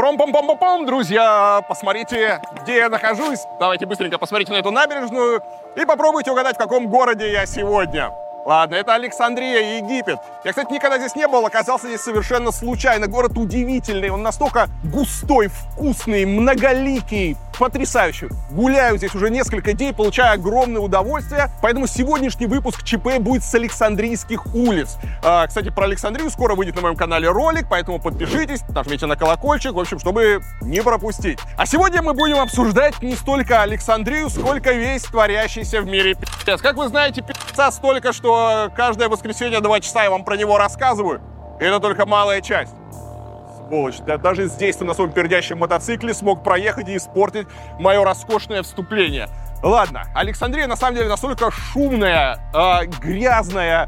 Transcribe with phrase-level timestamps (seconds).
[0.00, 3.40] Пром-пом-пом-пом, друзья, посмотрите, где я нахожусь.
[3.58, 5.42] Давайте быстренько посмотрите на эту набережную
[5.76, 8.10] и попробуйте угадать, в каком городе я сегодня.
[8.46, 10.16] Ладно, это Александрия, Египет.
[10.42, 13.08] Я, кстати, никогда здесь не был, оказался здесь совершенно случайно.
[13.08, 18.28] Город удивительный, он настолько густой, вкусный, многоликий, потрясающий.
[18.50, 24.54] Гуляю здесь уже несколько дней, получаю огромное удовольствие, поэтому сегодняшний выпуск ЧП будет с Александрийских
[24.54, 24.96] улиц.
[25.22, 29.74] А, кстати, про Александрию скоро выйдет на моем канале ролик, поэтому подпишитесь, нажмите на колокольчик,
[29.74, 31.38] в общем, чтобы не пропустить.
[31.58, 36.56] А сегодня мы будем обсуждать не столько Александрию, сколько весь творящийся в мире пи***ц.
[36.56, 41.20] Как вы знаете, пи***ца столько, что каждое воскресенье два часа я вам про него рассказываю.
[41.60, 42.72] Это только малая часть
[43.70, 43.98] сволочь.
[44.00, 47.46] Да, даже здесь ты на своем пердящем мотоцикле смог проехать и испортить
[47.78, 49.28] мое роскошное вступление.
[49.62, 53.86] Ладно, Александрия на самом деле настолько шумная, э, грязная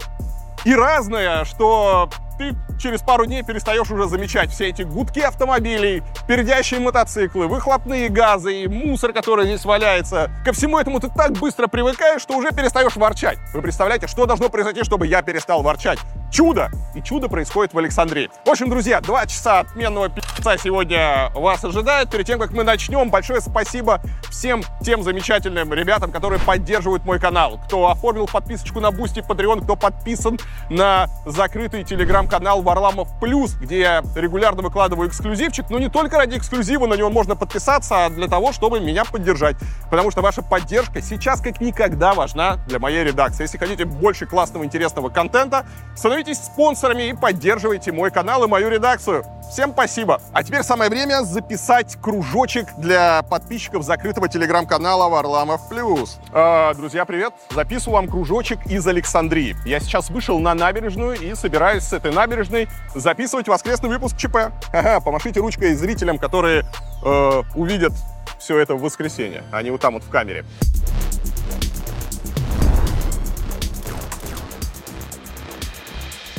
[0.64, 6.78] и разная, что ты через пару дней перестаешь уже замечать все эти гудки автомобилей, пердящие
[6.78, 10.30] мотоциклы, выхлопные газы и мусор, который здесь валяется.
[10.44, 13.38] Ко всему этому ты так быстро привыкаешь, что уже перестаешь ворчать.
[13.52, 15.98] Вы представляете, что должно произойти, чтобы я перестал ворчать?
[16.32, 16.70] Чудо!
[16.94, 18.30] И чудо происходит в Александрии.
[18.46, 22.10] В общем, друзья, два часа отменного пи***ца сегодня вас ожидает.
[22.10, 27.60] Перед тем, как мы начнем, большое спасибо всем тем замечательным ребятам, которые поддерживают мой канал.
[27.66, 30.38] Кто оформил подписочку на Boosty, Patreon, кто подписан
[30.70, 36.86] на закрытый телеграм-канал Варламов Плюс, где я регулярно выкладываю эксклюзивчик, но не только ради эксклюзива
[36.86, 39.56] на него можно подписаться, а для того, чтобы меня поддержать.
[39.90, 43.42] Потому что ваша поддержка сейчас как никогда важна для моей редакции.
[43.42, 49.24] Если хотите больше классного, интересного контента, становитесь спонсорами и поддерживайте мой канал и мою редакцию.
[49.50, 50.20] Всем спасибо.
[50.32, 56.18] А теперь самое время записать кружочек для подписчиков закрытого телеграм-канала Варламов Плюс.
[56.32, 57.34] А, друзья, привет.
[57.50, 59.56] Записываю вам кружочек из Александрии.
[59.66, 64.52] Я сейчас вышел на набережную и собираюсь с этой набережной записывать воскресный выпуск ЧП.
[64.72, 66.64] Ага, помашите ручкой зрителям, которые
[67.04, 67.92] э, увидят
[68.38, 69.44] все это в воскресенье.
[69.50, 70.44] Они вот там вот в камере.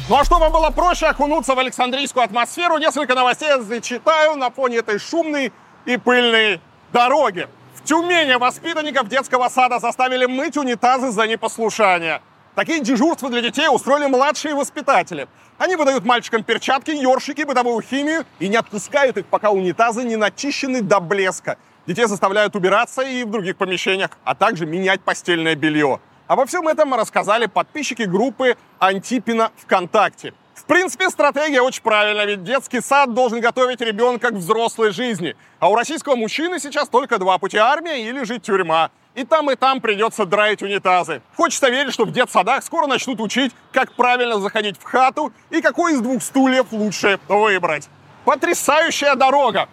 [0.10, 4.80] Ну а чтобы было проще окунуться в Александрийскую атмосферу, несколько новостей я зачитаю на фоне
[4.80, 5.54] этой шумной
[5.86, 6.60] и пыльной
[6.92, 7.48] дороги.
[7.76, 12.22] В Тюмени воспитанников детского сада заставили мыть унитазы за непослушание.
[12.54, 15.30] Такие дежурства для детей устроили младшие воспитатели.
[15.58, 20.82] Они выдают мальчикам перчатки, ёршики, бытовую химию и не отпускают их, пока унитазы не начищены
[20.82, 21.58] до блеска.
[21.88, 26.02] Детей заставляют убираться и в других помещениях, а также менять постельное белье.
[26.28, 30.34] Обо всем этом рассказали подписчики группы Антипина ВКонтакте.
[30.56, 35.36] В принципе, стратегия очень правильная, ведь детский сад должен готовить ребенка к взрослой жизни.
[35.60, 38.90] А у российского мужчины сейчас только два пути– армия или же тюрьма.
[39.16, 41.22] И там, и там придется драить унитазы.
[41.36, 45.94] Хочется верить, что в детсадах скоро начнут учить, как правильно заходить в хату и какой
[45.94, 47.90] из двух стульев лучше выбрать.
[48.24, 49.68] Потрясающая дорога!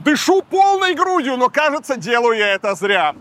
[0.00, 3.14] Дышу полной грудью, но кажется, делаю я это зря.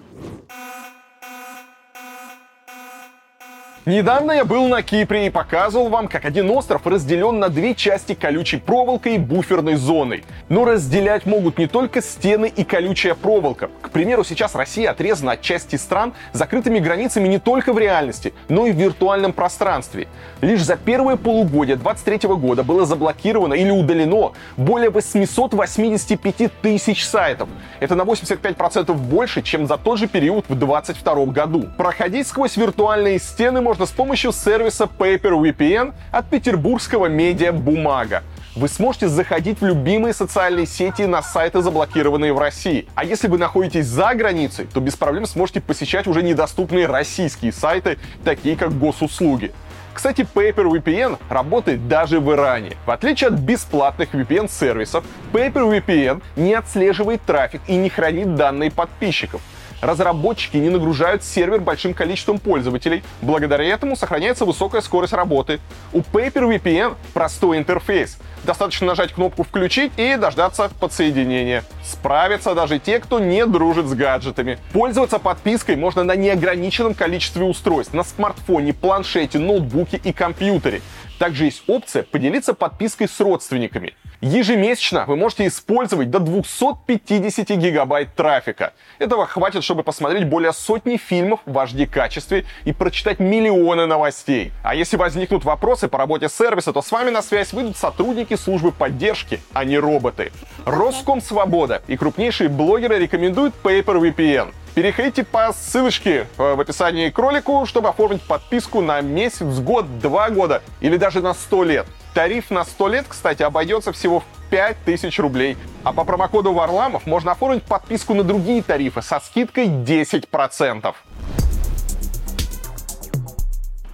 [3.89, 8.13] Недавно я был на Кипре и показывал вам, как один остров разделен на две части
[8.13, 10.23] колючей проволокой и буферной зоной.
[10.47, 13.72] Но разделять могут не только стены и колючая проволока.
[13.81, 18.67] К примеру, сейчас Россия отрезана от части стран закрытыми границами не только в реальности, но
[18.67, 20.07] и в виртуальном пространстве.
[20.41, 27.50] Лишь за первое полугодие 2023 года было заблокировано или удалено более 885 тысяч сайтов.
[27.79, 31.66] Это на 85% больше, чем за тот же период в 2022 году.
[31.75, 38.23] Проходить сквозь виртуальные стены можно с помощью сервиса PaperVPN от петербургского медиа «Бумага».
[38.56, 42.88] Вы сможете заходить в любимые социальные сети на сайты, заблокированные в России.
[42.95, 48.00] А если вы находитесь за границей, то без проблем сможете посещать уже недоступные российские сайты,
[48.23, 49.51] такие как госуслуги.
[49.94, 52.72] Кстати, PaperVPN работает даже в Иране.
[52.85, 55.03] В отличие от бесплатных VPN-сервисов,
[55.34, 59.41] PaperVPN не отслеживает трафик и не хранит данные подписчиков
[59.81, 63.03] разработчики не нагружают сервер большим количеством пользователей.
[63.22, 65.59] Благодаря этому сохраняется высокая скорость работы.
[65.94, 68.18] У PaperVPN простой интерфейс.
[68.44, 71.63] Достаточно нажать кнопку «Включить» и дождаться подсоединения.
[71.84, 74.57] Справятся даже те, кто не дружит с гаджетами.
[74.71, 80.81] Пользоваться подпиской можно на неограниченном количестве устройств на смартфоне, планшете, ноутбуке и компьютере.
[81.19, 83.94] Также есть опция поделиться подпиской с родственниками.
[84.21, 88.74] Ежемесячно вы можете использовать до 250 гигабайт трафика.
[89.00, 94.51] Этого хватит, чтобы посмотреть более сотни фильмов в HD-качестве и прочитать миллионы новостей.
[94.63, 98.72] А если возникнут вопросы по работе сервиса, то с вами на связь выйдут сотрудники службы
[98.72, 100.31] поддержки, а не роботы.
[100.65, 104.54] Роском Свобода и крупнейшие блогеры рекомендуют PaperVPN.
[104.75, 110.30] Переходите по ссылочке э, в описании к ролику, чтобы оформить подписку на месяц, год, два
[110.30, 111.88] года или даже на 100 лет.
[112.13, 115.57] Тариф на 100 лет, кстати, обойдется всего в 5000 рублей.
[115.83, 120.95] А по промокоду Варламов можно оформить подписку на другие тарифы со скидкой 10%.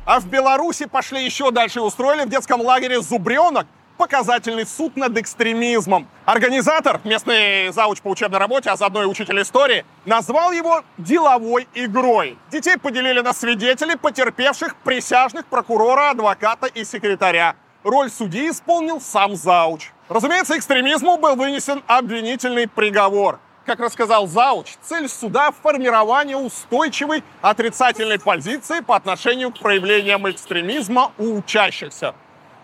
[0.05, 3.65] А в Беларуси пошли еще дальше и устроили в детском лагере «Зубренок»
[3.97, 6.07] показательный суд над экстремизмом.
[6.25, 12.37] Организатор, местный зауч по учебной работе, а заодно и учитель истории, назвал его деловой игрой.
[12.51, 17.55] Детей поделили на свидетелей, потерпевших, присяжных, прокурора, адвоката и секретаря.
[17.83, 19.91] Роль судьи исполнил сам зауч.
[20.09, 23.39] Разумеется, экстремизму был вынесен обвинительный приговор.
[23.65, 31.37] Как рассказал Зауч, цель суда– формирование устойчивой отрицательной позиции по отношению к проявлениям экстремизма у
[31.37, 32.13] учащихся.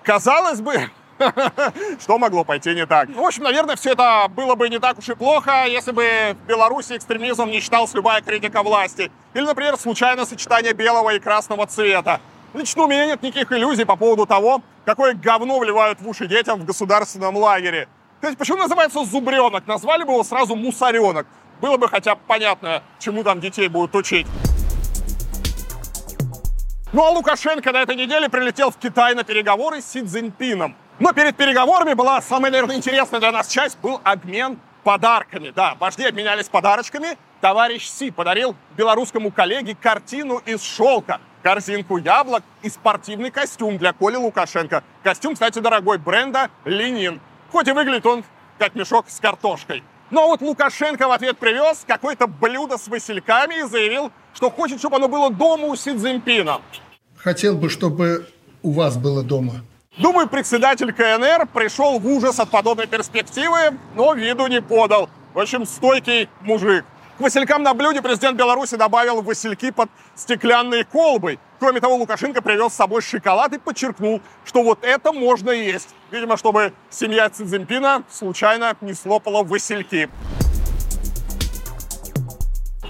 [0.04, 0.92] Казалось бы,
[2.00, 3.09] что могло пойти не так?
[3.09, 6.47] В общем, наверное, все это было бы не так уж и плохо, если бы в
[6.47, 9.12] Беларуси экстремизм не считался любая критика власти.
[9.33, 12.19] Или, например, случайное сочетание белого и красного цвета.
[12.53, 16.59] Лично у меня нет никаких иллюзий по поводу того, какое говно вливают в уши детям
[16.59, 17.88] в государственном лагере.
[18.19, 19.65] Кстати, почему называется зубренок?
[19.68, 21.27] Назвали бы его сразу мусоренок.
[21.62, 24.27] Было бы хотя бы понятно, чему там детей будут учить.
[26.94, 30.76] Ну а Лукашенко на этой неделе прилетел в Китай на переговоры с Си Цзиньпином.
[31.00, 35.52] Но перед переговорами была самая, наверное, интересная для нас часть, был обмен подарками.
[35.52, 37.18] Да, вожди обменялись подарочками.
[37.40, 44.18] Товарищ Си подарил белорусскому коллеге картину из шелка, корзинку яблок и спортивный костюм для Коли
[44.18, 44.84] Лукашенко.
[45.02, 47.22] Костюм, кстати, дорогой, бренда «Ленин».
[47.54, 48.26] Хоть и выглядит он
[48.60, 49.82] как мешок с картошкой.
[50.12, 54.98] Но вот Лукашенко в ответ привез какое-то блюдо с васильками и заявил, что хочет, чтобы
[54.98, 56.62] оно было дома у Си Цзиньпина.
[57.18, 58.28] Хотел бы, чтобы
[58.62, 59.63] у вас было дома.
[59.98, 65.10] Думаю, председатель КНР пришел в ужас от подобной перспективы, но виду не подал.
[65.34, 66.86] В общем, стойкий мужик.
[67.18, 71.40] К василькам на блюде президент Беларуси добавил васильки под стеклянные колбы.
[71.62, 75.90] Кроме того, Лукашенко привез с собой шоколад и подчеркнул, что вот это можно есть.
[76.10, 80.10] Видимо, чтобы семья Цзиньпина случайно не слопала васильки.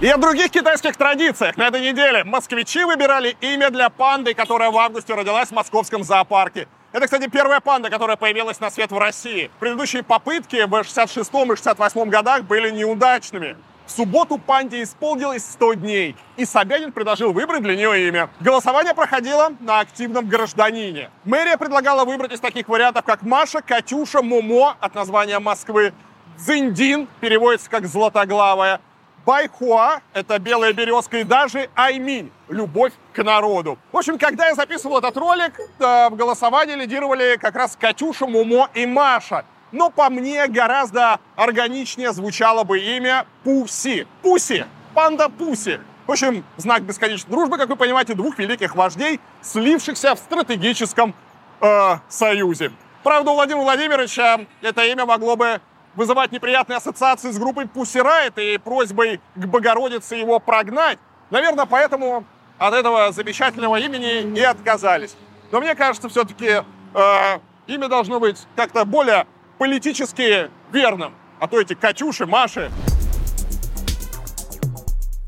[0.00, 1.58] И о других китайских традициях.
[1.58, 6.66] На этой неделе москвичи выбирали имя для панды, которая в августе родилась в московском зоопарке.
[6.92, 9.50] Это, кстати, первая панда, которая появилась на свет в России.
[9.60, 13.54] Предыдущие попытки в 66 и 68 годах были неудачными.
[13.86, 18.30] В субботу панде исполнилось 100 дней, и Собянин предложил выбрать для нее имя.
[18.40, 21.10] Голосование проходило на активном гражданине.
[21.24, 25.92] Мэрия предлагала выбрать из таких вариантов, как Маша, Катюша, Момо от названия Москвы,
[26.38, 28.80] Зиндин переводится как «златоглавая»,
[29.24, 33.78] Байхуа— это белая березка, и даже Айминь— любовь к народу.
[33.92, 38.84] В общем, когда я записывал этот ролик, в голосовании лидировали как раз Катюша, Мумо и
[38.84, 39.44] Маша.
[39.72, 44.06] Но по мне гораздо органичнее звучало бы имя Пуси.
[44.22, 44.66] Пуси.
[44.94, 45.80] Панда Пуси.
[46.06, 51.14] В общем, знак бесконечной дружбы, как вы понимаете, двух великих вождей, слившихся в стратегическом
[51.60, 52.72] э, союзе.
[53.02, 55.60] Правда, у Владимира Владимировича это имя могло бы
[55.94, 60.98] вызывать неприятные ассоциации с группой Riot и просьбой к Богородице его прогнать.
[61.30, 62.24] Наверное, поэтому
[62.58, 65.16] от этого замечательного имени и отказались.
[65.50, 66.62] Но мне кажется, все-таки
[66.94, 69.26] э, имя должно быть как-то более
[69.62, 71.14] политически верным.
[71.38, 72.68] А то эти Катюши, Маши.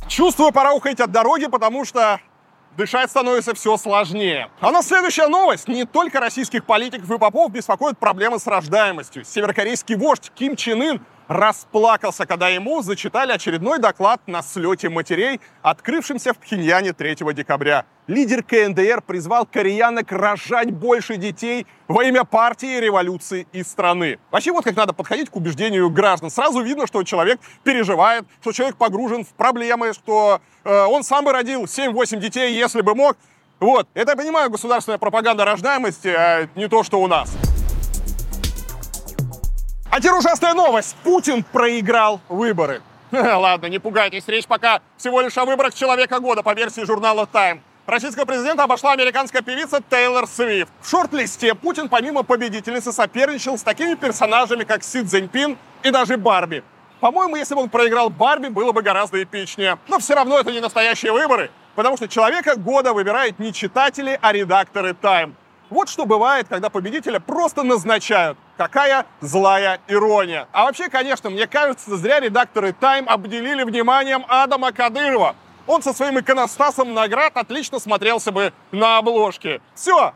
[0.08, 2.19] Чувствую, пора уходить от дороги, потому что
[2.76, 4.50] дышать становится все сложнее.
[4.58, 5.69] А на следующая новость.
[5.69, 9.25] Не только российских политиков и попов беспокоят проблемы с рождаемостью.
[9.25, 16.33] Северокорейский вождь Ким Чен Ын расплакался, когда ему зачитали очередной доклад на слете матерей, открывшемся
[16.35, 17.87] в Пхеньяне 3 декабря.
[18.07, 24.19] Лидер КНДР призвал кореянок рожать больше детей во имя партии, революции и страны.
[24.31, 26.31] Вообще вот как надо подходить к убеждению граждан.
[26.31, 31.33] Сразу видно, что человек переживает, что человек погружен в проблемы, что э, он сам бы
[31.33, 33.16] родил 7-8 детей, если бы мог.
[33.59, 37.31] Вот, это я понимаю, государственная пропаганда рождаемости, а не то, что у нас.
[39.94, 40.96] А теперь ужасная новость.
[41.04, 42.82] Путин проиграл выборы.
[43.12, 47.60] Ладно, не пугайтесь, речь пока всего лишь о выборах Человека года по версии журнала Time.
[47.86, 50.72] Российского президента обошла американская певица Тейлор Свифт.
[50.80, 56.64] В шорт-листе Путин помимо победительницы соперничал с такими персонажами, как Си Цзиньпин и даже Барби.
[56.98, 59.78] По-моему, если бы он проиграл Барби, было бы гораздо эпичнее.
[59.86, 64.32] Но все равно это не настоящие выборы, потому что человека года выбирают не читатели, а
[64.32, 65.34] редакторы Time.
[65.70, 68.36] Вот что бывает, когда победителя просто назначают.
[68.56, 70.46] Какая злая ирония.
[70.52, 75.34] А вообще, конечно, мне кажется, зря редакторы Time обделили вниманием Адама Кадырова.
[75.66, 79.61] Он со своим иконостасом наград отлично смотрелся бы на обложке.
[79.75, 80.12] Все,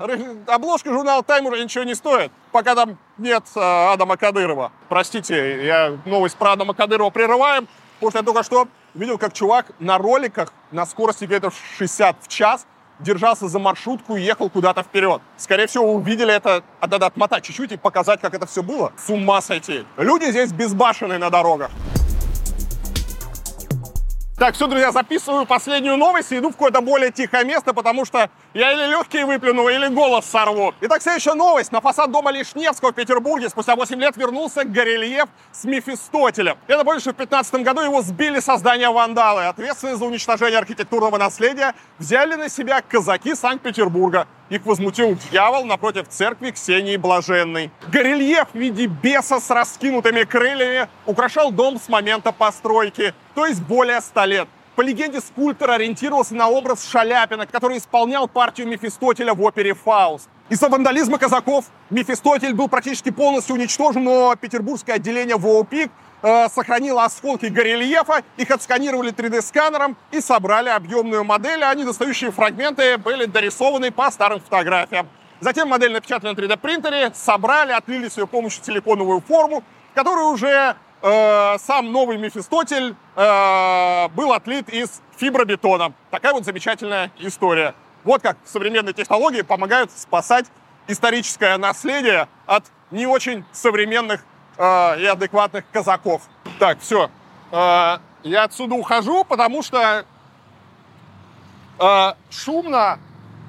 [0.46, 3.60] обложка журнала Time уже ничего не стоит, пока там нет э,
[3.92, 4.72] Адама Кадырова.
[4.88, 9.66] Простите, я новость про Адама Кадырова прерываем, потому что я только что видел, как чувак
[9.78, 12.66] на роликах на скорости где-то 60 в час
[13.00, 15.20] держался за маршрутку и ехал куда-то вперед.
[15.36, 18.92] Скорее всего, увидели это, а надо отмотать чуть-чуть и показать, как это все было.
[18.96, 19.84] С ума сойти.
[19.96, 21.70] Люди здесь безбашенные на дорогах.
[24.38, 28.30] Так, все, друзья, записываю последнюю новость и иду в какое-то более тихое место, потому что
[28.58, 30.74] я или легкие выплюну, или голос сорву.
[30.80, 31.70] Итак, следующая новость.
[31.70, 35.64] На фасад дома Лишневского в Петербурге спустя 8 лет вернулся горельеф с.
[35.64, 39.44] Я напомню, что в 15 году его сбили со здания вандалы.
[39.46, 44.26] Ответственность за уничтожение архитектурного наследия взяли на себя казаки Санкт-Петербурга.
[44.48, 47.70] Их возмутил дьявол напротив церкви Ксении Блаженной.
[47.92, 54.00] Горельеф в виде беса с раскинутыми крыльями украшал дом с момента постройки, то есть более
[54.00, 54.48] 100 лет.
[54.78, 60.28] По легенде, скульптор ориентировался на образ Шаляпина, который исполнял партию Мефистотеля в опере «Фауст».
[60.50, 65.90] Из-за вандализма казаков Мефистотель был практически полностью уничтожен, но петербургское отделение ВОПИК
[66.22, 73.24] э, сохранило осколки горельефа, их отсканировали 3D-сканером и собрали объемную модель, а недостающие фрагменты были
[73.24, 75.08] дорисованы по старым фотографиям.
[75.40, 79.64] Затем модель напечатали на 3D-принтере, собрали, отлили с ее помощью силиконовую форму,
[79.96, 85.92] которую уже э, сам новый Мефистотель э, был отлит из фибробетона.
[86.10, 87.74] Такая вот замечательная история.
[88.04, 90.46] Вот как современные технологии помогают спасать
[90.86, 94.24] историческое наследие от не очень современных
[94.56, 96.22] э, и адекватных казаков.
[96.58, 97.10] Так, все.
[97.50, 100.04] Э, я отсюда ухожу, потому что
[101.78, 102.98] э, шумно,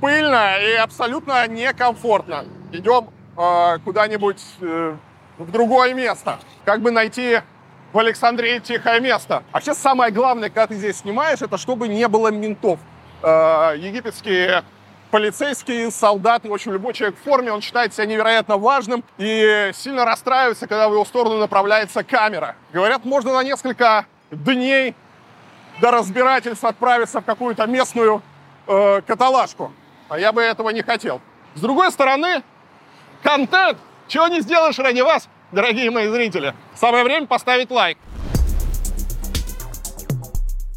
[0.02, 2.46] пыльно и абсолютно некомфортно.
[2.72, 4.96] Идем э, куда-нибудь э,
[5.38, 6.40] в другое место.
[6.66, 7.42] Как бы найти
[7.92, 9.44] в Александрии тихое место.
[9.52, 12.80] А сейчас самое главное, когда ты здесь снимаешь, это чтобы не было ментов.
[13.22, 14.64] Э, египетские
[15.12, 20.68] полицейские, солдаты, очень любой человек в форме, он считает себя невероятно важным и сильно расстраивается,
[20.68, 22.56] когда в его сторону направляется камера.
[22.72, 24.96] Говорят, можно на несколько дней
[25.82, 28.22] до разбирательств отправиться в какую-то местную
[28.68, 29.72] э, каталажку.
[30.10, 31.22] А я бы этого не хотел.
[31.56, 32.44] С другой стороны,
[33.24, 33.78] контент,
[34.08, 36.54] чего не сделаешь ради вас, дорогие мои зрители.
[36.76, 37.98] Самое время поставить лайк.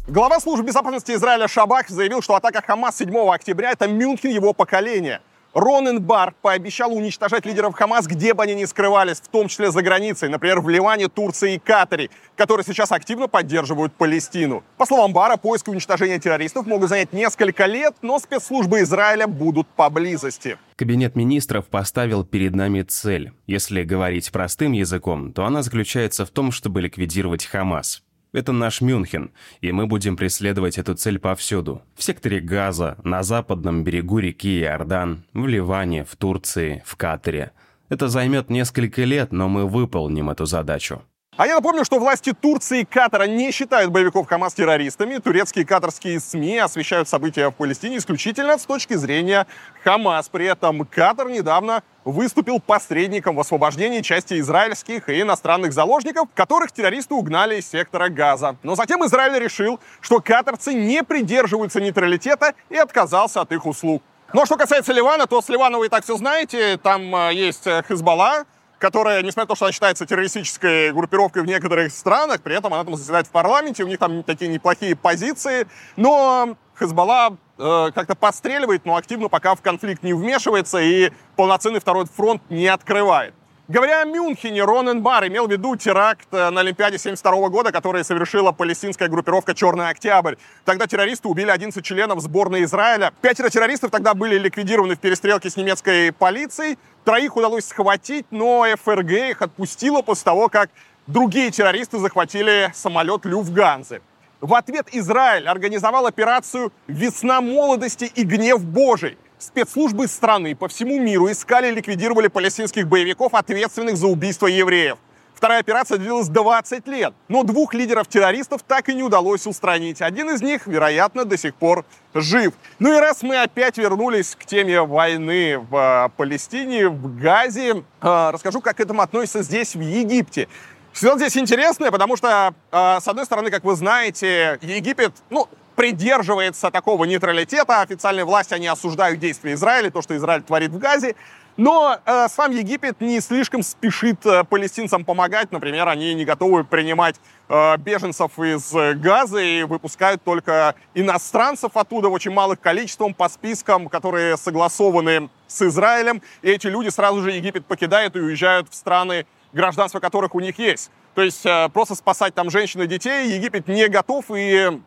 [0.07, 5.21] Глава службы безопасности Израиля Шабак заявил, что атака Хамас 7 октября– это Мюнхен его поколения.
[5.53, 9.83] Ронен Бар пообещал уничтожать лидеров Хамас, где бы они ни скрывались, в том числе за
[9.83, 14.63] границей, например, в Ливане, Турции и Катаре, которые сейчас активно поддерживают Палестину.
[14.77, 19.67] По словам Бара, поиск и уничтожение террористов могут занять несколько лет, но спецслужбы Израиля будут
[19.67, 20.57] поблизости.
[20.75, 23.31] Кабинет министров поставил перед нами цель.
[23.45, 28.01] Если говорить простым языком, то она заключается в том, чтобы ликвидировать Хамас.
[28.33, 31.83] Это наш Мюнхен, и мы будем преследовать эту цель повсюду.
[31.95, 37.51] В секторе Газа, на западном берегу реки Иордан, в Ливане, в Турции, в Катаре.
[37.89, 41.03] Это займет несколько лет, но мы выполним эту задачу.
[41.35, 45.17] А я напомню, что власти Турции и Катара не считают боевиков Хамас террористами.
[45.17, 49.47] Турецкие и катарские СМИ освещают события в Палестине исключительно с точки зрения
[49.83, 50.29] Хамас.
[50.29, 57.15] При этом Катар недавно выступил посредником в освобождении части израильских и иностранных заложников, которых террористы
[57.15, 58.57] угнали из сектора Газа.
[58.61, 64.03] Но затем Израиль решил, что катарцы не придерживаются нейтралитета и отказался от их услуг.
[64.33, 66.77] Ну а что касается Ливана, то с Ливана вы и так все знаете.
[66.77, 68.45] Там э, есть Хизбалла,
[68.83, 72.83] которая, несмотря на то, что она считается террористической группировкой в некоторых странах, при этом она
[72.83, 78.83] там заседает в парламенте, у них там такие неплохие позиции, но Хезбалла э, как-то подстреливает,
[78.83, 83.33] но активно пока в конфликт не вмешивается и полноценный второй фронт не открывает.
[83.69, 88.03] Говоря о Мюнхене, Ронен Бар имел в виду теракт э, на Олимпиаде 72 года, который
[88.03, 90.35] совершила палестинская группировка «Черный октябрь».
[90.65, 93.13] Тогда террористы убили 11 членов сборной Израиля.
[93.21, 96.77] Пятеро террористов тогда были ликвидированы в перестрелке с немецкой полицией.
[97.05, 100.69] Троих удалось схватить, но ФРГ их отпустила после того, как
[101.07, 104.01] другие террористы захватили самолет Люфганзы.
[104.41, 109.17] В ответ Израиль организовал операцию «Весна молодости и гнев Божий».
[109.43, 114.97] Спецслужбы страны по всему миру искали и ликвидировали палестинских боевиков, ответственных за убийство евреев.
[115.35, 120.01] Вторая операция длилась 20 лет, но двух лидеров-террористов так и не удалось устранить.
[120.01, 121.83] Один из них, вероятно, до сих пор
[122.13, 122.53] жив.
[122.79, 128.29] Ну и раз мы опять вернулись к теме войны в э, Палестине, в Газе, э,
[128.31, 130.47] расскажу, как к этому относится здесь, в Египте.
[130.93, 136.71] Ситуация здесь интересная, потому что, э, с одной стороны, как вы знаете, Египет, ну, придерживается
[136.71, 137.81] такого нейтралитета.
[137.81, 141.15] Официальные власти, они осуждают действия Израиля, то, что Израиль творит в Газе.
[141.55, 145.51] Но э, сам Египет не слишком спешит э, палестинцам помогать.
[145.51, 152.09] Например, они не готовы принимать э, беженцев из э, Газа и выпускают только иностранцев оттуда
[152.09, 156.23] в очень малых количествах по спискам, которые согласованы с Израилем.
[156.41, 160.57] И эти люди сразу же Египет покидают и уезжают в страны, гражданство которых у них
[160.57, 160.89] есть.
[161.13, 164.81] То есть э, просто спасать там женщин и детей Египет не готов, и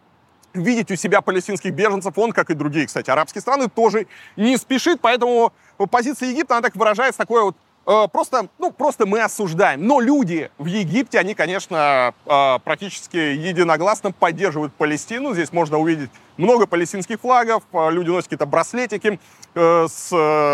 [0.56, 5.00] видеть у себя палестинских беженцев, он, как и другие, кстати, арабские страны, тоже не спешит,
[5.00, 5.52] поэтому
[5.90, 9.86] позиция Египта, она так выражается, такое вот Э, просто, ну, просто мы осуждаем.
[9.86, 15.34] Но люди в Египте, они, конечно, э, практически единогласно поддерживают Палестину.
[15.34, 19.18] Здесь можно увидеть много палестинских флагов, э, люди носят какие-то браслетики
[19.54, 20.10] с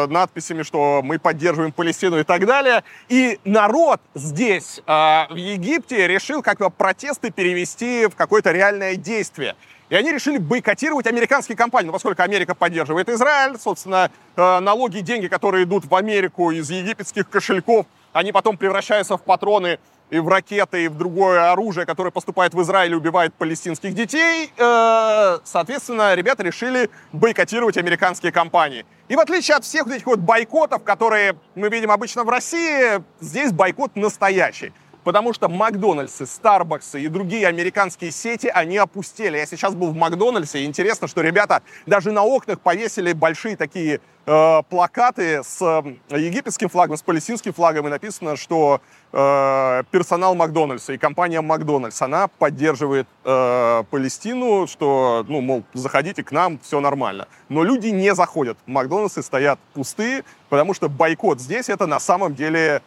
[0.09, 2.85] надписями, что мы поддерживаем Палестину и так далее.
[3.09, 9.57] И народ здесь, в Египте, решил как-то протесты перевести в какое-то реальное действие.
[9.93, 11.89] И они решили бойкотировать американские компании.
[11.89, 16.71] Ну, поскольку Америка поддерживает Израиль, собственно, э, налоги и деньги, которые идут в Америку из
[16.71, 17.85] египетских кошельков,
[18.15, 22.63] они потом превращаются в патроны и в ракеты, и в другое оружие, которое поступает в
[22.63, 24.51] Израиль и убивает палестинских детей.
[24.57, 28.87] Э, соответственно, ребята решили бойкотировать американские компании.
[29.09, 33.53] И в отличие от всех этих вот бойкотов, которые мы видим обычно в России, здесь
[33.53, 34.73] бойкот настоящий
[35.05, 39.37] потому что Макдональдсы, Старбаксы и другие американские сети, они опустели.
[39.37, 44.01] Я сейчас был в Макдональдсе, и интересно, что ребята даже на окнах повесили большие такие
[44.27, 48.81] э, плакаты с э, египетским флагом, с палестинским флагом, и написано, что
[49.13, 56.33] э, персонал Макдональдса и компания Макдональдс, она поддерживает э, Палестину, что, ну, мол, заходите к
[56.33, 57.29] нам, все нормально.
[57.49, 58.57] Но люди не заходят.
[58.67, 62.83] Макдональдсы стоят пустые, потому что бойкот здесь это на самом деле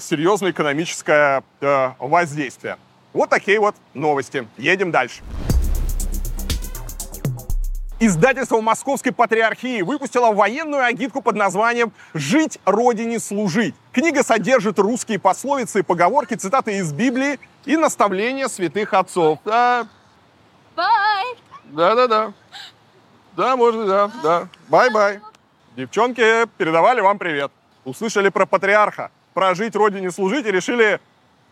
[0.00, 2.78] серьезное экономическое э, воздействие.
[3.12, 4.46] Вот такие вот новости.
[4.56, 5.22] Едем дальше.
[7.98, 13.74] Издательство Московской Патриархии выпустило военную агитку под названием «Жить Родине служить».
[13.92, 19.38] Книга содержит русские пословицы и поговорки, цитаты из Библии и наставления святых отцов.
[19.46, 19.88] Да.
[20.76, 21.24] Bye!
[21.64, 22.34] Да-да-да.
[23.34, 24.48] Да, можно, да, да.
[24.68, 25.20] Bye-bye.
[25.74, 26.22] Девчонки
[26.58, 27.50] передавали вам привет.
[27.84, 30.98] Услышали про патриарха про жить родине служить и решили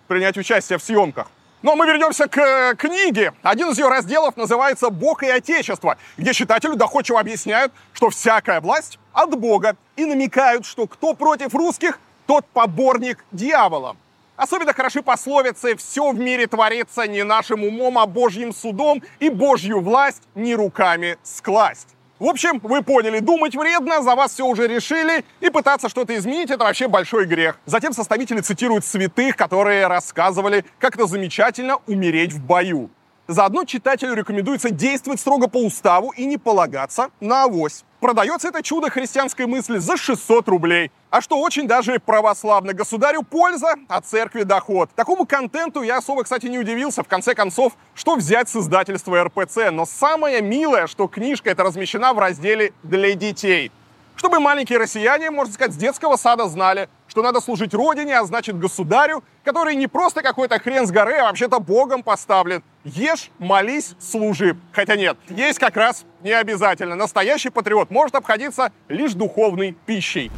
[0.08, 1.26] принять участие в съемках.
[1.60, 3.34] Но мы вернемся к э, книге.
[3.42, 8.98] Один из ее разделов называется «Бог и Отечество», где читателю доходчиво объясняют, что всякая власть
[9.12, 13.96] от Бога и намекают, что кто против русских, тот поборник дьявола.
[14.36, 19.82] Особенно хороши пословицы «все в мире творится не нашим умом, а Божьим судом, и Божью
[19.82, 21.93] власть не руками скласть».
[22.24, 26.50] В общем, вы поняли, думать вредно, за вас все уже решили, и пытаться что-то изменить—
[26.50, 27.58] это вообще большой грех.
[27.66, 32.88] Затем составители цитируют святых, которые рассказывали, как это замечательно умереть в бою.
[33.28, 37.84] Заодно читателю рекомендуется действовать строго по уставу и не полагаться на авось.
[38.04, 40.90] Продается это чудо христианской мысли за 600 рублей.
[41.08, 42.74] А что очень даже православно.
[42.74, 44.90] Государю польза, а церкви доход.
[44.94, 47.02] Такому контенту я особо, кстати, не удивился.
[47.02, 49.70] В конце концов, что взять с издательства РПЦ?
[49.72, 53.72] Но самое милое, что книжка эта размещена в разделе «Для детей».
[54.16, 58.58] Чтобы маленькие россияне, можно сказать, с детского сада знали, что надо служить родине, а значит
[58.58, 62.60] государю, который не просто какой-то хрен с горы, а вообще-то богом поставлен.
[62.82, 64.56] Ешь, молись, служи.
[64.72, 66.96] Хотя нет, есть как раз не обязательно.
[66.96, 70.32] Настоящий патриот может обходиться лишь духовной пищей.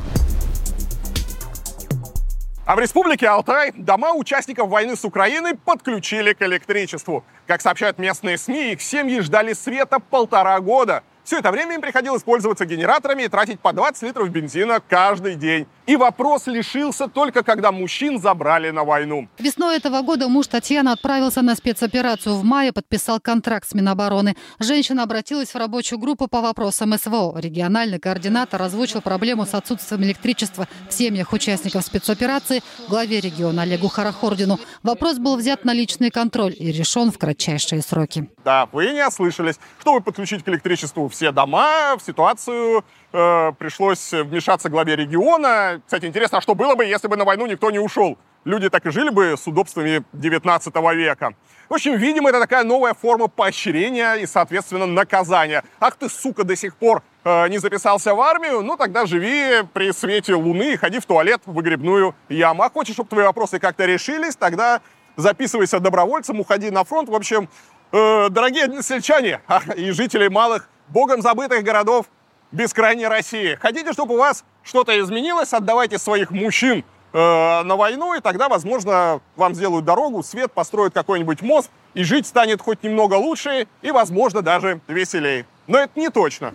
[2.66, 7.24] А в республике Алтай дома участников войны с Украиной подключили к электричеству.
[7.46, 12.22] Как сообщают местные СМИ, их семьи ждали света полтора года– все это время им приходилось
[12.22, 15.66] пользоваться генераторами и тратить по 20 литров бензина каждый день.
[15.86, 19.28] И вопрос лишился только когда мужчин забрали на войну.
[19.38, 22.36] Весной этого года муж Татьяна отправился на спецоперацию.
[22.36, 24.36] В мае подписал контракт с Минобороны.
[24.60, 27.38] Женщина обратилась в рабочую группу по вопросам СВО.
[27.38, 34.60] Региональный координатор озвучил проблему с отсутствием электричества в семьях участников спецоперации главе региона Олегу Харахордину.
[34.84, 38.28] Вопрос был взят на личный контроль и решен в кратчайшие сроки.
[38.44, 39.56] Да, вы не ослышались.
[39.80, 45.80] Чтобы подключить к электричеству все дома, в ситуацию э, пришлось вмешаться главе региона.
[45.84, 48.18] Кстати, интересно, а что было бы, если бы на войну никто не ушел?
[48.44, 51.32] Люди так и жили бы с удобствами 19 века.
[51.70, 55.64] В общем, видимо, это такая новая форма поощрения и, соответственно, наказания.
[55.80, 58.60] Ах ты, сука, до сих пор э, не записался в армию?
[58.60, 62.62] Ну, тогда живи при свете луны и ходи в туалет в выгребную яму.
[62.62, 64.82] А хочешь, чтобы твои вопросы как-то решились, тогда
[65.16, 67.08] записывайся добровольцем, уходи на фронт.
[67.08, 67.48] В общем,
[67.92, 69.40] э, дорогие односельчане
[69.76, 72.06] и жители малых богом забытых городов
[72.52, 73.56] бескрайней России.
[73.60, 79.20] Хотите, чтобы у вас что-то изменилось, отдавайте своих мужчин э, на войну, и тогда, возможно,
[79.36, 84.42] вам сделают дорогу, свет, построят какой-нибудь мост, и жить станет хоть немного лучше и, возможно,
[84.42, 85.46] даже веселее.
[85.66, 86.54] Но это не точно.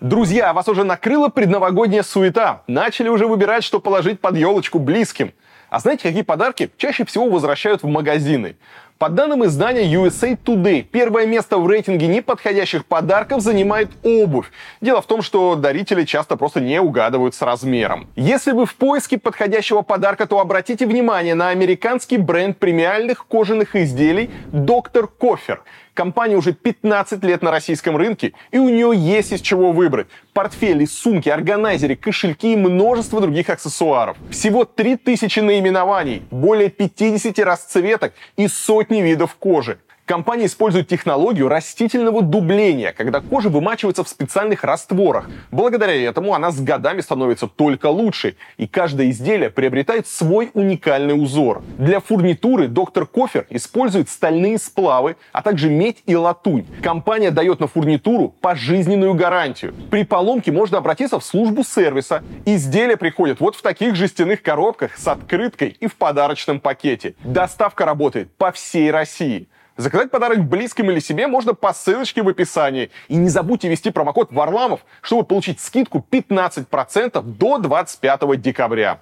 [0.00, 2.62] Друзья, вас уже накрыла предновогодняя суета.
[2.66, 5.32] Начали уже выбирать, что положить под елочку близким.
[5.70, 8.56] А знаете, какие подарки чаще всего возвращают в магазины?
[8.98, 14.46] По данным издания USA Today, первое место в рейтинге неподходящих подарков занимает обувь.
[14.80, 18.06] Дело в том, что дарители часто просто не угадывают с размером.
[18.14, 24.30] Если вы в поиске подходящего подарка, то обратите внимание на американский бренд премиальных кожаных изделий
[24.52, 25.64] Доктор Кофер.
[25.94, 30.08] Компания уже 15 лет на российском рынке, и у нее есть из чего выбрать.
[30.32, 34.16] Портфели, сумки, органайзеры, кошельки и множество других аксессуаров.
[34.30, 39.78] Всего 3000 наименований, более 50 расцветок и сотни видов кожи.
[40.06, 45.30] Компания использует технологию растительного дубления, когда кожа вымачивается в специальных растворах.
[45.50, 51.62] Благодаря этому она с годами становится только лучше, и каждое изделие приобретает свой уникальный узор.
[51.78, 56.66] Для фурнитуры доктор Кофер использует стальные сплавы, а также медь и латунь.
[56.82, 59.74] Компания дает на фурнитуру пожизненную гарантию.
[59.90, 62.22] При поломке можно обратиться в службу сервиса.
[62.44, 67.14] Изделия приходят вот в таких жестяных коробках с открыткой и в подарочном пакете.
[67.24, 69.48] Доставка работает по всей России.
[69.76, 72.90] Заказать подарок близким или себе можно по ссылочке в описании.
[73.08, 79.00] И не забудьте ввести промокод Варламов, чтобы получить скидку 15% до 25 декабря.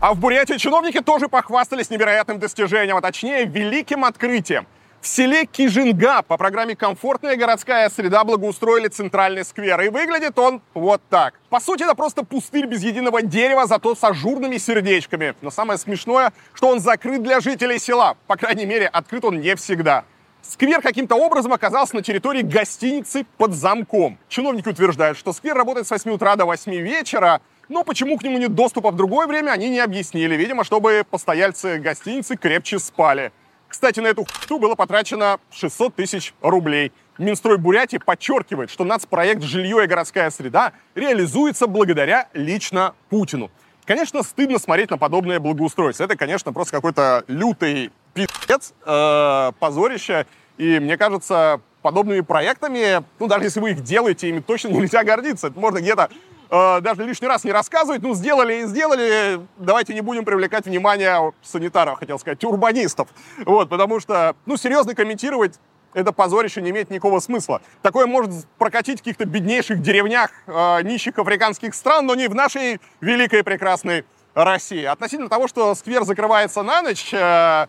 [0.00, 4.66] А в Бурятии чиновники тоже похвастались невероятным достижением, а точнее великим открытием–
[5.00, 9.80] в селе Кижинга по программе «Комфортная городская среда» благоустроили центральный сквер.
[9.80, 11.34] И выглядит он вот так.
[11.50, 15.34] По сути, это просто пустырь без единого дерева, зато с ажурными сердечками.
[15.40, 18.16] Но самое смешное, что он закрыт для жителей села.
[18.26, 20.04] По крайней мере, открыт он не всегда.
[20.42, 24.18] Сквер каким-то образом оказался на территории гостиницы под замком.
[24.28, 28.38] Чиновники утверждают, что сквер работает с 8 утра до 8 вечера, но почему к нему
[28.38, 30.36] нет доступа в другое время, они не объяснили.
[30.36, 33.30] Видимо, чтобы постояльцы гостиницы крепче спали.
[33.68, 36.92] Кстати, на эту хту было потрачено 600 тысяч рублей.
[37.18, 43.50] Минстрой Бурятии подчеркивает, что нацпроект «Жилье и городская среда» реализуется благодаря лично Путину.
[43.84, 46.04] Конечно, стыдно смотреть на подобное благоустройство.
[46.04, 50.26] Это, конечно, просто какой-то лютый пиздец, э, позорище.
[50.58, 55.48] И мне кажется, подобными проектами, ну, даже если вы их делаете, ими точно нельзя гордиться.
[55.48, 56.10] Это можно где-то
[56.50, 58.02] э, даже лишний раз не рассказывать.
[58.02, 59.40] Ну, сделали и сделали.
[59.56, 63.08] Давайте не будем привлекать внимание санитаров, хотел сказать, урбанистов.
[63.44, 65.58] Вот, потому что, ну, серьезно комментировать
[65.94, 67.62] это позорище не имеет никакого смысла.
[67.82, 72.80] Такое может прокатить в каких-то беднейших деревнях э, нищих африканских стран, но не в нашей
[73.00, 74.84] великой прекрасной России.
[74.84, 77.66] Относительно того, что сквер закрывается на ночь, э,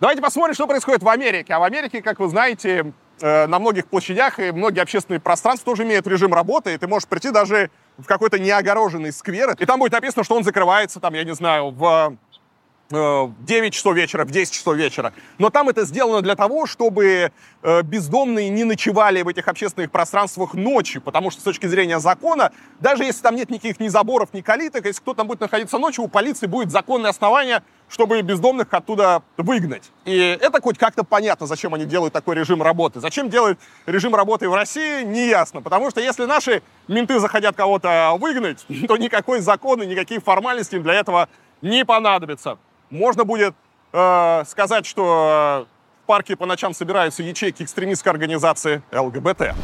[0.00, 1.54] давайте посмотрим, что происходит в Америке.
[1.54, 5.84] А в Америке, как вы знаете, э, на многих площадях и многие общественные пространства тоже
[5.84, 9.92] имеют режим работы, и ты можешь прийти даже в какой-то неогороженный сквер, и там будет
[9.92, 12.16] написано, что он закрывается, там, я не знаю, в
[12.90, 15.12] 9 э, часов вечера, в 10 часов вечера.
[15.38, 17.30] Но там это сделано для того, чтобы
[17.62, 22.50] э, бездомные не ночевали в этих общественных пространствах ночью, потому что с точки зрения закона,
[22.80, 26.04] даже если там нет никаких ни заборов, ни калиток, если кто там будет находиться ночью,
[26.04, 29.90] у полиции будет законное основание, чтобы бездомных оттуда выгнать.
[30.04, 33.00] И это хоть как-то понятно, зачем они делают такой режим работы.
[33.00, 35.62] Зачем делают режим работы в России, не ясно.
[35.62, 40.94] Потому что если наши менты захотят кого-то выгнать, то никакой закон и никаких формальностей для
[40.94, 41.28] этого
[41.62, 42.58] не понадобится
[42.90, 43.54] можно будет
[43.92, 45.66] э, сказать, что
[46.02, 49.54] в парке по ночам собираются ячейки экстремистской организации ЛГБТ.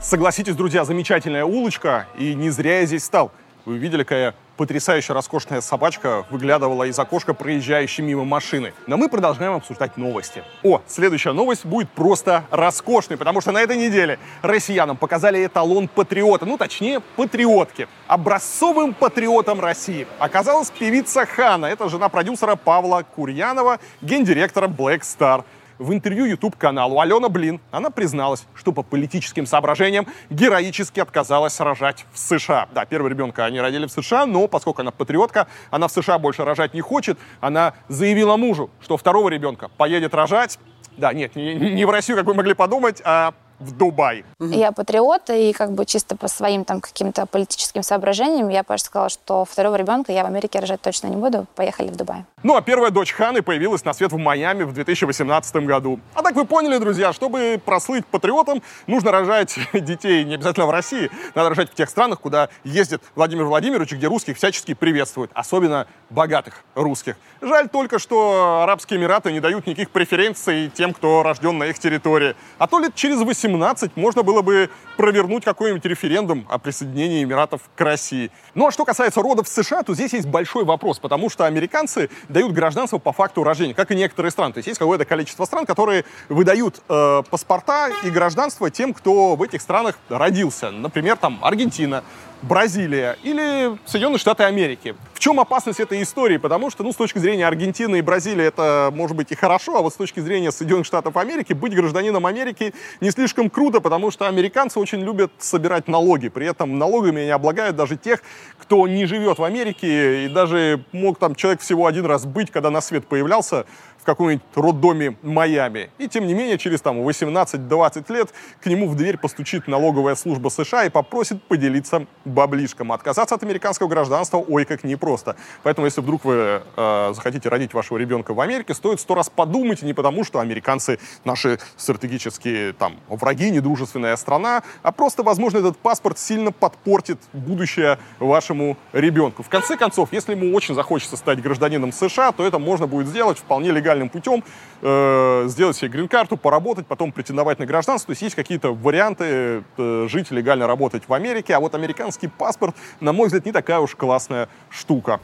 [0.00, 3.32] Согласитесь, друзья, замечательная улочка, и не зря я здесь стал.
[3.64, 8.72] Вы видели, какая потрясающая роскошная собачка выглядывала из окошка проезжающей мимо машины.
[8.86, 10.42] Но мы продолжаем обсуждать новости.
[10.62, 16.46] О, следующая новость будет просто роскошной, потому что на этой неделе россиянам показали эталон патриота,
[16.46, 17.88] ну точнее патриотки.
[18.06, 21.66] Образцовым патриотом России оказалась певица Хана.
[21.66, 25.44] Это жена продюсера Павла Курьянова, гендиректора Black Star.
[25.78, 27.00] В интервью YouTube-каналу.
[27.00, 32.68] Алена Блин она призналась, что по политическим соображениям героически отказалась рожать в США.
[32.72, 36.44] Да, первого ребенка они родили в США, но поскольку она патриотка, она в США больше
[36.44, 40.58] рожать не хочет, она заявила мужу, что второго ребенка поедет рожать.
[40.96, 44.24] Да, нет, не, не в Россию, как вы могли подумать, а в Дубай.
[44.40, 49.08] Я патриот, и как бы чисто по своим там каким-то политическим соображениям я просто сказала,
[49.08, 51.46] что второго ребенка я в Америке рожать точно не буду.
[51.54, 52.24] Поехали в Дубай.
[52.42, 56.00] Ну, а первая дочь Ханы появилась на свет в Майами в 2018 году.
[56.14, 61.10] А так вы поняли, друзья, чтобы прослыть патриотом, нужно рожать детей не обязательно в России,
[61.34, 66.64] надо рожать в тех странах, куда ездит Владимир Владимирович, где русских всячески приветствуют, особенно богатых
[66.74, 67.16] русских.
[67.40, 72.36] Жаль только, что Арабские Эмираты не дают никаких преференций тем, кто рожден на их территории.
[72.58, 77.60] А то лет через 18 17 можно было бы провернуть какой-нибудь референдум о присоединении Эмиратов
[77.76, 78.30] к России.
[78.54, 82.08] Ну а что касается родов в США, то здесь есть большой вопрос, потому что американцы
[82.30, 84.54] дают гражданство по факту рождения, как и некоторые страны.
[84.54, 89.42] То есть есть какое-то количество стран, которые выдают э, паспорта и гражданство тем, кто в
[89.42, 90.70] этих странах родился.
[90.70, 92.02] Например, там Аргентина,
[92.48, 94.94] Бразилия или Соединенные Штаты Америки.
[95.14, 96.36] В чем опасность этой истории?
[96.36, 99.80] Потому что, ну, с точки зрения Аргентины и Бразилии это может быть и хорошо, а
[99.80, 104.28] вот с точки зрения Соединенных Штатов Америки быть гражданином Америки не слишком круто, потому что
[104.28, 106.28] американцы очень любят собирать налоги.
[106.28, 108.22] При этом налогами они облагают даже тех,
[108.58, 112.70] кто не живет в Америке и даже мог там человек всего один раз быть, когда
[112.70, 113.64] на свет появлялся,
[114.04, 115.88] в каком-нибудь роддоме Майами.
[115.96, 120.50] И тем не менее, через там 18-20 лет к нему в дверь постучит налоговая служба
[120.50, 122.92] США и попросит поделиться баблишком.
[122.92, 125.36] Отказаться от американского гражданства, ой, как непросто.
[125.62, 129.80] Поэтому, если вдруг вы э, захотите родить вашего ребенка в Америке, стоит сто раз подумать,
[129.80, 136.18] не потому что американцы наши стратегические там враги, недружественная страна, а просто, возможно, этот паспорт
[136.18, 139.42] сильно подпортит будущее вашему ребенку.
[139.42, 143.38] В конце концов, если ему очень захочется стать гражданином США, то это можно будет сделать
[143.38, 144.44] вполне легально легальным путем
[144.82, 148.08] э, сделать себе грин-карту, поработать, потом претендовать на гражданство.
[148.08, 152.74] То есть есть какие-то варианты э, жить легально работать в Америке, а вот американский паспорт,
[153.00, 155.20] на мой взгляд, не такая уж классная штука.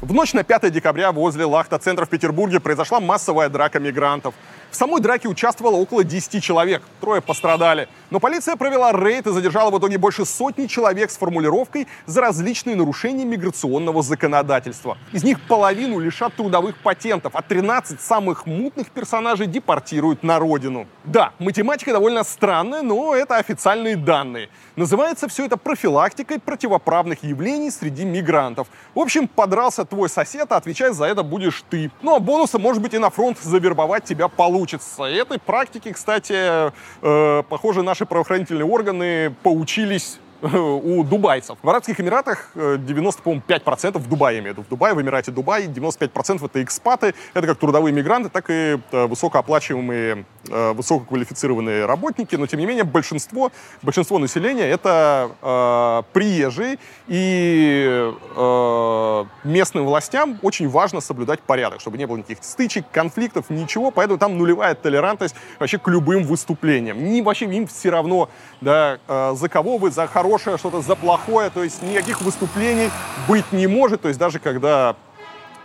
[0.00, 4.34] В ночь на 5 декабря возле Лахта-центра в Петербурге произошла массовая драка мигрантов.
[4.72, 7.88] В самой драке участвовало около 10 человек, трое пострадали.
[8.08, 12.74] Но полиция провела рейд и задержала в итоге больше сотни человек с формулировкой за различные
[12.74, 14.96] нарушения миграционного законодательства.
[15.12, 20.86] Из них половину лишат трудовых патентов, а 13 самых мутных персонажей депортируют на родину.
[21.04, 24.48] Да, математика довольно странная, но это официальные данные.
[24.76, 28.68] Называется все это профилактикой противоправных явлений среди мигрантов.
[28.94, 31.90] В общем, подрался твой сосед, а отвечать за это будешь ты.
[32.00, 35.04] Ну а бонусом может быть и на фронт завербовать тебя получится.
[35.04, 40.18] Этой практике, кстати, э, похоже, наши правоохранительные органы поучились
[40.52, 41.56] у дубайцев.
[41.62, 44.66] В Арабских Эмиратах 90, по 5% в Дубае, имею в виду.
[44.66, 47.14] В Дубае, в Эмирате Дубай, 95% это экспаты.
[47.32, 52.34] Это как трудовые мигранты, так и э, высокооплачиваемые, э, высококвалифицированные работники.
[52.34, 53.52] Но, тем не менее, большинство,
[53.82, 56.78] большинство населения это э, приезжие.
[57.06, 63.92] И э, местным властям очень важно соблюдать порядок, чтобы не было никаких стычек, конфликтов, ничего.
[63.92, 66.98] Поэтому там нулевая толерантность вообще к любым выступлениям.
[67.04, 68.28] Не, вообще им все равно,
[68.62, 72.90] да, э, за кого вы, за хорошее, что-то за плохое, то есть никаких выступлений
[73.28, 74.96] быть не может, то есть даже когда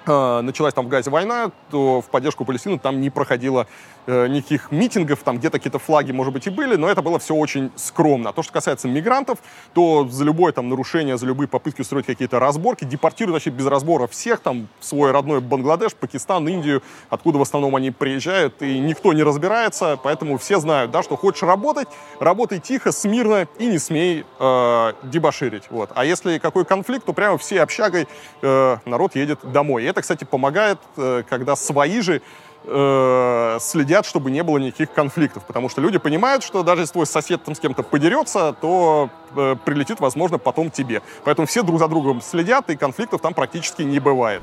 [0.08, 3.68] началась там в Газе война, то в поддержку Палестины там не проходило
[4.06, 7.36] э, никаких митингов, там где-то какие-то флаги, может быть, и были, но это было все
[7.36, 8.30] очень скромно.
[8.30, 9.40] А то, что касается мигрантов,
[9.74, 14.08] то за любое там нарушение, за любые попытки устроить какие-то разборки, депортируют вообще без разбора
[14.08, 19.14] всех, там, в свой родной Бангладеш, Пакистан, Индию, откуда в основном они приезжают, и никто
[19.14, 21.88] не разбирается, поэтому все знают, да, что хочешь работать,
[22.20, 25.92] работай тихо, смирно и не смей э, дебоширить, вот.
[25.96, 28.08] А если какой конфликт, то прямо все общагой
[28.42, 29.84] э, народ едет домой.
[29.84, 32.22] И это, кстати, помогает, э, когда свои же
[32.66, 35.44] э, следят, чтобы не было никаких конфликтов.
[35.46, 39.56] Потому что люди понимают, что даже если твой сосед там с кем-то подерется, то э,
[39.66, 41.02] прилетит, возможно, потом тебе.
[41.24, 44.42] Поэтому все друг за другом следят, и конфликтов там практически не бывает.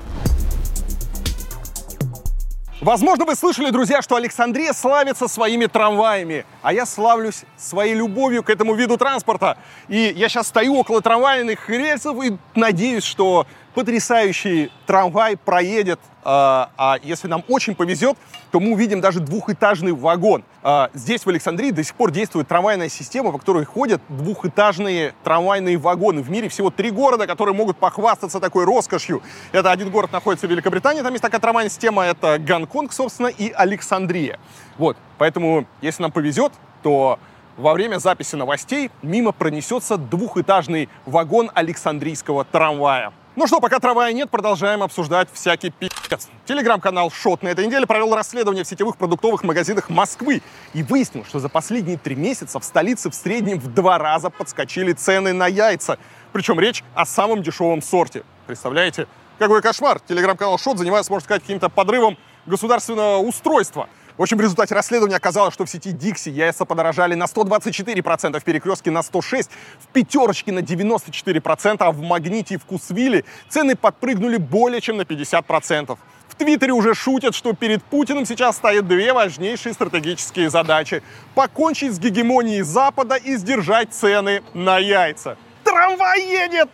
[2.81, 8.51] Возможно, вы слышали, друзья, что Александрия славится своими трамваями, а я славлюсь своей любовью к
[8.51, 9.57] этому виду транспорта.
[9.89, 16.97] И я сейчас стою около трамвайных рельсов и надеюсь, что потрясающий трамвай проедет, а, а
[17.03, 18.17] если нам очень повезет,
[18.51, 20.45] то мы увидим даже двухэтажный вагон.
[20.63, 25.77] А, здесь, в Александрии, до сих пор действует трамвайная система, по которой ходят двухэтажные трамвайные
[25.77, 26.23] вагоны.
[26.23, 29.23] В мире всего три города, которые могут похвастаться такой роскошью.
[29.53, 33.51] Это один город находится в Великобритании, там есть такая трамвайная система, это Гонконг, собственно, и
[33.51, 34.39] Александрия.
[34.79, 37.19] Вот, поэтому, если нам повезет, то
[37.57, 43.13] во время записи новостей мимо пронесется двухэтажный вагон Александрийского трамвая.
[43.37, 46.29] Ну что, пока трамвая нет, продолжаем обсуждать всякий пи***ц.
[46.47, 50.41] Телеграм-канал Шот на этой неделе провел расследование в сетевых продуктовых магазинах Москвы
[50.73, 54.93] и выяснил, что за последние три месяца в столице в среднем в два раза подскочили
[54.93, 55.99] цены на яйца.
[56.33, 58.23] Причем речь о самом дешевом сорте.
[58.47, 59.09] Представляете?
[59.41, 59.99] Какой кошмар!
[59.99, 62.17] Телеграм-канал Шот занимается, можно сказать, каким-то подрывом
[62.47, 63.89] государственного устройства.
[64.17, 68.45] В общем, в результате расследования оказалось, что в сети Dixie яйца подорожали на 124%, в
[68.45, 69.49] Перекрестке на 106%,
[69.81, 75.99] в Пятерочке на 94%, а в Магните и Вкусвилле цены подпрыгнули более чем на 50%.
[76.29, 81.03] В Твиттере уже шутят, что перед Путиным сейчас стоят две важнейшие стратегические задачи.
[81.35, 85.37] Покончить с гегемонией Запада и сдержать цены на яйца.
[85.65, 86.69] Трамвай едет!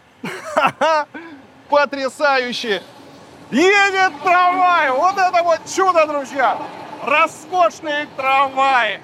[1.71, 2.83] Потрясающе!
[3.51, 4.91] Едет трамвай!
[4.91, 6.59] Вот это вот чудо, друзья!
[7.05, 9.01] Роскошные трамваи.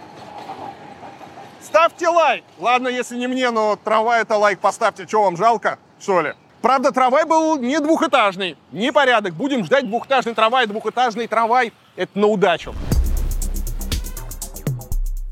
[1.62, 2.44] Ставьте лайк.
[2.58, 5.06] Ладно, если не мне, но трамвай это лайк поставьте.
[5.06, 6.34] Что вам жалко, что ли?
[6.62, 8.56] Правда, трамвай был не двухэтажный.
[8.72, 9.34] Непорядок.
[9.34, 10.66] Будем ждать двухэтажный трамвай.
[10.66, 12.74] Двухэтажный трамвай— это на удачу.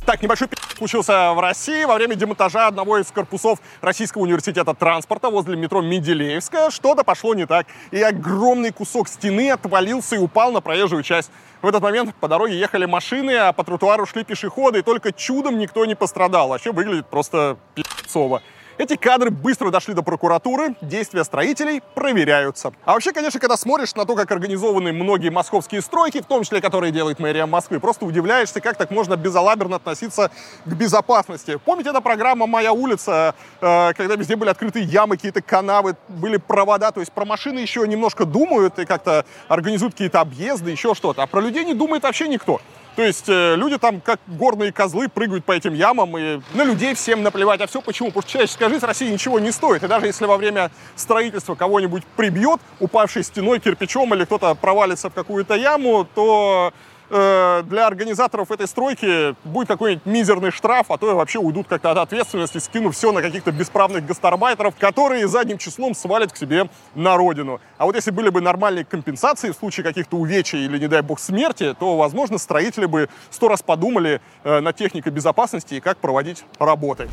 [0.07, 5.31] Так, небольшой пи*** случился в России во время демонтажа одного из корпусов Российского университета транспорта
[5.31, 6.69] возле метро Менделеевская.
[6.69, 11.31] Что-то пошло не так, и огромный кусок стены отвалился и упал на проезжую часть.
[11.63, 15.59] В этот момент по дороге ехали машины, а по тротуару шли пешеходы, и только чудом
[15.59, 16.49] никто не пострадал.
[16.49, 18.43] Вообще выглядит просто пи***цово.
[18.77, 22.73] Эти кадры быстро дошли до прокуратуры, действия строителей проверяются.
[22.85, 26.61] А вообще, конечно, когда смотришь на то, как организованы многие московские стройки, в том числе,
[26.61, 30.33] которые делает мэрия Москвы, просто удивляешься, как так можно безалаберно относиться
[30.65, 31.61] к безопасности.
[31.65, 36.91] Помните, эта программа «Моя улица», э, когда везде были открыты ямы, какие-то канавы, были провода,
[36.91, 41.27] то есть про машины еще немножко думают и как-то организуют какие-то объезды, еще что-то, а
[41.29, 42.61] про людей не думает вообще никто.
[42.97, 46.95] То есть э, люди там, как горные козлы, прыгают по этим ямам, и на людей
[46.95, 47.61] всем наплевать.
[47.61, 48.09] А все почему?
[48.09, 49.83] Потому что человеческая жизнь России ничего не стоит.
[49.83, 55.15] И даже если во время строительства кого-нибудь прибьет, упавшей стеной, кирпичом, или кто-то провалится в
[55.15, 56.73] какую-то яму, то
[57.15, 61.91] э, для организаторов этой стройки будет какой-нибудь мизерный штраф, а то и вообще уйдут как-то
[61.91, 67.17] от ответственности, скинув все на каких-то бесправных гастарбайтеров, которые задним числом свалят к себе на
[67.17, 67.61] родину.
[67.79, 71.21] А вот если были бы нормальные компенсации в случае каких-то увечий или, не дай бог,
[71.21, 76.45] смерти, то, возможно, строители бы сто раз подумали э, над техникой безопасности и как проводить
[76.59, 77.09] работы.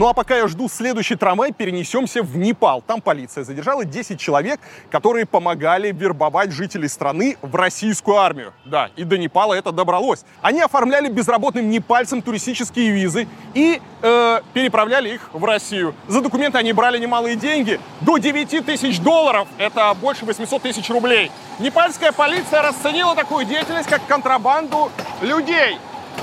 [0.00, 2.80] Ну а пока я жду следующий трамвай, перенесемся в Непал.
[2.80, 4.58] Там полиция задержала 10 человек,
[4.90, 8.54] которые помогали вербовать жителей страны в российскую армию.
[8.64, 10.24] Да, и до Непала это добралось.
[10.40, 15.94] Они оформляли безработным непальцам туристические визы и э, переправляли их в Россию.
[16.08, 17.78] За документы они брали немалые деньги.
[18.00, 21.30] До 9 тысяч долларов, это больше 800 тысяч рублей.
[21.58, 25.76] Непальская полиция расценила такую деятельность как контрабанду людей.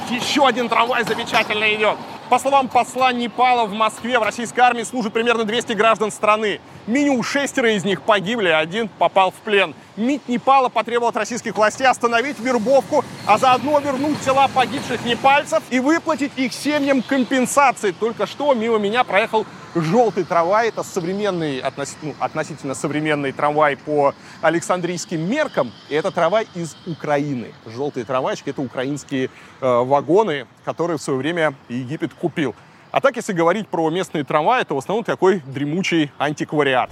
[0.10, 1.96] Еще один трамвай замечательно идет.
[2.30, 6.60] По словам посла Непала в Москве, в российской армии служит примерно 200 граждан страны.
[6.86, 9.74] Минимум шестеро из них погибли, один попал в плен.
[9.98, 15.80] МИД Непала потребовал от российских властей остановить вербовку, а заодно вернуть тела погибших непальцев и
[15.80, 17.92] выплатить их семьям компенсации.
[17.92, 20.70] Только что мимо меня проехал желтый трамвай.
[20.70, 25.72] Это современный, относительно, ну, относительно современный трамвай по Александрийским меркам.
[25.90, 27.54] И это трамвай из Украины.
[27.66, 29.30] Желтые трамвайчики— это украинские э,
[29.62, 32.56] вагоны, которые в свое время Египет купил.
[32.92, 36.90] А так, если говорить про местные трамваи, то в основном такой дремучий антиквариат.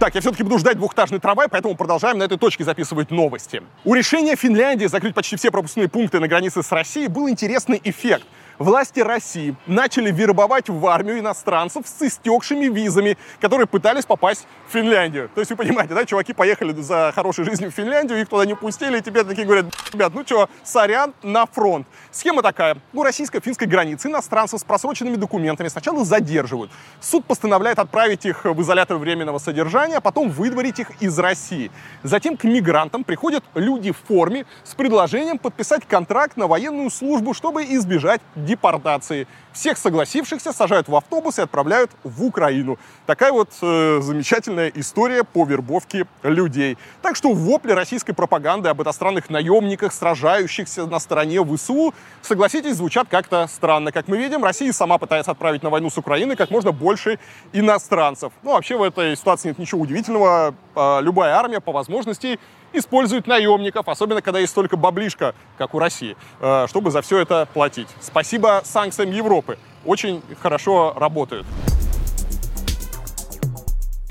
[0.00, 3.62] Так, я все-таки буду ждать двухэтажный трамвай, поэтому продолжаем на этой точке записывать новости.
[3.84, 8.24] У решения Финляндии закрыть почти все пропускные пункты на границе с Россией был интересный эффект–
[8.60, 15.30] власти России начали вербовать в армию иностранцев с истекшими визами, которые пытались попасть в Финляндию.
[15.34, 18.54] То есть вы понимаете, да, чуваки поехали за хорошей жизнью в Финляндию, их туда не
[18.54, 21.86] пустили, и тебе такие говорят, ребят, ну что, сорян, на фронт.
[22.10, 22.76] Схема такая.
[22.92, 26.70] У российско-финской границы иностранцев с просроченными документами сначала задерживают.
[27.00, 31.70] Суд постановляет отправить их в изолятор временного содержания, а потом выдворить их из России.
[32.02, 37.64] Затем к мигрантам приходят люди в форме с предложением подписать контракт на военную службу, чтобы
[37.64, 38.20] избежать
[38.50, 39.26] депортации.
[39.52, 42.78] Всех согласившихся сажают в автобус и отправляют в Украину.
[43.06, 46.76] Такая вот э, замечательная история по вербовке людей.
[47.02, 53.46] Так что вопли российской пропаганды об иностранных наемниках, сражающихся на стороне ВСУ, согласитесь, звучат как-то
[53.46, 53.92] странно.
[53.92, 57.18] Как мы видим, Россия сама пытается отправить на войну с Украиной как можно больше
[57.52, 58.32] иностранцев.
[58.42, 60.54] Ну, вообще в этой ситуации нет ничего удивительного.
[60.74, 62.38] А, любая армия по возможности
[62.72, 67.48] используют наемников, особенно когда есть столько баблишка, как у России, э, чтобы за все это
[67.52, 67.88] платить.
[68.00, 69.58] Спасибо санкциям Европы.
[69.84, 71.46] Очень хорошо работают.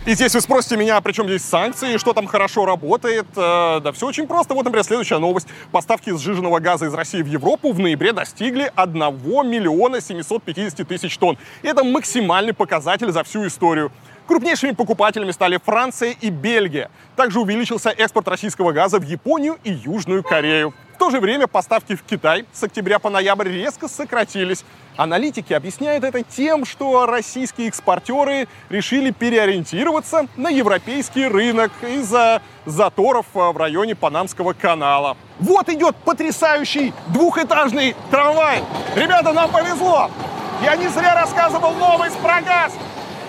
[0.05, 3.27] И здесь вы спросите меня, а при чем здесь санкции, что там хорошо работает.
[3.35, 4.55] Э, да все очень просто.
[4.55, 5.47] Вот, например, следующая новость.
[5.71, 8.95] Поставки сжиженного газа из России в Европу в ноябре достигли 1
[9.47, 11.37] миллиона 750 тысяч тонн.
[11.61, 13.91] Это максимальный показатель за всю историю.
[14.29, 16.91] Крупнейшими покупателями стали Франция и Бельгия.
[17.15, 20.71] Также увеличился экспорт российского газа в Японию и Южную Корею.
[20.93, 24.63] В то же время поставки в Китай с октября по ноябрь резко сократились.
[24.97, 33.57] Аналитики объясняют это тем, что российские экспортеры решили переориентироваться на европейский рынок из-за заторов в
[33.57, 35.17] районе Панамского канала.
[35.39, 38.63] Вот идет потрясающий двухэтажный трамвай.
[38.95, 40.11] Ребята, нам повезло.
[40.61, 42.73] Я не зря рассказывал новость про газ.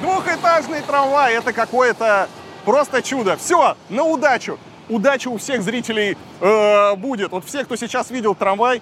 [0.01, 2.29] Двухэтажный трамвай, это какое-то
[2.65, 3.37] просто чудо.
[3.37, 4.59] Все, на удачу.
[4.89, 7.33] Удача у всех зрителей э, будет.
[7.33, 8.81] Вот все, кто сейчас видел трамвай,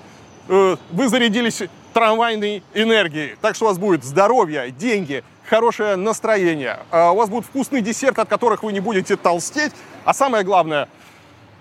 [0.49, 3.37] э, вы зарядились трамвайной энергией.
[3.41, 6.79] Так что у вас будет здоровье, деньги, хорошее настроение.
[6.91, 9.73] А у вас будет вкусный десерт, от которых вы не будете толстеть.
[10.05, 10.89] А самое главное,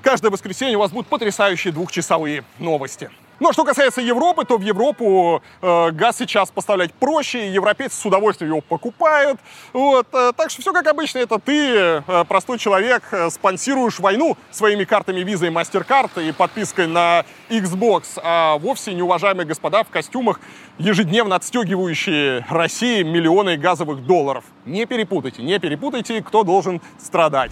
[0.03, 3.09] каждое воскресенье у вас будут потрясающие двухчасовые новости.
[3.39, 7.95] Ну а что касается Европы, то в Европу э, газ сейчас поставлять проще, и европейцы
[7.95, 9.39] с удовольствием его покупают.
[9.73, 14.37] Вот, э, так что все как обычно, это ты, э, простой человек, э, спонсируешь войну
[14.49, 20.39] своими картами Visa и MasterCard и подпиской на Xbox, а вовсе неуважаемые господа в костюмах,
[20.79, 24.45] ежедневно отстегивающие России миллионы газовых долларов.
[24.65, 27.51] Не перепутайте, не перепутайте, кто должен страдать.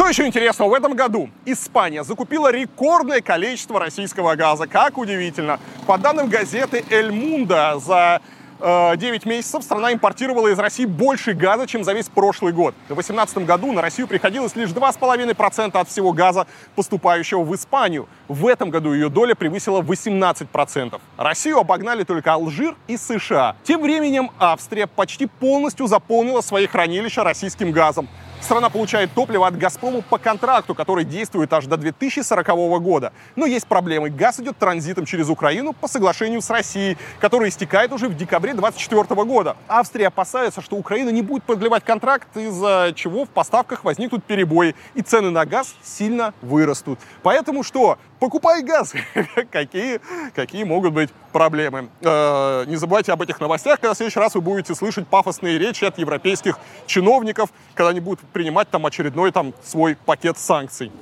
[0.00, 0.70] Что еще интересного?
[0.70, 4.66] В этом году Испания закупила рекордное количество российского газа.
[4.66, 5.60] Как удивительно.
[5.86, 8.22] По данным газеты «Эль Мунда», за
[8.58, 12.74] 9 месяцев страна импортировала из России больше газа, чем за весь прошлый год.
[12.84, 18.08] В 2018 году на Россию приходилось лишь 2,5% от всего газа, поступающего в Испанию.
[18.26, 20.98] В этом году ее доля превысила 18%.
[21.18, 23.54] Россию обогнали только Алжир и США.
[23.64, 28.08] Тем временем Австрия почти полностью заполнила свои хранилища российским газом.
[28.40, 32.48] Страна получает топливо от «Газпрома» по контракту, который действует аж до 2040
[32.80, 33.12] года.
[33.36, 34.10] Но есть проблемы.
[34.10, 39.24] Газ идет транзитом через Украину по соглашению с Россией, которое истекает уже в декабре 2024
[39.24, 39.56] года.
[39.68, 45.02] Австрия опасается, что Украина не будет продлевать контракт, из-за чего в поставках возникнут перебои, и
[45.02, 46.98] цены на газ сильно вырастут.
[47.22, 47.98] Поэтому что?
[48.20, 48.92] Покупай газ.
[49.50, 49.98] какие,
[50.34, 51.88] какие могут быть проблемы?
[52.02, 55.84] Э, не забывайте об этих новостях, когда в следующий раз вы будете слышать пафосные речи
[55.86, 60.92] от европейских чиновников, когда они будут принимать там очередной там свой пакет санкций.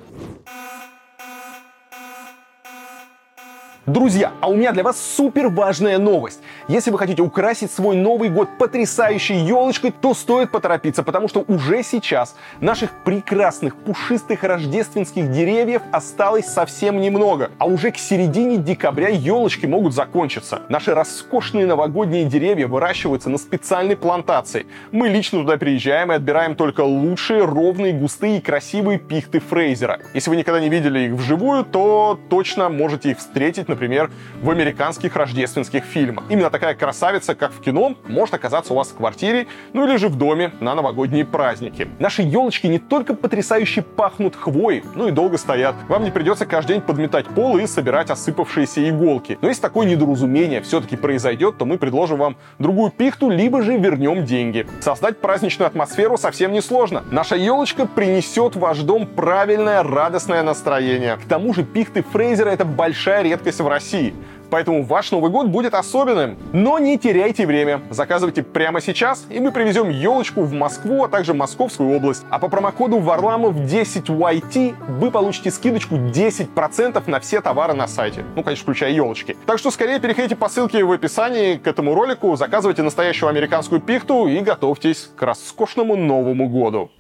[3.89, 6.41] Друзья, а у меня для вас супер важная новость.
[6.69, 11.83] Если вы хотите украсить свой Новый год потрясающей елочкой, то стоит поторопиться, потому что уже
[11.83, 17.51] сейчас наших прекрасных пушистых рождественских деревьев осталось совсем немного.
[17.57, 20.61] А уже к середине декабря елочки могут закончиться.
[20.69, 24.67] Наши роскошные новогодние деревья выращиваются на специальной плантации.
[24.93, 29.99] Мы лично туда приезжаем и отбираем только лучшие, ровные, густые и красивые пихты Фрейзера.
[30.13, 34.11] Если вы никогда не видели их вживую, то точно можете их встретить, например,
[34.43, 36.25] в американских рождественских фильмах.
[36.29, 40.09] Именно такая красавица, как в кино, может оказаться у вас в квартире, ну или же
[40.09, 41.89] в доме на новогодние праздники.
[42.01, 45.77] Наши елочки не только потрясающе пахнут хвоей, ну и долго стоят.
[45.89, 49.39] Вам не придется каждый день подметать пол и собирать осыпавшиеся иголки.
[49.41, 54.25] Но если такое недоразумение все-таки произойдет, то мы предложим вам другую пихту, либо же вернем
[54.25, 54.67] деньги.
[54.81, 57.05] Создать праздничную атмосферу совсем не сложно.
[57.13, 61.17] Наша елочка принесет в ваш дом правильное, радостное настроение.
[61.17, 64.15] К тому же пихты Фрейзера это большая редкость в России.
[64.51, 66.39] Поэтому ваш Новый год будет особенным.
[66.53, 67.83] Но не теряйте время.
[67.91, 72.25] Заказывайте прямо сейчас, и мы привезем елочку в Москву, а также Московскую область.
[72.31, 78.25] А по промокоду Варламов 10YT вы получите скидочку 10% на все товары на сайте.
[78.37, 79.37] Ну, конечно, включая елочки.
[79.47, 84.27] Так что скорее переходите по ссылке в описании к этому ролику, заказывайте настоящую американскую пихту
[84.27, 86.91] и готовьтесь к роскошному Новому году.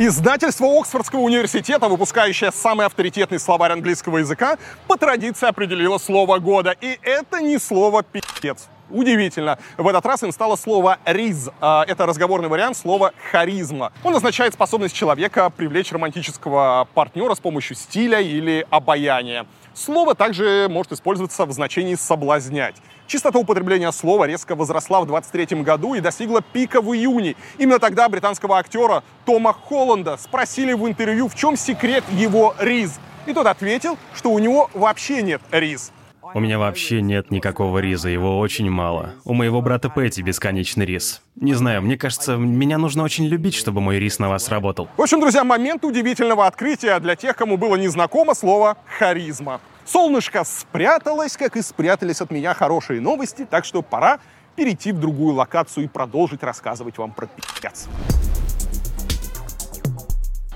[0.00, 6.70] Издательство Оксфордского университета, выпускающее самый авторитетный словарь английского языка, по традиции определило слово года.
[6.80, 8.54] И это не слово «пи***ц».
[8.90, 9.58] Удивительно.
[9.76, 11.50] В этот раз им стало слово «риз».
[11.60, 13.92] А, это разговорный вариант слова «харизма».
[14.04, 19.46] Он означает способность человека привлечь романтического партнера с помощью стиля или обаяния.
[19.78, 22.74] Слово также может использоваться в значении «соблазнять».
[23.06, 27.36] Частота употребления слова резко возросла в 23 году и достигла пика в июне.
[27.58, 32.98] Именно тогда британского актера Тома Холланда спросили в интервью, в чем секрет его риз.
[33.26, 35.92] И тот ответил, что у него вообще нет риз.
[36.34, 39.14] У меня вообще нет никакого риза, его очень мало.
[39.24, 41.22] У моего брата Пэти бесконечный рис.
[41.36, 44.88] Не знаю, мне кажется, меня нужно очень любить, чтобы мой рис на вас работал.
[44.96, 49.60] В общем, друзья, момент удивительного открытия для тех, кому было незнакомо слово «харизма».
[49.84, 54.18] Солнышко спряталось, как и спрятались от меня хорошие новости, так что пора
[54.54, 57.88] перейти в другую локацию и продолжить рассказывать вам про пи***ц.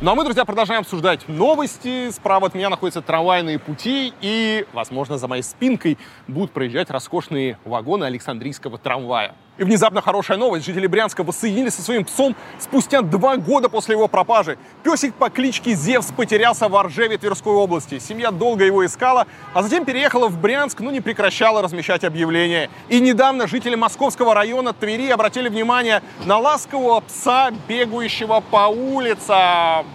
[0.03, 2.11] Ну а мы, друзья, продолжаем обсуждать новости.
[2.11, 5.96] Справа от меня находятся трамвайные пути, и, возможно, за моей спинкой
[6.26, 9.36] будут проезжать роскошные вагоны Александрийского трамвая.
[9.59, 10.64] И внезапно хорошая новость.
[10.64, 14.57] Жители Брянска воссоединились со своим псом спустя два года после его пропажи.
[14.82, 17.98] Песик по кличке Зевс потерялся в Оржеве Тверской области.
[17.98, 22.70] Семья долго его искала, а затем переехала в Брянск, но не прекращала размещать объявления.
[22.88, 29.86] И недавно жители Московского района Твери обратили внимание на ласкового пса, бегающего по улицам.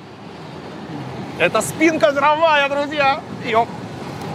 [1.39, 3.21] Это спинка трамвая, друзья!
[3.43, 3.67] Ёп.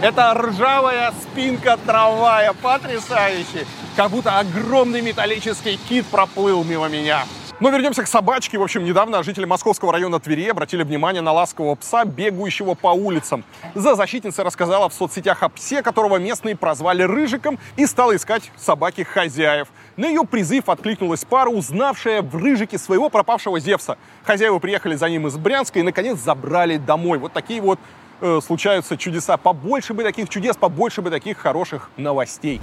[0.01, 3.65] Это ржавая спинка трамвая, потрясающе!
[3.95, 7.25] Как будто огромный металлический кит проплыл мимо меня.
[7.59, 8.57] Но вернемся к собачке.
[8.57, 13.43] В общем, недавно жители московского района Твери обратили внимание на ласкового пса, бегающего по улицам.
[13.75, 19.03] За защитница рассказала в соцсетях о псе, которого местные прозвали Рыжиком, и стала искать собаки
[19.03, 19.67] хозяев.
[19.95, 23.99] На ее призыв откликнулась пара, узнавшая в Рыжике своего пропавшего Зевса.
[24.23, 27.19] Хозяева приехали за ним из Брянска и, наконец, забрали домой.
[27.19, 27.79] Вот такие вот
[28.21, 29.37] э, случаются чудеса.
[29.37, 32.59] Побольше бы таких чудес, побольше бы таких хороших новостей.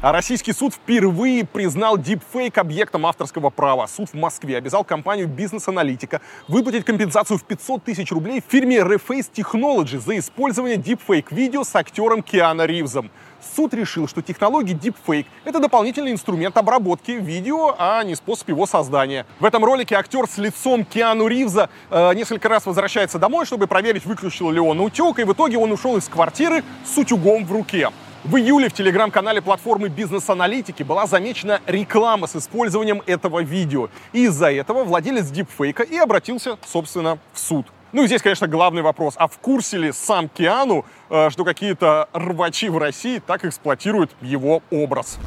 [0.00, 3.88] А российский суд впервые признал дипфейк объектом авторского права.
[3.88, 9.98] Суд в Москве обязал компанию «Бизнес-аналитика» выплатить компенсацию в 500 тысяч рублей фирме Reface Technology
[9.98, 13.10] за использование дипфейк-видео с актером Киану Ривзом.
[13.56, 19.26] Суд решил, что технология deepfake— это дополнительный инструмент обработки видео, а не способ его создания.
[19.40, 24.06] В этом ролике актер с лицом Киану Ривза э, несколько раз возвращается домой, чтобы проверить,
[24.06, 27.90] выключил ли он утюг, и в итоге он ушел из квартиры с утюгом в руке.
[28.24, 33.90] В июле в телеграм-канале платформы бизнес-аналитики была замечена реклама с использованием этого видео.
[34.12, 37.66] И из-за этого владелец дипфейка и обратился, собственно, в суд.
[37.92, 39.14] Ну и здесь, конечно, главный вопрос.
[39.16, 44.62] А в курсе ли сам Киану, э, что какие-то рвачи в России так эксплуатируют его
[44.70, 45.18] образ?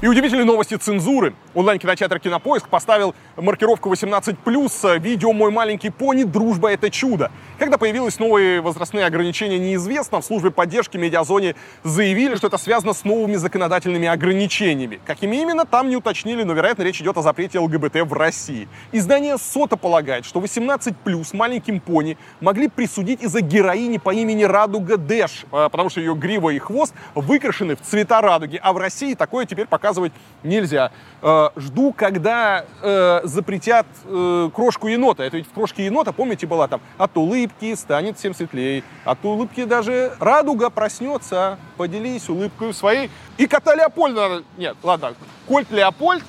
[0.00, 1.34] И удивительные новости цензуры.
[1.54, 6.22] Онлайн-кинотеатр «Кинопоиск» поставил маркировку 18+, видео «Мой маленький пони.
[6.22, 7.32] Дружба– это чудо».
[7.58, 10.20] Когда появились новые возрастные ограничения, неизвестно.
[10.20, 15.00] В службе поддержки медиазоне заявили, что это связано с новыми законодательными ограничениями.
[15.04, 18.68] Какими именно, там не уточнили, но, вероятно, речь идет о запрете ЛГБТ в России.
[18.92, 20.94] Издание «Сота» полагает, что 18+,
[21.32, 26.50] маленьким пони могли присудить из-за героини по имени Радуга Дэш, э, потому что ее грива
[26.50, 30.12] и хвост выкрашены в цвета радуги, а в России такое теперь показывать
[30.42, 30.90] нельзя.
[31.22, 35.22] Э, жду, когда э, запретят э, крошку енота.
[35.24, 39.64] Это ведь в крошке енота, помните, была там от улыбки станет всем светлее, от улыбки
[39.64, 43.10] даже радуга проснется, поделись улыбкой своей.
[43.38, 45.14] И кота Леопольда, нет, ладно,
[45.46, 46.22] Кольт Леопольд,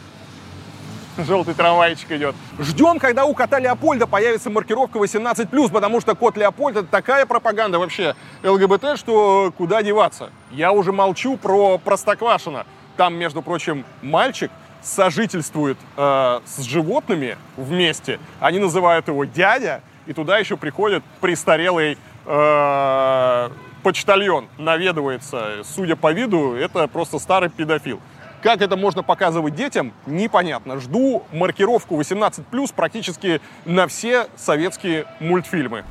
[1.17, 2.35] желтый трамвайчик идет.
[2.59, 7.77] Ждем, когда у кота Леопольда появится маркировка 18+, потому что кот Леопольд это такая пропаганда
[7.77, 10.29] вообще ЛГБТ, что куда деваться.
[10.51, 12.65] Я уже молчу про Простоквашино.
[12.99, 18.19] Там, между прочим, мальчик сожительствует э, с животными вместе.
[18.41, 23.49] Они называют его дядя, и туда еще приходит престарелый э,
[23.83, 25.61] почтальон, наведывается.
[25.63, 28.01] Судя по виду, это просто старый педофил.
[28.43, 30.77] Как это можно показывать детям, непонятно.
[30.81, 35.85] Жду маркировку 18+, практически на все советские мультфильмы.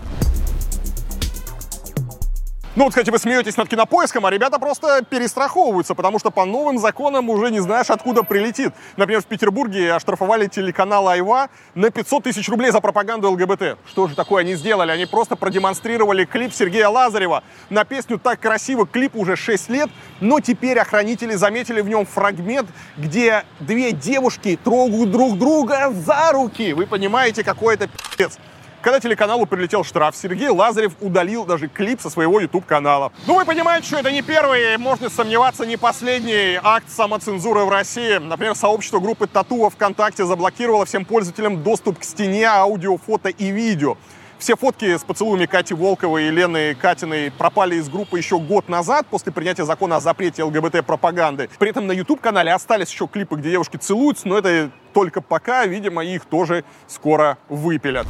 [2.78, 6.78] Ну, вот, кстати, вы смеетесь над кинопоиском, а ребята просто перестраховываются, потому что по новым
[6.78, 8.72] законам уже не знаешь, откуда прилетит.
[8.96, 13.78] Например, в Петербурге оштрафовали телеканал Айва на 500 тысяч рублей за пропаганду ЛГБТ.
[13.84, 14.92] Что же такое они сделали?
[14.92, 18.86] Они просто продемонстрировали клип Сергея Лазарева на песню «Так красиво».
[18.86, 25.10] Клип уже 6 лет, но теперь охранители заметили в нем фрагмент, где две девушки трогают
[25.10, 26.74] друг друга за руки.
[26.74, 28.38] Вы понимаете, какой это пи***ц.
[28.80, 33.12] Когда телеканалу прилетел штраф, Сергей Лазарев удалил даже клип со своего YouTube-канала.
[33.26, 38.18] Ну, вы понимаете, что это не первый, можно сомневаться, не последний акт самоцензуры в России.
[38.18, 43.96] Например, сообщество группы Тату ВКонтакте заблокировало всем пользователям доступ к стене аудио, фото и видео.
[44.38, 49.08] Все фотки с поцелуями Кати Волковой и Лены Катиной пропали из группы еще год назад,
[49.10, 51.50] после принятия закона о запрете ЛГБТ-пропаганды.
[51.58, 56.04] При этом на YouTube-канале остались еще клипы, где девушки целуются, но это только пока, видимо,
[56.04, 58.06] их тоже скоро выпилят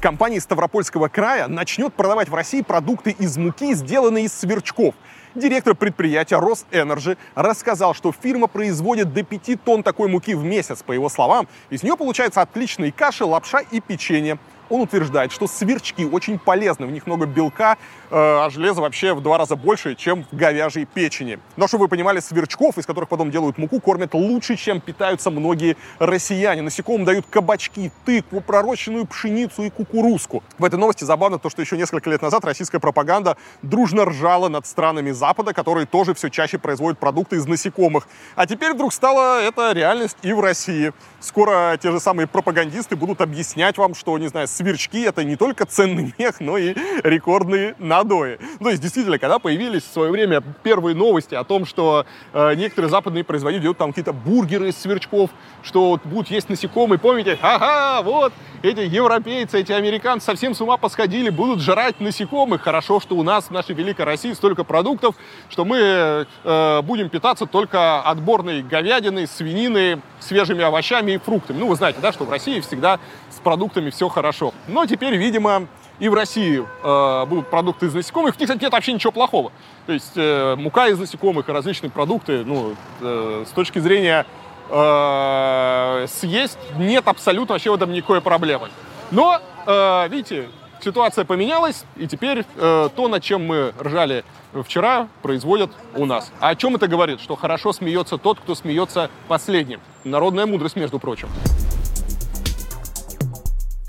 [0.00, 4.94] компания из Ставропольского края начнет продавать в России продукты из муки, сделанные из сверчков.
[5.34, 10.82] Директор предприятия Росэнерджи рассказал, что фирма производит до 5 тонн такой муки в месяц.
[10.82, 14.38] По его словам, из нее получается отличные каши, лапша и печенье.
[14.68, 17.76] Он утверждает, что сверчки очень полезны, в них много белка,
[18.10, 21.38] э, а железа вообще в два раза больше, чем в говяжьей печени.
[21.56, 25.76] Но чтобы вы понимали, сверчков, из которых потом делают муку, кормят лучше, чем питаются многие
[25.98, 26.62] россияне.
[26.62, 30.42] Насекомым дают кабачки, тыкву, пророщенную пшеницу и кукурузку.
[30.58, 34.66] В этой новости забавно то, что еще несколько лет назад российская пропаганда дружно ржала над
[34.66, 38.08] странами Запада, которые тоже все чаще производят продукты из насекомых.
[38.34, 40.92] А теперь вдруг стала это реальность и в России.
[41.20, 45.66] Скоро те же самые пропагандисты будут объяснять вам, что, не знаю, сверчки это не только
[45.66, 48.38] ценный мех, но и рекордные надои.
[48.58, 52.90] То есть, действительно, когда появились в свое время первые новости о том, что э, некоторые
[52.90, 55.30] западные производители делают там какие-то бургеры из сверчков,
[55.62, 57.38] что вот будут есть насекомые, помните?
[57.40, 58.32] Ага, вот,
[58.62, 62.62] эти европейцы, эти американцы совсем с ума посходили, будут жрать насекомых.
[62.62, 65.14] Хорошо, что у нас в нашей великой России столько продуктов,
[65.48, 71.58] что мы э, будем питаться только отборной говядиной, свининой, свежими овощами и фруктами.
[71.58, 72.98] Ну, вы знаете, да, что в России всегда
[73.30, 74.45] с продуктами все хорошо.
[74.68, 75.66] Но теперь, видимо,
[75.98, 79.52] и в России э, будут продукты из насекомых, в них, кстати, нет вообще ничего плохого.
[79.86, 84.26] То есть э, мука из насекомых и различные продукты, ну, э, с точки зрения
[84.68, 88.68] э, съесть, нет абсолютно вообще в этом никакой проблемы.
[89.10, 90.48] Но, э, видите,
[90.82, 94.24] ситуация поменялась, и теперь э, то, над чем мы ржали
[94.64, 96.30] вчера, производят у нас.
[96.40, 97.20] А о чем это говорит?
[97.20, 99.80] Что хорошо смеется тот, кто смеется последним.
[100.04, 101.28] Народная мудрость, между прочим.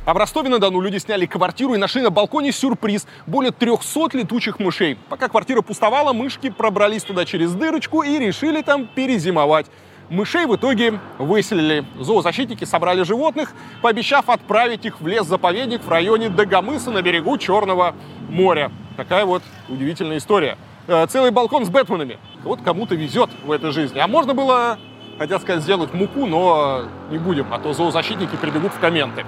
[0.07, 3.05] А в Ростове-на-Дону люди сняли квартиру и нашли на балконе сюрприз.
[3.25, 4.97] Более 300 летучих мышей.
[5.09, 9.65] Пока квартира пустовала, мышки пробрались туда через дырочку и решили там перезимовать.
[10.09, 11.83] Мышей в итоге выселили.
[11.99, 13.51] Зоозащитники собрали животных,
[13.81, 17.93] пообещав отправить их в лес-заповедник в районе Дагомыса на берегу Черного
[18.29, 18.71] моря.
[18.95, 20.57] Такая вот удивительная история.
[20.87, 22.17] Э, целый балкон с Бэтменами.
[22.43, 23.99] Вот кому-то везет в этой жизни.
[23.99, 24.79] А можно было,
[25.17, 29.25] хотел сказать, сделать муку, но не будем, а то зоозащитники прибегут в комменты.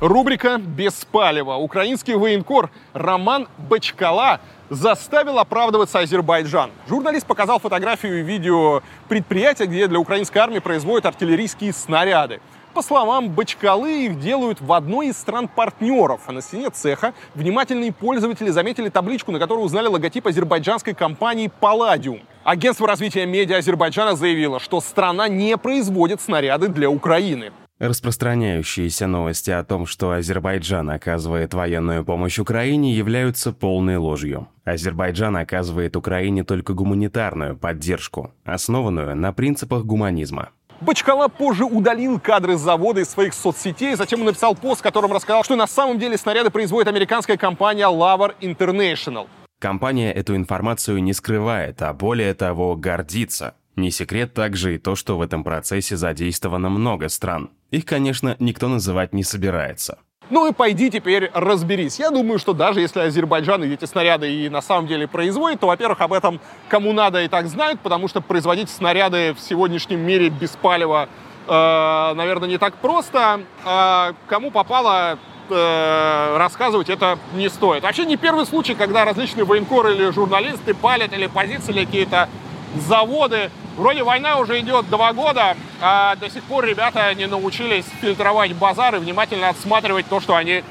[0.00, 1.54] Рубрика «Без палева».
[1.54, 4.40] Украинский военкор Роман Бачкала
[4.70, 6.70] заставил оправдываться Азербайджан.
[6.88, 12.40] Журналист показал фотографию и видео предприятия, где для украинской армии производят артиллерийские снаряды.
[12.74, 16.20] По словам Бачкалы, их делают в одной из стран-партнеров.
[16.26, 22.20] А на стене цеха внимательные пользователи заметили табличку, на которой узнали логотип азербайджанской компании «Палладиум».
[22.44, 27.50] Агентство развития медиа Азербайджана заявило, что страна не производит снаряды для Украины.
[27.78, 34.48] Распространяющиеся новости о том, что Азербайджан оказывает военную помощь Украине, являются полной ложью.
[34.64, 40.48] Азербайджан оказывает Украине только гуманитарную поддержку, основанную на принципах гуманизма.
[40.80, 45.12] Бачкала позже удалил кадры с завода из своих соцсетей, затем он написал пост, в котором
[45.12, 49.28] рассказал, что на самом деле снаряды производит американская компания Lavar International.
[49.60, 53.54] Компания эту информацию не скрывает, а более того гордится.
[53.78, 57.50] Не секрет также и то, что в этом процессе задействовано много стран.
[57.70, 59.98] Их, конечно, никто называть не собирается.
[60.30, 62.00] Ну и пойди теперь разберись.
[62.00, 66.00] Я думаю, что даже если Азербайджан эти снаряды и на самом деле производит, то, во-первых,
[66.00, 70.50] об этом кому надо и так знают, потому что производить снаряды в сегодняшнем мире без
[70.50, 71.08] палева,
[71.46, 73.42] э, наверное, не так просто.
[73.64, 75.20] А кому попало,
[75.50, 77.84] э, рассказывать это не стоит.
[77.84, 82.28] Вообще не первый случай, когда различные военкоры или журналисты палят или позиции, или какие-то
[82.76, 88.52] заводы Вроде война уже идет два года, а до сих пор ребята не научились фильтровать
[88.52, 90.64] базар и внимательно отсматривать то, что они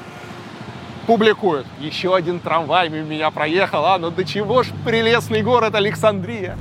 [1.06, 1.66] публикуют.
[1.80, 6.58] Еще один трамвай мимо меня проехал, а ну до чего ж прелестный город Александрия.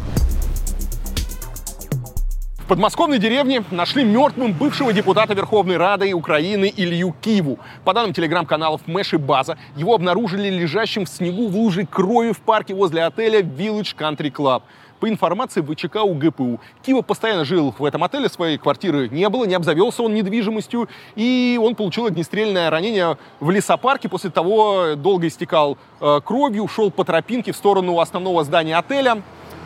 [2.59, 7.59] В подмосковной деревне нашли мертвым бывшего депутата Верховной Рады Украины Илью Киву.
[7.83, 12.39] По данным телеграм-каналов Мэш и База, его обнаружили лежащим в снегу в луже крови в
[12.39, 14.63] парке возле отеля Village Country Club.
[14.99, 19.53] По информации ВЧК УГПУ, Кива постоянно жил в этом отеле, своей квартиры не было, не
[19.53, 26.19] обзавелся он недвижимостью, и он получил огнестрельное ранение в лесопарке, после того долго истекал э,
[26.25, 29.21] кровью, шел по тропинке в сторону основного здания отеля,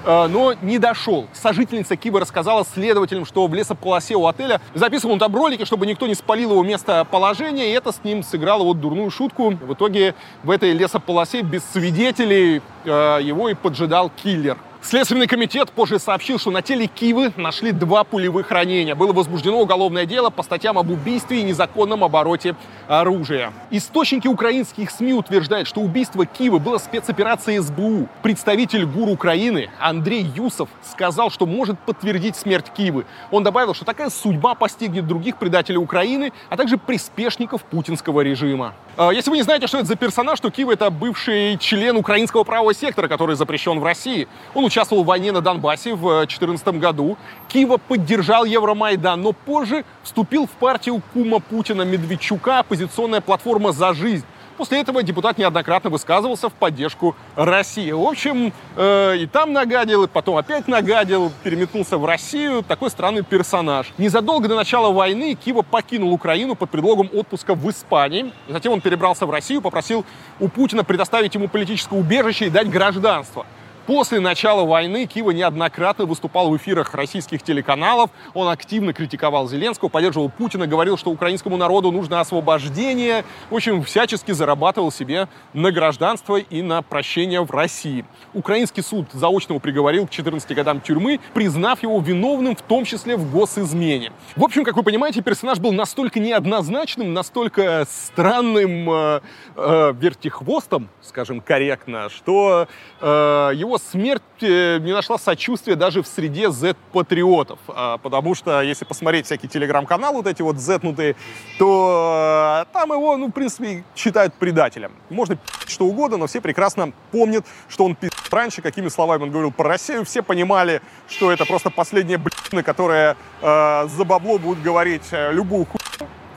[0.05, 1.27] э, но не дошел.
[1.31, 6.07] Сожительница Кива рассказала следователям, что в лесополосе у отеля записывал он там ролики, чтобы никто
[6.07, 9.51] не спалил его местоположение, и это с ним сыграло вот дурную шутку.
[9.51, 10.13] В итоге
[10.43, 14.57] в этой лесополосе без свидетелей э, его и поджидал киллер.
[14.83, 18.95] Следственный комитет позже сообщил, что на теле Кивы нашли два пулевых ранения.
[18.95, 22.55] Было возбуждено уголовное дело по статьям об убийстве и незаконном обороте
[22.87, 23.53] оружия.
[23.69, 28.09] Источники украинских СМИ утверждают, что убийство Кивы было спецоперацией СБУ.
[28.23, 33.05] Представитель ГУР Украины Андрей Юсов сказал, что может подтвердить смерть Кивы.
[33.29, 38.73] Он добавил, что такая судьба постигнет других предателей Украины, а также приспешников путинского режима.
[38.97, 42.43] А, если вы не знаете, что это за персонаж, то Кива это бывший член украинского
[42.43, 44.27] правого сектора, который запрещен в России.
[44.53, 47.17] Он участвовал в войне на Донбассе в 2014 году.
[47.49, 54.25] Кива поддержал Евромайдан, но позже вступил в партию кума Путина Медведчука, оппозиционная платформа «За жизнь».
[54.55, 57.91] После этого депутат неоднократно высказывался в поддержку России.
[57.91, 62.63] В общем, э, и там нагадил, и потом опять нагадил, переметнулся в Россию.
[62.63, 63.91] Такой странный персонаж.
[63.97, 68.31] Незадолго до начала войны Кива покинул Украину под предлогом отпуска в Испании.
[68.47, 70.05] Затем он перебрался в Россию, попросил
[70.39, 73.45] у Путина предоставить ему политическое убежище и дать гражданство.
[73.87, 78.11] После начала войны Кива неоднократно выступал в эфирах российских телеканалов.
[78.35, 83.25] Он активно критиковал Зеленского, поддерживал Путина, говорил, что украинскому народу нужно освобождение.
[83.49, 88.05] В общем, всячески зарабатывал себе на гражданство и на прощение в России.
[88.33, 93.31] Украинский суд заочно приговорил к 14 годам тюрьмы, признав его виновным в том числе в
[93.31, 94.11] госизмене.
[94.35, 99.21] В общем, как вы понимаете, персонаж был настолько неоднозначным, настолько странным э,
[99.55, 102.67] э, вертихвостом, скажем корректно, что
[102.99, 107.59] э, его его смерть э, не нашла сочувствия даже в среде Z-патриотов.
[107.69, 111.15] А, потому что, если посмотреть всякие телеграм-каналы, вот эти вот Z-нутые,
[111.57, 114.91] то э, там его, ну, в принципе, считают предателем.
[115.09, 119.51] Можно что угодно, но все прекрасно помнят, что он пи*** раньше, какими словами он говорил
[119.51, 120.03] про Россию.
[120.05, 125.65] Все понимали, что это просто последняя блядь, которая э, за бабло будет говорить э, любую
[125.65, 125.81] хуйню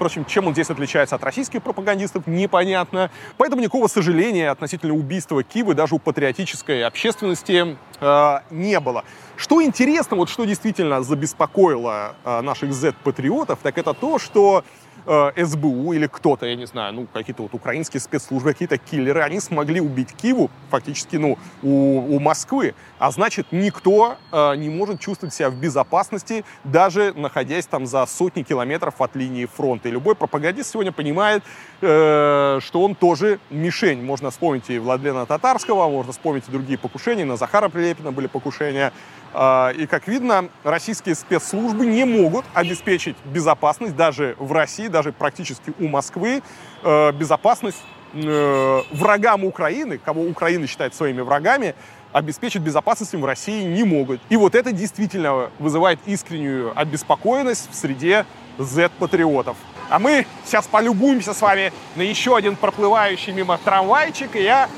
[0.04, 3.10] Впрочем, чем он здесь отличается от российских пропагандистов, непонятно.
[3.38, 9.04] Поэтому никакого сожаления относительно убийства Кивы даже у патриотической общественности э, не было.
[9.36, 14.62] Что интересно, вот что действительно забеспокоило э, наших Z-патриотов, так это то, что
[15.06, 19.40] э, СБУ или кто-то, я не знаю, ну, какие-то вот украинские спецслужбы, какие-то киллеры, они
[19.40, 22.74] смогли убить Киву фактически, ну, у, у Москвы.
[22.98, 28.42] А значит, никто э, не может чувствовать себя в безопасности, даже находясь там за сотни
[28.42, 29.88] километров от линии фронта.
[29.88, 31.42] И любой пропагандист сегодня понимает,
[31.80, 34.02] э, что он тоже мишень.
[34.02, 37.24] Можно вспомнить и Владлена Татарского, можно вспомнить и другие покушения.
[37.24, 38.92] На Захара Прилепина были покушения.
[39.36, 45.74] А, и, как видно, российские спецслужбы не могут обеспечить безопасность даже в России, даже практически
[45.80, 46.40] у Москвы,
[46.84, 47.82] э, безопасность
[48.14, 51.74] э, врагам Украины, кого Украина считает своими врагами,
[52.12, 54.20] обеспечить безопасность им в России не могут.
[54.28, 58.26] И вот это действительно вызывает искреннюю обеспокоенность в среде
[58.58, 59.56] Z-патриотов.
[59.90, 64.68] А мы сейчас полюбуемся с вами на еще один проплывающий мимо трамвайчик, и я...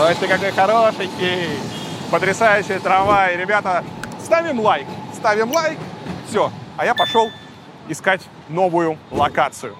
[0.00, 1.81] Ой, ты какой хорошенький!
[2.12, 3.38] Потрясающий трамвай.
[3.38, 3.82] Ребята,
[4.22, 4.86] ставим лайк.
[5.14, 5.78] Ставим лайк.
[6.28, 6.52] Все.
[6.76, 7.30] А я пошел
[7.88, 9.74] искать новую локацию.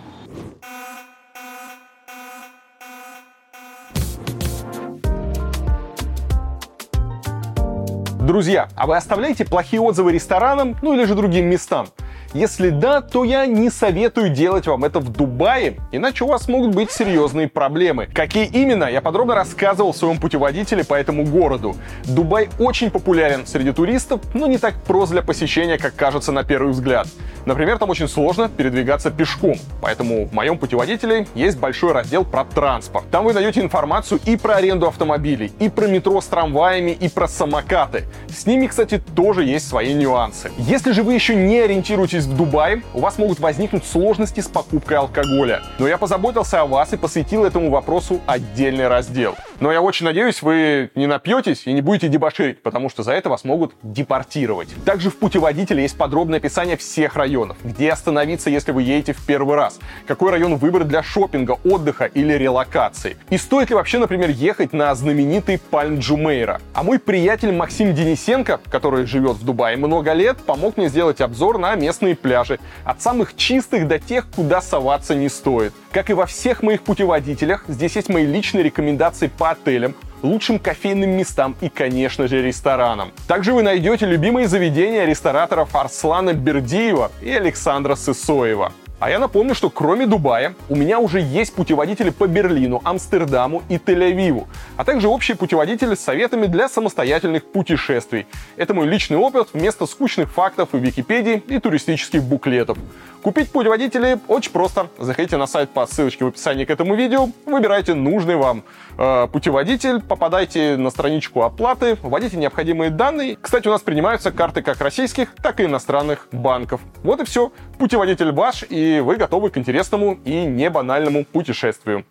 [8.20, 11.88] Друзья, а вы оставляете плохие отзывы ресторанам, ну или же другим местам?
[12.34, 16.74] Если да, то я не советую делать вам это в Дубае, иначе у вас могут
[16.74, 18.06] быть серьезные проблемы.
[18.06, 21.76] Какие именно, я подробно рассказывал в своем путеводителе по этому городу.
[22.04, 26.72] Дубай очень популярен среди туристов, но не так прост для посещения, как кажется на первый
[26.72, 27.06] взгляд.
[27.44, 33.04] Например, там очень сложно передвигаться пешком, поэтому в моем путеводителе есть большой раздел про транспорт.
[33.10, 37.26] Там вы найдете информацию и про аренду автомобилей, и про метро с трамваями, и про
[37.26, 38.04] самокаты.
[38.28, 40.50] С ними, кстати, тоже есть свои нюансы.
[40.58, 44.98] Если же вы еще не ориентируетесь в Дубае, у вас могут возникнуть сложности с покупкой
[44.98, 45.62] алкоголя.
[45.78, 49.34] Но я позаботился о вас и посвятил этому вопросу отдельный раздел.
[49.60, 53.28] Но я очень надеюсь, вы не напьетесь и не будете дебоширить, потому что за это
[53.28, 54.68] вас могут депортировать.
[54.84, 57.31] Также в путеводителе есть подробное описание всех районов,
[57.64, 62.32] где остановиться, если вы едете в первый раз, какой район выбрать для шопинга, отдыха или
[62.34, 63.16] релокации.
[63.30, 66.60] И стоит ли вообще, например, ехать на знаменитый Пальм Джумейра.
[66.74, 71.58] А мой приятель Максим Денисенко, который живет в Дубае много лет, помог мне сделать обзор
[71.58, 75.72] на местные пляжи, от самых чистых до тех, куда соваться не стоит.
[75.90, 81.10] Как и во всех моих путеводителях, здесь есть мои личные рекомендации по отелям, лучшим кофейным
[81.10, 83.12] местам и, конечно же, ресторанам.
[83.28, 88.72] Также вы найдете любимые заведения рестораторов Арслана Бердиева и Александра Сысоева.
[89.02, 93.74] А я напомню, что кроме Дубая у меня уже есть путеводители по Берлину, Амстердаму и
[93.74, 94.46] Тель-Авиву,
[94.76, 98.28] а также общие путеводители с советами для самостоятельных путешествий.
[98.56, 102.78] Это мой личный опыт вместо скучных фактов и Википедии и туристических буклетов.
[103.22, 104.86] Купить путеводители очень просто.
[105.00, 108.62] Заходите на сайт по ссылочке в описании к этому видео, выбирайте нужный вам
[108.96, 113.36] путеводитель, попадайте на страничку оплаты, вводите необходимые данные.
[113.40, 116.80] Кстати, у нас принимаются карты как российских, так и иностранных банков.
[117.02, 117.52] Вот и все.
[117.78, 122.04] Путеводитель ваш, и вы готовы к интересному и не банальному путешествию.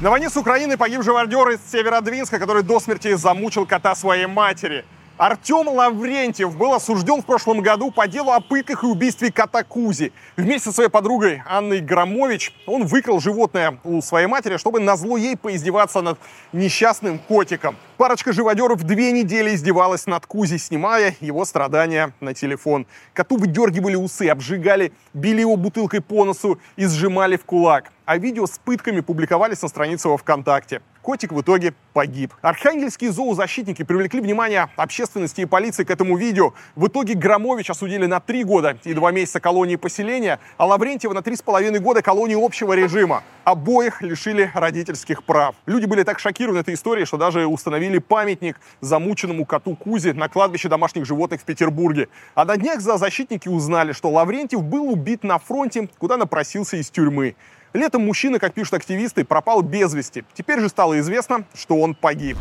[0.00, 4.84] На войне с Украиной погиб живодер из Северодвинска, который до смерти замучил кота своей матери.
[5.16, 10.12] Артем Лаврентьев был осужден в прошлом году по делу о пытках и убийстве кота Кузи.
[10.36, 15.36] Вместе со своей подругой Анной Громович он выкрал животное у своей матери, чтобы назло ей
[15.36, 16.18] поиздеваться над
[16.52, 17.76] несчастным котиком.
[17.96, 22.84] Парочка живодеров две недели издевалась над Кузи, снимая его страдания на телефон.
[23.12, 27.92] Коту выдергивали усы, обжигали, били его бутылкой по носу и сжимали в кулак.
[28.04, 30.82] А видео с пытками публиковались на странице во ВКонтакте.
[31.04, 32.32] Котик в итоге погиб.
[32.40, 36.54] Архангельские зоозащитники привлекли внимание общественности и полиции к этому видео.
[36.76, 41.20] В итоге Громович осудили на три года и два месяца колонии поселения, а Лаврентьева на
[41.20, 43.22] три с половиной года колонии общего режима.
[43.44, 45.54] Обоих лишили родительских прав.
[45.66, 50.70] Люди были так шокированы этой историей, что даже установили памятник замученному коту Кузе на кладбище
[50.70, 52.08] домашних животных в Петербурге.
[52.34, 57.36] А на днях зоозащитники узнали, что Лаврентьев был убит на фронте, куда напросился из тюрьмы.
[57.74, 60.24] Летом мужчина, как пишут активисты, пропал без вести.
[60.32, 62.38] Теперь же стало известно, что он погиб.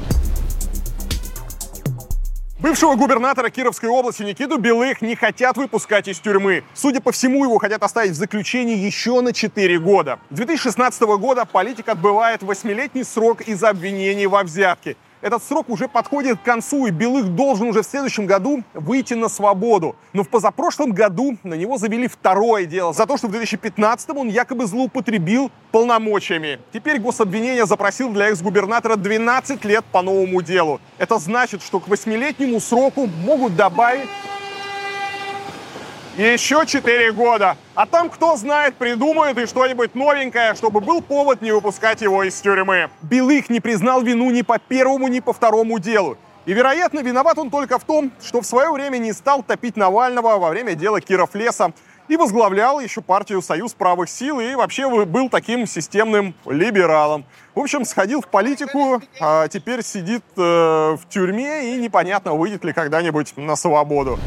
[2.60, 6.64] Бывшего губернатора Кировской области Никиту Белых не хотят выпускать из тюрьмы.
[6.76, 10.20] Судя по всему, его хотят оставить в заключении еще на 4 года.
[10.30, 14.96] 2016 года политик отбывает восьмилетний срок из-за обвинений во взятке.
[15.24, 19.30] Этот срок уже подходит к концу, и Белых должен уже в следующем году выйти на
[19.30, 19.96] свободу.
[20.12, 24.28] Но в позапрошлом году на него завели второе дело за то, что в 2015 он
[24.28, 26.60] якобы злоупотребил полномочиями.
[26.74, 30.82] Теперь гособвинение запросил для экс-губернатора 12 лет по новому делу.
[30.98, 34.10] Это значит, что к восьмилетнему сроку могут добавить
[36.18, 37.58] еще 4 года.
[37.76, 42.40] А там, кто знает, придумают и что-нибудь новенькое, чтобы был повод не выпускать его из
[42.40, 42.90] тюрьмы.
[43.02, 46.18] Белых не признал вину ни по первому, ни по второму делу.
[46.46, 50.38] И, вероятно, виноват он только в том, что в свое время не стал топить Навального
[50.38, 51.72] во время дела Киров леса
[52.10, 57.26] и возглавлял еще партию «Союз правых сил» и вообще был таким системным либералом.
[57.56, 62.74] В общем, сходил в политику, а теперь сидит э, в тюрьме и непонятно, выйдет ли
[62.74, 64.20] когда-нибудь на свободу.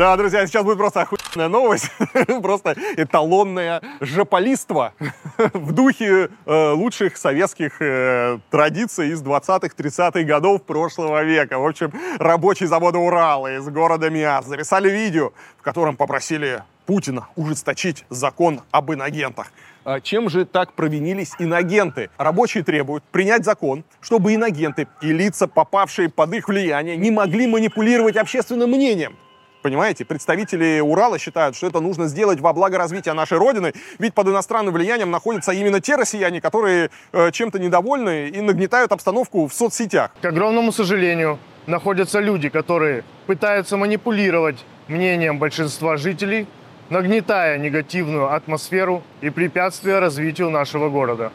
[0.00, 1.90] Да, друзья, сейчас будет просто охуенная новость.
[2.42, 4.94] просто эталонное жополиство
[5.52, 11.58] в духе э, лучших советских э, традиций из 20-30-х годов прошлого века.
[11.58, 18.06] В общем, рабочий завода Урала из города Миас записали видео, в котором попросили Путина ужесточить
[18.08, 19.52] закон об инагентах.
[19.84, 22.08] А чем же так провинились инагенты?
[22.16, 28.16] Рабочие требуют принять закон, чтобы инагенты и лица, попавшие под их влияние, не могли манипулировать
[28.16, 29.14] общественным мнением.
[29.62, 34.28] Понимаете, представители Урала считают, что это нужно сделать во благо развития нашей Родины, ведь под
[34.28, 40.12] иностранным влиянием находятся именно те россияне, которые э, чем-то недовольны и нагнетают обстановку в соцсетях.
[40.22, 46.46] К огромному сожалению, находятся люди, которые пытаются манипулировать мнением большинства жителей,
[46.88, 51.32] нагнетая негативную атмосферу и препятствия развитию нашего города.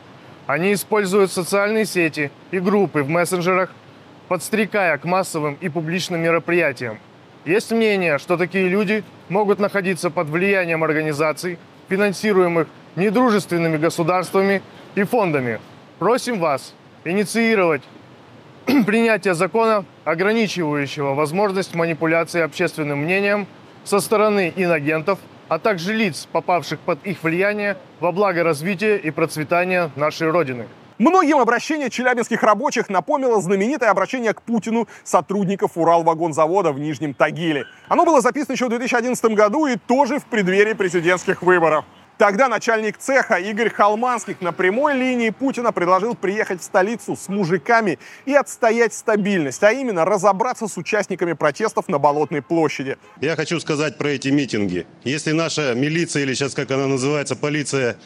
[0.48, 3.72] Они используют социальные сети и группы в мессенджерах,
[4.28, 7.00] подстрекая к массовым и публичным мероприятиям,
[7.46, 11.58] есть мнение, что такие люди могут находиться под влиянием организаций,
[11.90, 14.62] финансируемых недружественными государствами
[14.96, 15.60] и фондами.
[16.00, 16.74] Просим вас
[17.04, 17.84] инициировать
[18.86, 23.48] принятие закона, ограничивающего возможность манипуляции общественным мнением
[23.84, 29.92] со стороны инагентов, а также лиц, попавших под их влияние во благо развития и процветания
[29.96, 30.68] нашей Родины.
[30.98, 37.66] Многим обращение челябинских рабочих напомнило знаменитое обращение к Путину сотрудников Уралвагонзавода в Нижнем Тагиле.
[37.90, 41.84] Оно было записано еще в 2011 году и тоже в преддверии президентских выборов.
[42.18, 48.00] Тогда начальник цеха Игорь Халманских на прямой линии Путина предложил приехать в столицу с мужиками
[48.24, 52.96] и отстоять стабильность, а именно разобраться с участниками протестов на Болотной площади.
[53.20, 54.88] Я хочу сказать про эти митинги.
[55.04, 57.98] Если наша милиция, или сейчас как она называется, полиция,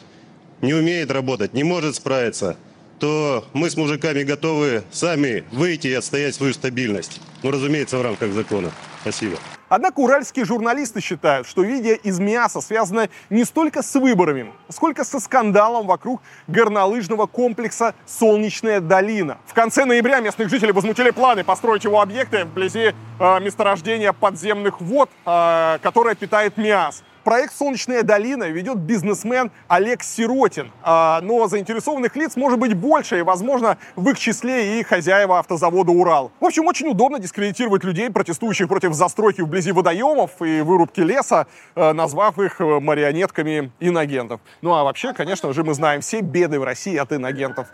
[0.60, 2.56] не умеет работать, не может справиться–
[3.00, 7.20] то мы с мужиками готовы сами выйти и отстоять свою стабильность.
[7.42, 8.70] Ну, разумеется, в рамках закона.
[9.00, 9.38] Спасибо.
[9.70, 15.20] Однако уральские журналисты считают, что видео из мяса связано не столько с выборами, сколько со
[15.20, 19.38] скандалом вокруг горнолыжного комплекса «Солнечная долина».
[19.46, 25.08] В конце ноября местных жителей возмутили планы построить его объекты вблизи э, месторождения подземных вод,
[25.24, 27.04] э, которое питает МИАС.
[27.24, 30.72] Проект «Солнечная долина» ведет бизнесмен Олег Сиротин.
[30.82, 35.92] А, но заинтересованных лиц может быть больше, и, возможно, в их числе и хозяева автозавода
[35.92, 36.32] «Урал».
[36.40, 41.92] В общем, очень удобно дискредитировать людей, протестующих против застройки вблизи водоемов и вырубки леса, э,
[41.92, 44.40] назвав их э, марионетками инагентов.
[44.62, 47.68] Ну а вообще, конечно же, мы знаем все беды в России от инагентов.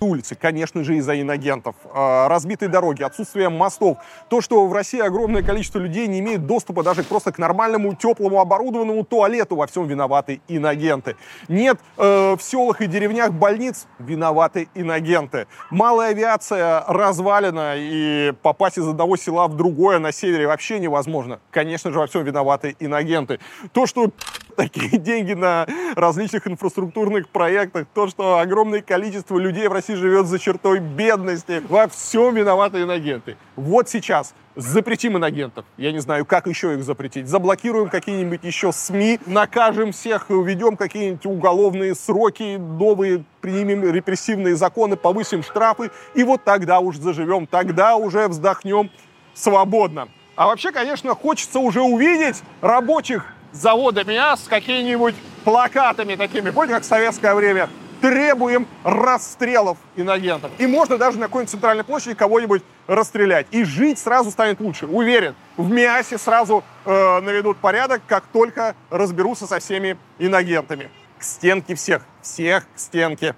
[0.00, 1.74] Улицы, конечно же, из-за инагентов.
[1.92, 3.98] Разбитые дороги, отсутствие мостов.
[4.28, 8.40] То, что в России огромное количество людей не имеет доступа даже просто к нормальному теплому
[8.40, 11.16] оборудованному туалету во всем виноваты иногенты.
[11.48, 15.48] Нет э, в селах и деревнях больниц, виноваты иногенты.
[15.70, 21.40] Малая авиация развалена, и попасть из одного села в другое на севере вообще невозможно.
[21.50, 23.40] Конечно же, во всем виноваты иногенты.
[23.72, 24.10] То, что
[24.58, 30.40] такие деньги на различных инфраструктурных проектах, то, что огромное количество людей в России живет за
[30.40, 33.36] чертой бедности, во всем виноваты иногенты.
[33.54, 35.64] Вот сейчас запретим инагентов.
[35.76, 37.28] Я не знаю, как еще их запретить.
[37.28, 45.44] Заблокируем какие-нибудь еще СМИ, накажем всех, введем какие-нибудь уголовные сроки, новые примем репрессивные законы, повысим
[45.44, 48.90] штрафы, и вот тогда уж заживем, тогда уже вздохнем
[49.34, 50.08] свободно.
[50.34, 56.82] А вообще, конечно, хочется уже увидеть рабочих завода МИАС с какими-нибудь плакатами такими, помните, как
[56.82, 57.68] в советское время,
[58.00, 60.50] требуем расстрелов инагентов.
[60.58, 63.46] И можно даже на какой-нибудь центральной площади кого-нибудь расстрелять.
[63.50, 64.86] И жить сразу станет лучше.
[64.86, 70.90] Уверен, в МИАСе сразу э, наведут порядок, как только разберутся со всеми инагентами.
[71.18, 72.02] К стенке всех.
[72.22, 73.34] Всех к стенке.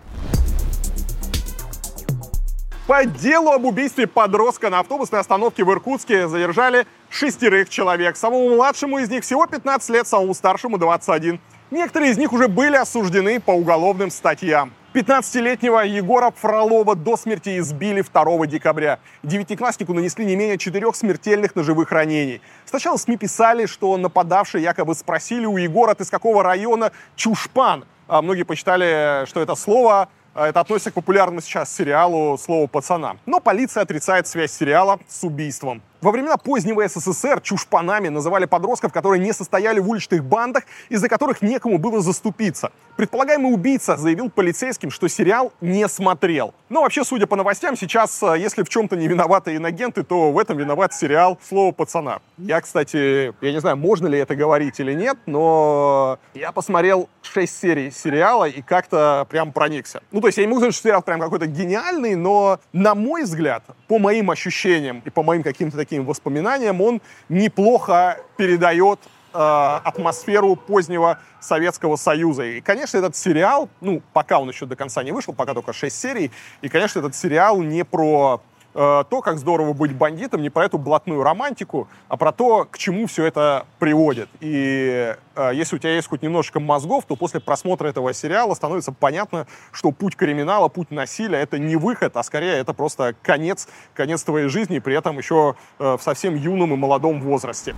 [2.91, 8.17] По делу об убийстве подростка на автобусной остановке в Иркутске задержали шестерых человек.
[8.17, 11.39] Самому младшему из них всего 15 лет, самому старшему 21.
[11.71, 14.73] Некоторые из них уже были осуждены по уголовным статьям.
[14.93, 18.99] 15-летнего Егора Фролова до смерти избили 2 декабря.
[19.23, 22.41] Девятикласснику нанесли не менее четырех смертельных ножевых ранений.
[22.65, 27.85] Сначала СМИ писали, что нападавшие якобы спросили у Егора, ты из какого района Чушпан.
[28.09, 30.09] А многие посчитали, что это слово
[30.49, 33.17] это относится к популярному сейчас сериалу «Слово пацана».
[33.27, 35.83] Но полиция отрицает связь сериала с убийством.
[36.01, 41.43] Во времена позднего СССР чушпанами называли подростков, которые не состояли в уличных бандах, из-за которых
[41.43, 42.73] некому было заступиться.
[42.97, 46.55] Предполагаемый убийца заявил полицейским, что сериал не смотрел.
[46.71, 50.39] Но вообще, судя по новостям, сейчас, э, если в чем-то не виноваты инагенты, то в
[50.39, 52.21] этом виноват сериал «Слово пацана».
[52.39, 57.61] Я, кстати, я не знаю, можно ли это говорить или нет, но я посмотрел 6
[57.61, 60.03] серий сериала и как-то прям проникся.
[60.13, 63.25] Ну, то есть я не могу сказать, что сериал прям какой-то гениальный, но, на мой
[63.25, 69.01] взгляд, по моим ощущениям и по моим каким-то таким таким воспоминаниям, он неплохо передает
[69.35, 72.45] э, атмосферу позднего Советского Союза.
[72.45, 76.01] И, конечно, этот сериал, ну, пока он еще до конца не вышел, пока только 6
[76.01, 76.31] серий,
[76.63, 78.41] и, конечно, этот сериал не про
[78.73, 82.79] Э, то, как здорово быть бандитом, не про эту блатную романтику, а про то, к
[82.79, 84.29] чему все это приводит.
[84.41, 88.93] И э, если у тебя есть хоть немножко мозгов, то после просмотра этого сериала становится
[88.93, 94.23] понятно, что путь криминала, путь насилия— это не выход, а скорее это просто конец, конец
[94.23, 97.75] твоей жизни, при этом еще э, в совсем юном и молодом возрасте.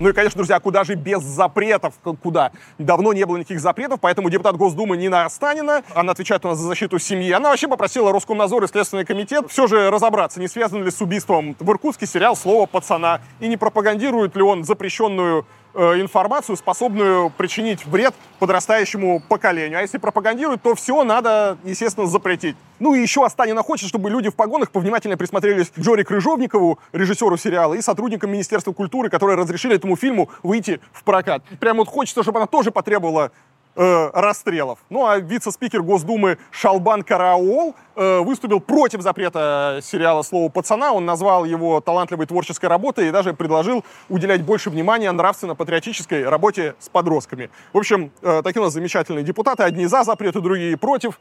[0.00, 1.94] Ну и, конечно, друзья, куда же без запретов?
[2.20, 2.50] Куда?
[2.78, 6.66] Давно не было никаких запретов, поэтому депутат Госдумы Нина Останина, она отвечает у нас за
[6.66, 10.90] защиту семьи, она вообще попросила Роскомнадзор и Следственный комитет все же разобраться, не связан ли
[10.90, 17.30] с убийством в Иркутске сериал «Слово пацана» и не пропагандирует ли он запрещенную информацию, способную
[17.30, 19.78] причинить вред подрастающему поколению.
[19.78, 22.56] А если пропагандируют, то все надо, естественно, запретить.
[22.78, 27.74] Ну и еще Останина хочет, чтобы люди в погонах повнимательнее присмотрелись Джори Крыжовникову, режиссеру сериала,
[27.74, 31.42] и сотрудникам Министерства культуры, которые разрешили этому фильму выйти в прокат.
[31.60, 33.32] Прям вот хочется, чтобы она тоже потребовала
[33.76, 34.78] э, расстрелов.
[34.90, 40.92] Ну а вице-спикер Госдумы Шалбан Караол э, выступил против запрета сериала «Слово пацана».
[40.92, 46.88] Он назвал его талантливой творческой работой и даже предложил уделять больше внимания нравственно-патриотической работе с
[46.88, 47.50] подростками.
[47.72, 49.62] В общем, э, такие у нас замечательные депутаты.
[49.62, 51.20] Одни за запреты, другие против.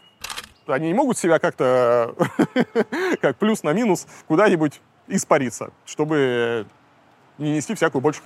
[0.68, 2.16] Они не могут себя как-то,
[3.22, 6.66] как плюс на минус, куда-нибудь испариться, чтобы
[7.38, 8.22] не нести всякую больше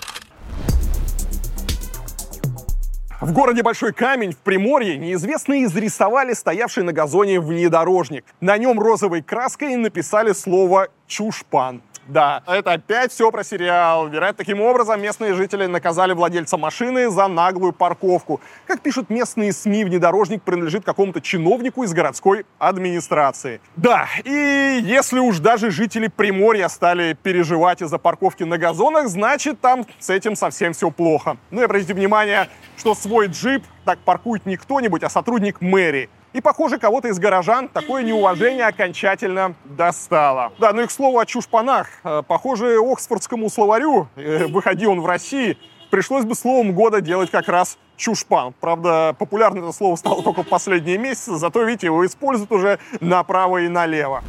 [3.19, 8.25] в городе Большой Камень в Приморье неизвестные изрисовали стоявший на газоне внедорожник.
[8.41, 11.81] На нем розовой краской написали слово «Чушпан».
[12.07, 14.07] Да, это опять все про сериал.
[14.07, 18.39] Вероятно, таким образом местные жители наказали владельца машины за наглую парковку.
[18.65, 23.59] Как пишут местные СМИ, внедорожник принадлежит какому-то чиновнику из городской администрации.
[23.75, 29.85] Да, и если уж даже жители Приморья стали переживать из-за парковки на газонах, значит там
[29.99, 31.37] с этим совсем все плохо.
[31.51, 32.47] Ну и обратите внимание,
[32.77, 36.09] что свой джип так паркует не кто-нибудь, а сотрудник мэрии.
[36.33, 40.51] И, похоже, кого-то из горожан такое неуважение окончательно достало.
[40.59, 41.87] Да, ну и к слову о чушпанах.
[42.03, 45.57] Э, похоже, Оксфордскому словарю, э, выходи он в России,
[45.89, 48.53] пришлось бы словом года делать как раз чушпан.
[48.59, 53.59] Правда, популярно это слово стало только в последние месяцы, зато, видите, его используют уже направо
[53.59, 54.23] и налево.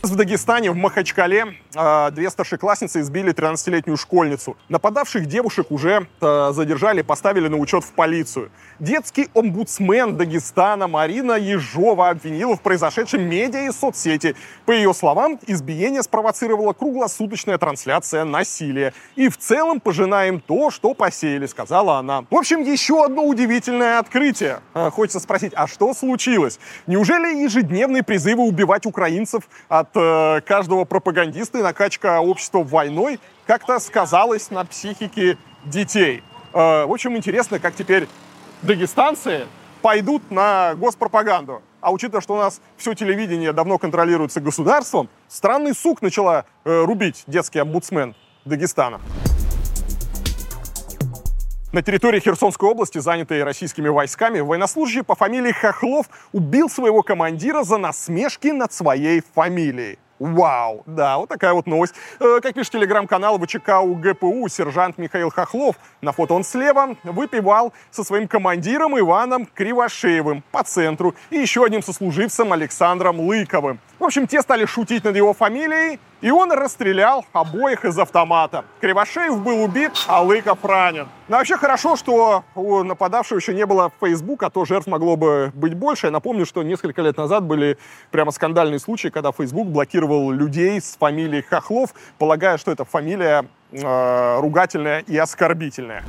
[0.00, 4.56] В Дагестане, в Махачкале, а, две старшеклассницы избили 13-летнюю школьницу.
[4.68, 8.52] Нападавших девушек уже а, задержали, поставили на учет в полицию.
[8.78, 14.36] Детский омбудсмен Дагестана Марина Ежова обвинила в произошедшем медиа и соцсети.
[14.66, 18.94] По ее словам, избиение спровоцировала круглосуточная трансляция насилия.
[19.16, 22.24] И в целом пожинаем то, что посеяли, сказала она.
[22.30, 24.60] В общем, еще одно удивительное открытие.
[24.74, 26.60] А, хочется спросить, а что случилось?
[26.86, 33.78] Неужели ежедневные призывы убивать украинцев от от э, каждого пропагандиста и накачка общества войной как-то
[33.78, 36.22] сказалась на психике детей.
[36.52, 38.08] Э, в общем, интересно, как теперь
[38.62, 39.46] дагестанцы
[39.82, 41.62] пойдут на госпропаганду.
[41.80, 47.24] А учитывая, что у нас все телевидение давно контролируется государством, странный сук начала э, рубить
[47.26, 48.14] детский омбудсмен
[48.44, 49.00] Дагестана.
[51.78, 57.76] На территории Херсонской области, занятой российскими войсками, военнослужащий по фамилии Хохлов убил своего командира за
[57.78, 60.00] насмешки над своей фамилией.
[60.18, 61.94] Вау, да, вот такая вот новость.
[62.18, 68.02] Э, как пишет телеграм-канал ВЧК УГПУ, сержант Михаил Хохлов, на фото он слева, выпивал со
[68.02, 73.78] своим командиром Иваном Кривошеевым по центру и еще одним сослуживцем Александром Лыковым.
[73.98, 78.64] В общем, те стали шутить над его фамилией, И он расстрелял обоих из автомата.
[78.80, 81.08] Кривошеев был убит, а Лыков ранен.
[81.28, 85.52] Но вообще хорошо, что у нападавшего еще не было Facebook, а то жертв могло бы
[85.54, 86.08] быть больше.
[86.08, 87.78] Я напомню, что несколько лет назад были
[88.10, 94.40] прямо скандальные случаи, когда Facebook блокировал людей с фамилией Хохлов, полагая, что эта фамилия э,
[94.40, 96.02] ругательная и оскорбительная.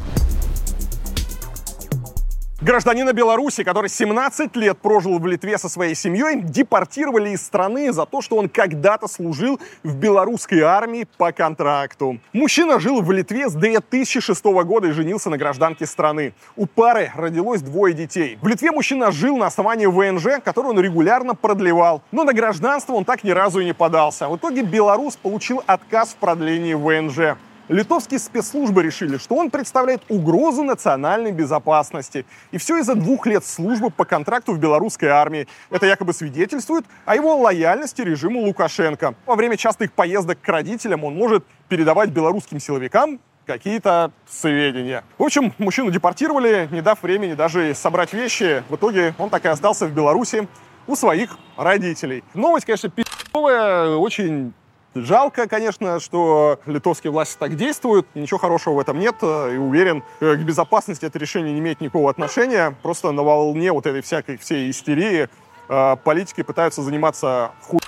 [2.61, 8.05] Гражданина Беларуси, который 17 лет прожил в Литве со своей семьей, депортировали из страны за
[8.05, 12.19] то, что он когда-то служил в белорусской армии по контракту.
[12.33, 16.33] Мужчина жил в Литве с 2006 года и женился на гражданке страны.
[16.57, 18.37] У пары родилось двое детей.
[18.41, 22.01] В Литве мужчина жил на основании ВНЖ, который он регулярно продлевал.
[22.11, 24.27] Но на гражданство он так ни разу и не подался.
[24.27, 27.37] В итоге белорус получил отказ в продлении ВНЖ
[27.69, 32.25] литовские спецслужбы решили, что он представляет угрозу национальной безопасности.
[32.51, 35.47] И все из-за двух лет службы по контракту в белорусской армии.
[35.69, 39.15] Это якобы свидетельствует о его лояльности режиму Лукашенко.
[39.25, 45.03] Во время частых поездок к родителям он может передавать белорусским силовикам какие-то сведения.
[45.17, 48.63] В общем, мужчину депортировали, не дав времени даже собрать вещи.
[48.69, 50.47] В итоге он так и остался в Беларуси
[50.85, 52.23] у своих родителей.
[52.33, 54.53] Новость, конечно, пи***овая, очень
[54.95, 60.35] Жалко, конечно, что литовские власти так действуют, ничего хорошего в этом нет, и уверен, э,
[60.35, 64.71] к безопасности это решение не имеет никакого отношения, просто на волне вот этой всякой всей
[64.71, 65.29] истерии
[65.69, 67.79] э, политики пытаются заниматься хуй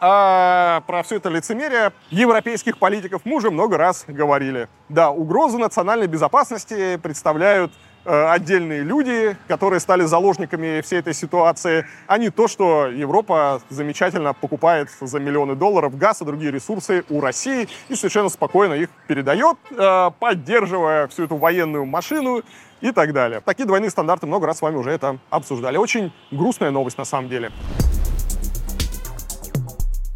[0.00, 4.68] а про все это лицемерие европейских политиков мы уже много раз говорили.
[4.88, 12.18] Да, угрозу национальной безопасности представляют Э, отдельные люди, которые стали заложниками всей этой ситуации, а
[12.18, 17.68] не то, что Европа замечательно покупает за миллионы долларов газ и другие ресурсы у России
[17.88, 22.42] и совершенно спокойно их передает, э, поддерживая всю эту военную машину
[22.80, 23.40] и так далее.
[23.40, 25.76] Такие двойные стандарты много раз с вами уже это обсуждали.
[25.76, 27.50] Очень грустная новость на самом деле.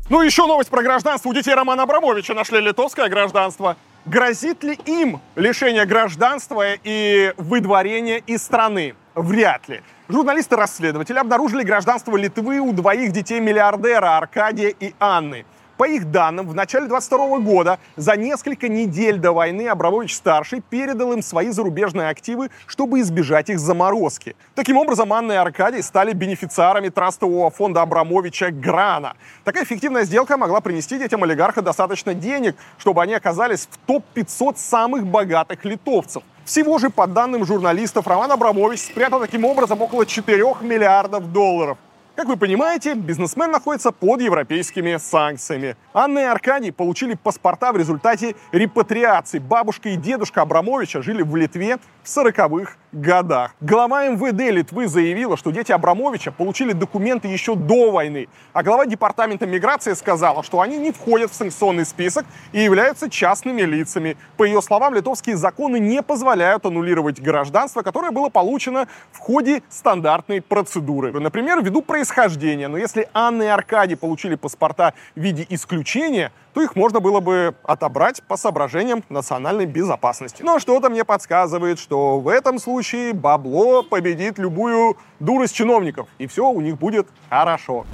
[0.08, 1.28] Ну, еще новость про гражданство.
[1.28, 3.76] У детей Романа Абрамовича нашли литовское гражданство.
[4.06, 8.94] Грозит ли им лишение гражданства и выдворение из страны?
[9.14, 9.82] Вряд ли.
[10.08, 15.44] Журналисты-расследователи обнаружили гражданство Литвы у двоих детей миллиардера Аркадия и Анны.
[15.80, 21.22] По их данным, в начале 22 года, за несколько недель до войны, Абрамович-старший передал им
[21.22, 24.36] свои зарубежные активы, чтобы избежать их заморозки.
[24.54, 29.14] Таким образом, Анна и Аркадий стали бенефициарами трастового фонда Абрамовича «Грана».
[29.42, 35.06] Такая эффективная сделка могла принести детям олигарха достаточно денег, чтобы они оказались в топ-500 самых
[35.06, 36.22] богатых литовцев.
[36.44, 41.78] Всего же, по данным журналистов, Роман Абрамович спрятал таким образом около 4 миллиардов долларов.
[42.16, 45.76] Как вы понимаете, бизнесмен находится под европейскими санкциями.
[45.94, 49.38] Анна и Аркадий получили паспорта в результате репатриации.
[49.38, 53.54] Бабушка и дедушка Абрамовича жили в Литве в 40-х годах.
[53.60, 59.46] Глава МВД Литвы заявила, что дети Абрамовича получили документы еще до войны, а глава департамента
[59.46, 64.16] миграции сказала, что они не входят в санкционный список и являются частными лицами.
[64.36, 70.42] По ее словам, литовские законы не позволяют аннулировать гражданство, которое было получено в ходе стандартной
[70.42, 71.12] процедуры.
[71.12, 72.68] Например, ввиду происхождения.
[72.68, 77.54] Но если Анна и Аркадий получили паспорта в виде исключения, то их можно было бы
[77.64, 80.42] отобрать по соображениям национальной безопасности.
[80.42, 86.48] Но что-то мне подсказывает, что в этом случае бабло победит любую дурость чиновников, и все
[86.48, 87.86] у них будет хорошо.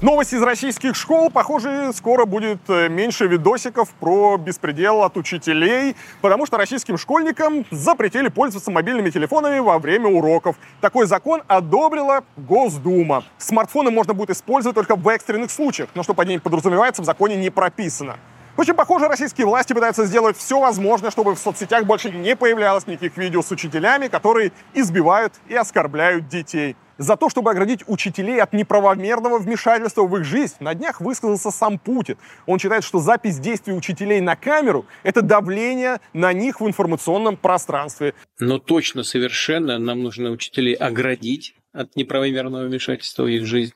[0.00, 1.28] Новость из российских школ.
[1.28, 8.28] Похоже, скоро будет э, меньше видосиков про беспредел от учителей, потому что российским школьникам запретили
[8.28, 10.54] пользоваться мобильными телефонами во время уроков.
[10.80, 13.24] Такой закон одобрила Госдума.
[13.38, 17.34] Смартфоны можно будет использовать только в экстренных случаях, но что под ним подразумевается, в законе
[17.34, 18.18] не прописано.
[18.56, 23.16] Очень похоже, российские власти пытаются сделать все возможное, чтобы в соцсетях больше не появлялось никаких
[23.16, 26.76] видео с учителями, которые избивают и оскорбляют детей.
[26.98, 31.78] За то, чтобы оградить учителей от неправомерного вмешательства в их жизнь, на днях высказался сам
[31.78, 32.18] Путин.
[32.46, 38.14] Он считает, что запись действий учителей на камеру– это давление на них в информационном пространстве.
[38.40, 43.74] Но точно, совершенно нам нужно учителей оградить от неправомерного вмешательства в их жизнь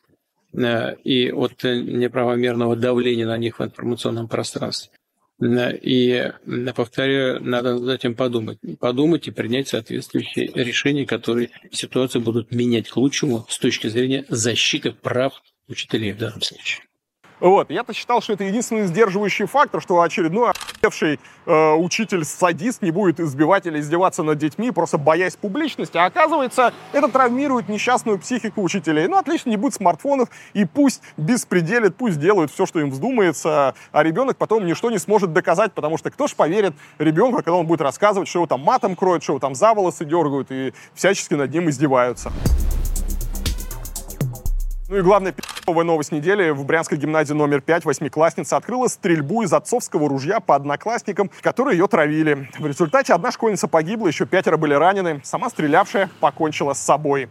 [0.55, 4.91] э, и от неправомерного давления на них в информационном пространстве.
[5.83, 6.33] И,
[6.75, 8.59] повторяю, надо над этим подумать.
[8.79, 14.93] Подумать и принять соответствующие решения, которые ситуацию будут менять к лучшему с точки зрения защиты
[14.93, 16.85] прав учителей в данном случае.
[17.43, 17.71] Вот.
[17.71, 23.67] Я-то считал, что это единственный сдерживающий фактор, что очередной охуевший э, учитель-садист не будет избивать
[23.67, 25.97] или издеваться над детьми, просто боясь публичности.
[25.97, 29.09] А оказывается, это травмирует несчастную психику учителей.
[29.09, 34.03] Ну, отлично, не будет смартфонов, и пусть беспределит, пусть делают все, что им вздумается, а
[34.05, 37.81] ребенок потом ничто не сможет доказать, потому что кто ж поверит ребенку, когда он будет
[37.81, 41.53] рассказывать, что его там матом кроют, что его там за волосы дергают и всячески над
[41.53, 42.31] ним издеваются.
[44.93, 45.35] Ну и главное,
[45.67, 46.51] Новая новость недели.
[46.51, 51.89] В Брянской гимназии номер 5 восьмиклассница открыла стрельбу из отцовского ружья по одноклассникам, которые ее
[51.89, 52.51] травили.
[52.59, 55.23] В результате одна школьница погибла, еще пятеро были ранены.
[55.25, 57.31] Сама стрелявшая покончила с собой.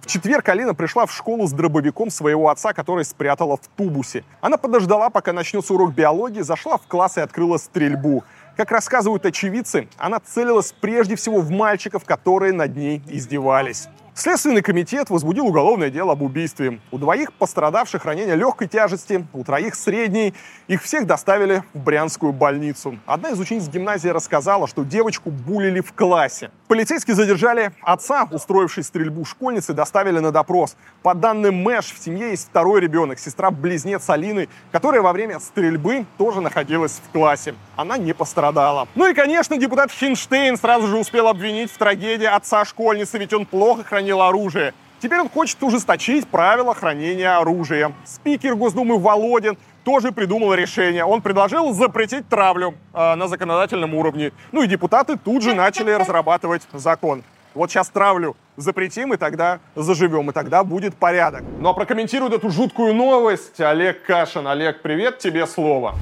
[0.00, 4.24] В четверг Алина пришла в школу с дробовиком своего отца, который спрятала в тубусе.
[4.40, 8.24] Она подождала, пока начнется урок биологии, зашла в класс и открыла стрельбу.
[8.56, 13.88] Как рассказывают очевидцы, она целилась прежде всего в мальчиков, которые над ней издевались.
[14.14, 16.80] Следственный комитет возбудил уголовное дело об убийстве.
[16.90, 20.34] У двоих пострадавших ранения легкой тяжести, у троих средней.
[20.66, 22.98] Их всех доставили в Брянскую больницу.
[23.06, 26.50] Одна из учениц гимназии рассказала, что девочку булили в классе.
[26.68, 30.76] Полицейские задержали отца, устроившей стрельбу школьницы, доставили на допрос.
[31.02, 36.40] По данным Мэш, в семье есть второй ребенок, сестра-близнец Алины, которая во время стрельбы тоже
[36.40, 37.54] находилась в классе.
[37.76, 38.86] Она не пострадала.
[38.94, 43.46] Ну и, конечно, депутат Хинштейн сразу же успел обвинить в трагедии отца школьницы, ведь он
[43.46, 44.72] плохо хранил оружие.
[45.00, 47.92] Теперь он хочет ужесточить правила хранения оружия.
[48.04, 51.04] Спикер Госдумы Володин тоже придумал решение.
[51.04, 54.32] Он предложил запретить травлю э, на законодательном уровне.
[54.52, 57.22] Ну и депутаты тут же начали разрабатывать закон.
[57.54, 61.42] Вот сейчас травлю запретим, и тогда заживем, и тогда будет порядок.
[61.58, 64.46] Ну а прокомментирует эту жуткую новость Олег Кашин.
[64.46, 65.94] Олег, привет, тебе слово.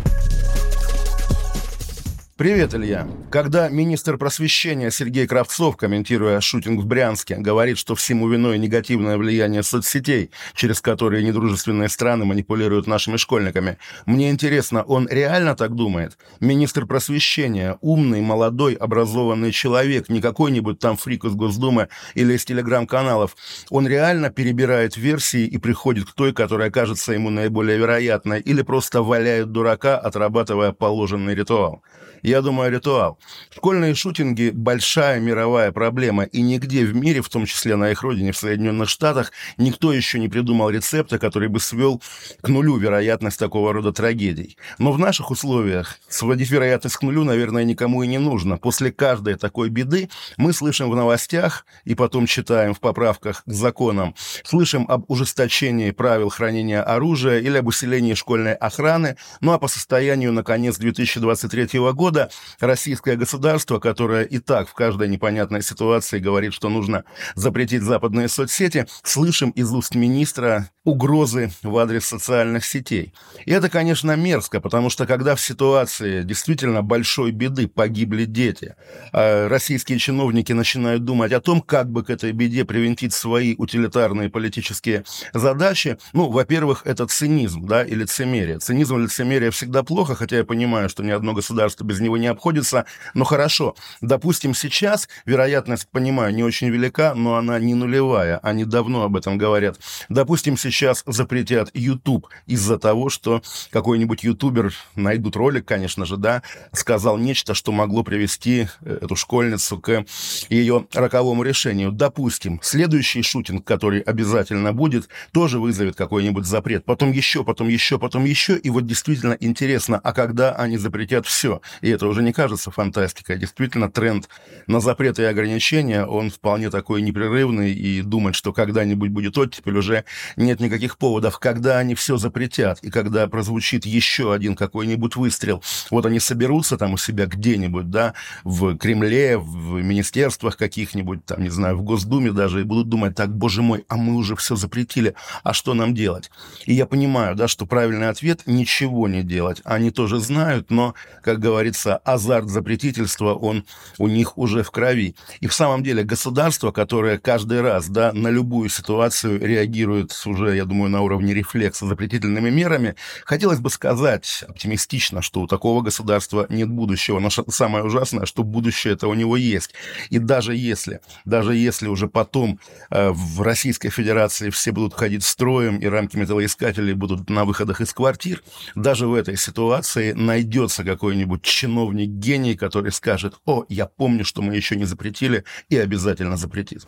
[2.39, 3.09] Привет, Илья.
[3.33, 9.65] Когда министр просвещения Сергей Кравцов, комментируя шутинг в Брянске, говорит, что всему виной негативное влияние
[9.65, 16.17] соцсетей, через которые недружественные страны манипулируют нашими школьниками, мне интересно, он реально так думает?
[16.39, 23.35] Министр просвещения, умный, молодой, образованный человек, не какой-нибудь там фрик из Госдумы или из телеграм-каналов,
[23.69, 29.03] он реально перебирает версии и приходит к той, которая кажется ему наиболее вероятной, или просто
[29.03, 31.83] валяет дурака, отрабатывая положенный ритуал?
[32.23, 33.19] Я думаю, ритуал.
[33.55, 38.33] Школьные шутинги– большая мировая проблема, и нигде в мире, в том числе на их родине,
[38.33, 42.03] в Соединенных Штатах, никто еще не придумал рецепта, который бы свел
[42.41, 44.57] к нулю вероятность такого рода трагедий.
[44.79, 48.59] Но в наших условиях сводить вероятность к нулю, наверное, никому и не нужно.
[48.59, 54.15] После каждой такой беды мы слышим в новостях и потом читаем в поправках к законам,
[54.45, 60.33] слышим об ужесточении правил хранения оружия или об усилении школьной охраны, ну а по состоянию
[60.33, 66.55] на конец 2023 года года российское государство, которое и так в каждой непонятной ситуации говорит,
[66.55, 67.05] что нужно
[67.35, 73.13] запретить западные соцсети, слышим из уст министра угрозы в адрес социальных сетей.
[73.45, 78.75] И это, конечно, мерзко, потому что когда в ситуации действительно большой беды погибли дети,
[79.13, 84.31] а российские чиновники начинают думать о том, как бы к этой беде привинтить свои утилитарные
[84.31, 85.05] политические
[85.35, 88.59] задачи, ну, во-первых, это цинизм, да, и лицемерие.
[88.59, 92.27] Цинизм и лицемерие всегда плохо, хотя я понимаю, что ни одно государство без него не
[92.27, 92.85] обходится,
[93.15, 93.75] но хорошо.
[94.01, 99.39] Допустим, сейчас вероятность, понимаю, не очень велика, но она не нулевая, они давно об этом
[99.39, 99.79] говорят.
[100.09, 106.43] Допустим, сейчас запретят YouTube из-за того, что какой-нибудь ютубер, найдут ролик, конечно же, да,
[106.73, 110.05] сказал нечто, что могло привести э, эту школьницу к
[110.49, 111.93] ее роковому решению.
[111.93, 116.85] Допустим, следующий шутинг, который обязательно будет, тоже вызовет какой-нибудь запрет.
[116.85, 118.57] Потом еще, потом еще, потом еще.
[118.57, 121.61] И вот действительно интересно, а когда они запретят все?
[121.91, 123.37] Это уже не кажется фантастикой.
[123.37, 124.29] А действительно, тренд
[124.67, 127.73] на запреты и ограничения, он вполне такой непрерывный.
[127.73, 130.05] И думать, что когда-нибудь будет оттепель, уже
[130.37, 136.07] нет никаких поводов, когда они все запретят, и когда прозвучит еще один какой-нибудь выстрел, вот
[136.07, 141.77] они соберутся там у себя где-нибудь, да, в Кремле, в министерствах каких-нибудь, там, не знаю,
[141.77, 145.53] в Госдуме даже, и будут думать, так, боже мой, а мы уже все запретили, а
[145.53, 146.31] что нам делать?
[146.65, 149.61] И я понимаю, да, что правильный ответ– ничего не делать.
[149.65, 151.41] Они тоже знают, но, как
[151.79, 153.65] говорится, азарт запретительства, он
[153.99, 155.15] у них уже в крови.
[155.41, 160.65] И в самом деле государство, которое каждый раз, да, на любую ситуацию реагирует уже я
[160.65, 162.95] думаю, на уровне рефлекса запретительными мерами,
[163.25, 167.21] хотелось бы сказать оптимистично, что у такого государства нет будущего.
[167.21, 169.75] Но самое ужасное, что будущее это у него есть.
[170.11, 172.59] И даже если, даже если уже потом
[172.91, 177.93] э, в Российской Федерации все будут ходить строем и рамки металлоискателей будут на выходах из
[177.93, 178.43] квартир,
[178.75, 184.75] даже в этой ситуации найдется какой-нибудь чиновник-гений, который скажет, о, я помню, что мы еще
[184.77, 186.87] не запретили, и обязательно запретит.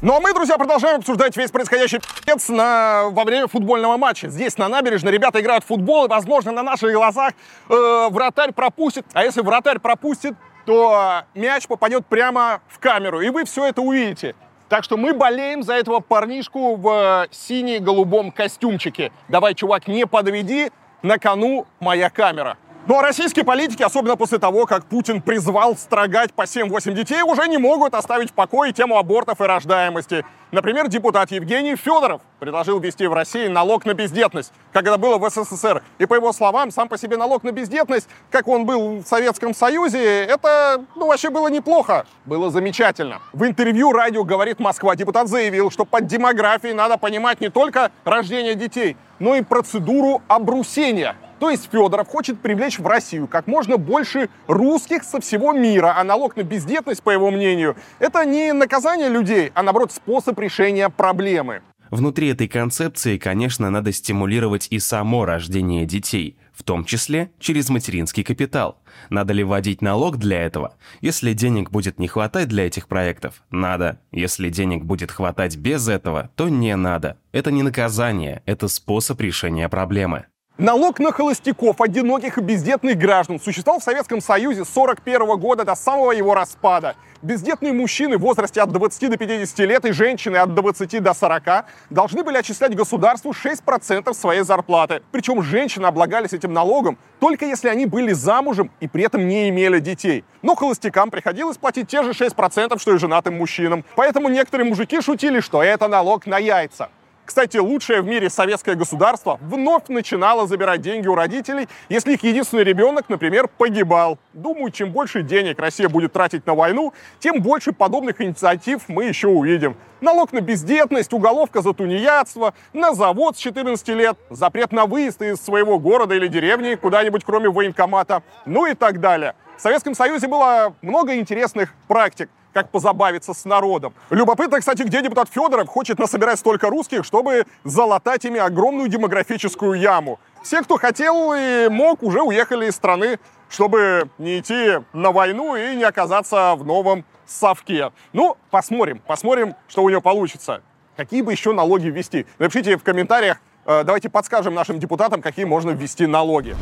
[0.00, 4.30] Ну а мы, друзья, продолжаем обсуждать весь происходящий пи***ц на, во время футбольного матча.
[4.30, 7.34] Здесь, на набережной, ребята играют в футбол, и, возможно, на наших глазах
[7.68, 9.04] э, вратарь пропустит.
[9.12, 14.34] А если вратарь пропустит, то мяч попадет прямо в камеру, и вы все это увидите.
[14.70, 19.12] Так что мы болеем за этого парнишку в сине-голубом костюмчике.
[19.28, 20.70] Давай, чувак, не подведи,
[21.02, 22.56] на кону моя камера.
[22.86, 27.46] Ну а российские политики, особенно после того, как Путин призвал строгать по 7-8 детей, уже
[27.46, 30.24] не могут оставить в покое тему абортов и рождаемости.
[30.50, 35.30] Например, депутат Евгений Федоров предложил ввести в России налог на бездетность, как это было в
[35.30, 35.82] СССР.
[35.98, 39.54] И по его словам, сам по себе налог на бездетность, как он был в Советском
[39.54, 43.20] Союзе, это ну, вообще было неплохо, было замечательно.
[43.34, 48.54] В интервью радио «Говорит Москва» депутат заявил, что под демографией надо понимать не только рождение
[48.54, 54.28] детей, но и процедуру обрусения– то есть Федоров хочет привлечь в Россию как можно больше
[54.46, 59.50] русских со всего мира, а налог на бездетность, по его мнению, это не наказание людей,
[59.54, 61.62] а наоборот способ решения проблемы.
[61.90, 68.22] Внутри этой концепции, конечно, надо стимулировать и само рождение детей, в том числе через материнский
[68.22, 68.78] капитал.
[69.08, 70.76] Надо ли вводить налог для этого?
[71.00, 73.98] Если денег будет не хватать для этих проектов, надо.
[74.12, 77.18] Если денег будет хватать без этого, то не надо.
[77.32, 80.26] Это не наказание, это способ решения проблемы.
[80.60, 85.74] Налог на холостяков, одиноких и бездетных граждан существовал в Советском Союзе с 41 года до
[85.74, 86.96] самого его распада.
[87.22, 91.64] Бездетные мужчины в возрасте от 20 до 50 лет и женщины от 20 до 40
[91.88, 95.00] должны были отчислять государству 6% своей зарплаты.
[95.12, 99.80] Причем женщины облагались этим налогом только если они были замужем и при этом не имели
[99.80, 100.26] детей.
[100.42, 103.82] Но холостякам приходилось платить те же 6%, что и женатым мужчинам.
[103.96, 106.90] Поэтому некоторые мужики шутили, что это налог на яйца.
[107.30, 112.64] Кстати, лучшее в мире советское государство вновь начинало забирать деньги у родителей, если их единственный
[112.64, 114.18] ребенок, например, погибал.
[114.32, 119.28] Думаю, чем больше денег Россия будет тратить на войну, тем больше подобных инициатив мы еще
[119.28, 119.76] увидим.
[120.00, 125.36] Налог на бездетность, уголовка за тунеядство, на завод с 14 лет, запрет на выезд из
[125.36, 129.36] своего города или деревни куда-нибудь кроме военкомата, ну и так далее.
[129.56, 133.94] В Советском Союзе было много интересных практик как позабавиться с народом.
[134.10, 140.18] Любопытно, кстати, где депутат Федоров хочет насобирать столько русских, чтобы залатать ими огромную демографическую яму.
[140.42, 143.18] Все, кто хотел и мог, уже уехали из страны,
[143.48, 147.92] чтобы не идти на войну и не оказаться в новом совке.
[148.12, 150.62] Ну, посмотрим, посмотрим, что у него получится.
[150.96, 152.26] Какие бы еще налоги ввести?
[152.38, 156.56] Напишите в комментариях, э, давайте подскажем нашим депутатам, какие можно ввести налоги.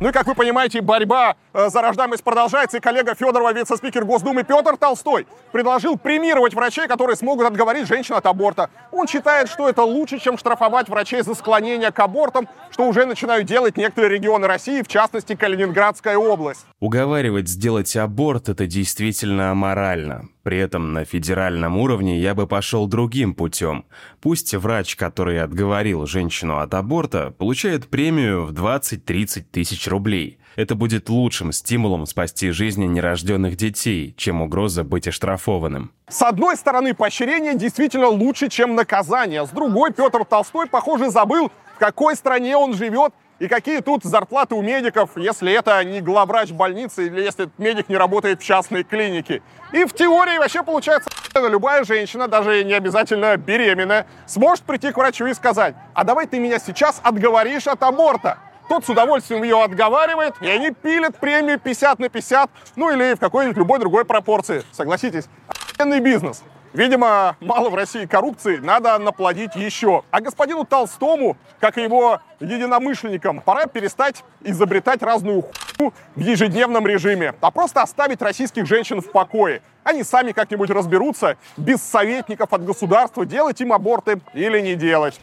[0.00, 4.42] Ну и, как вы понимаете, борьба э, за рождаемость продолжается, и коллега Федорова, вице-спикер Госдумы
[4.42, 8.70] Петр Толстой, предложил премировать врачей, которые смогут отговорить женщин от аборта.
[8.90, 13.46] Он считает, что это лучше, чем штрафовать врачей за склонение к абортам, что уже начинают
[13.46, 16.66] делать некоторые регионы России, в частности, Калининградская область.
[16.80, 20.28] Уговаривать сделать аборт– это действительно аморально.
[20.44, 23.86] При этом на федеральном уровне я бы пошел другим путем.
[24.20, 30.38] Пусть врач, который отговорил женщину от аборта, получает премию в 20-30 тысяч рублей.
[30.54, 35.90] Это будет лучшим стимулом спасти жизни нерожденных детей, чем угроза быть оштрафованным.
[36.08, 39.46] С одной стороны, поощрение действительно лучше, чем наказание.
[39.46, 44.54] С другой, Петр Толстой, похоже, забыл, в какой стране он живет и какие тут зарплаты
[44.54, 48.84] у медиков, если это не главврач больницы или если этот медик не работает в частной
[48.84, 49.42] клинике.
[49.72, 55.26] И в теории вообще получается, любая женщина, даже не обязательно беременная, сможет прийти к врачу
[55.26, 58.38] и сказать, а давай ты меня сейчас отговоришь от аборта.
[58.68, 63.20] Тот с удовольствием ее отговаривает, и они пилят премию 50 на 50, ну или в
[63.20, 64.62] какой-нибудь любой другой пропорции.
[64.72, 66.42] Согласитесь, охуенный бизнес.
[66.74, 70.02] Видимо, мало в России коррупции, надо наплодить еще.
[70.10, 77.36] А господину Толстому, как и его единомышленникам, пора перестать изобретать разную хуйню в ежедневном режиме,
[77.40, 79.62] а просто оставить российских женщин в покое.
[79.84, 85.20] Они сами как-нибудь разберутся, без советников от государства, делать им аборты или не делать.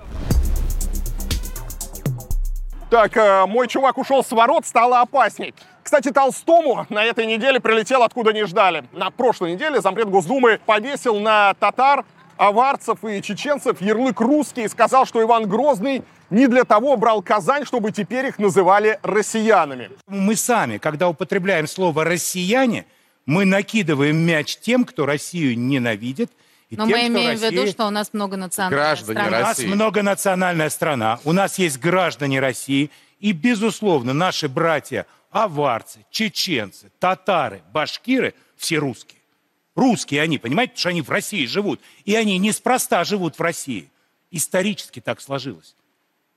[2.90, 5.54] Так, э, мой чувак ушел с ворот, стало опасней.
[5.92, 8.86] Кстати, Толстому на этой неделе прилетел откуда не ждали.
[8.94, 12.06] На прошлой неделе зампред Госдумы повесил на татар,
[12.38, 17.66] аварцев и чеченцев ярлык русский и сказал, что Иван Грозный не для того брал Казань,
[17.66, 19.90] чтобы теперь их называли россиянами.
[20.08, 22.86] Мы сами, когда употребляем слово «россияне»,
[23.26, 26.32] мы накидываем мяч тем, кто Россию ненавидит,
[26.70, 27.50] и Но тем, мы имеем Россия...
[27.50, 29.40] в виду, что у нас многонациональная граждане страна.
[29.46, 29.66] России.
[29.66, 36.92] У нас многонациональная страна, у нас есть граждане России, и, безусловно, наши братья аварцы, чеченцы,
[37.00, 39.22] татары, башкиры, все русские.
[39.76, 41.80] Русские они, понимаете, потому что они в России живут.
[42.06, 43.90] И они неспроста живут в России.
[44.30, 45.76] Исторически так сложилось.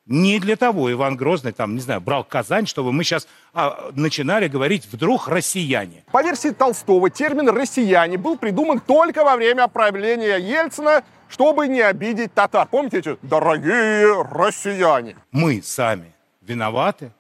[0.07, 4.49] Не для того Иван Грозный, там, не знаю, брал Казань, чтобы мы сейчас а, начинали
[4.49, 6.05] говорить вдруг «россияне».
[6.13, 12.35] По версии Толстого, термин «россияне» был придуман только во время правления Ельцина, чтобы не обидеть
[12.35, 12.69] татар.
[12.71, 15.17] Помните эти «дорогие россияне»?
[15.33, 16.13] Мы сами
[16.43, 17.11] виноваты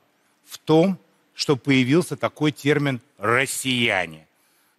[0.44, 0.98] в том,
[1.34, 4.26] что появился такой термин «россияне».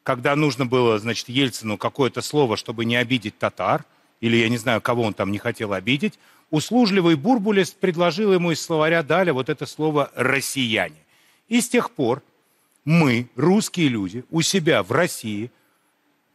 [0.04, 3.86] Когда нужно было, значит, Ельцину какое-то слово, чтобы не обидеть татар,
[4.22, 6.20] или я не знаю, кого он там не хотел обидеть,
[6.52, 10.98] услужливый Бурбулес предложил ему из словаря Даля вот это слово «россияне».
[11.48, 12.22] И с тех пор
[12.86, 15.52] мы, русские люди, у себя в России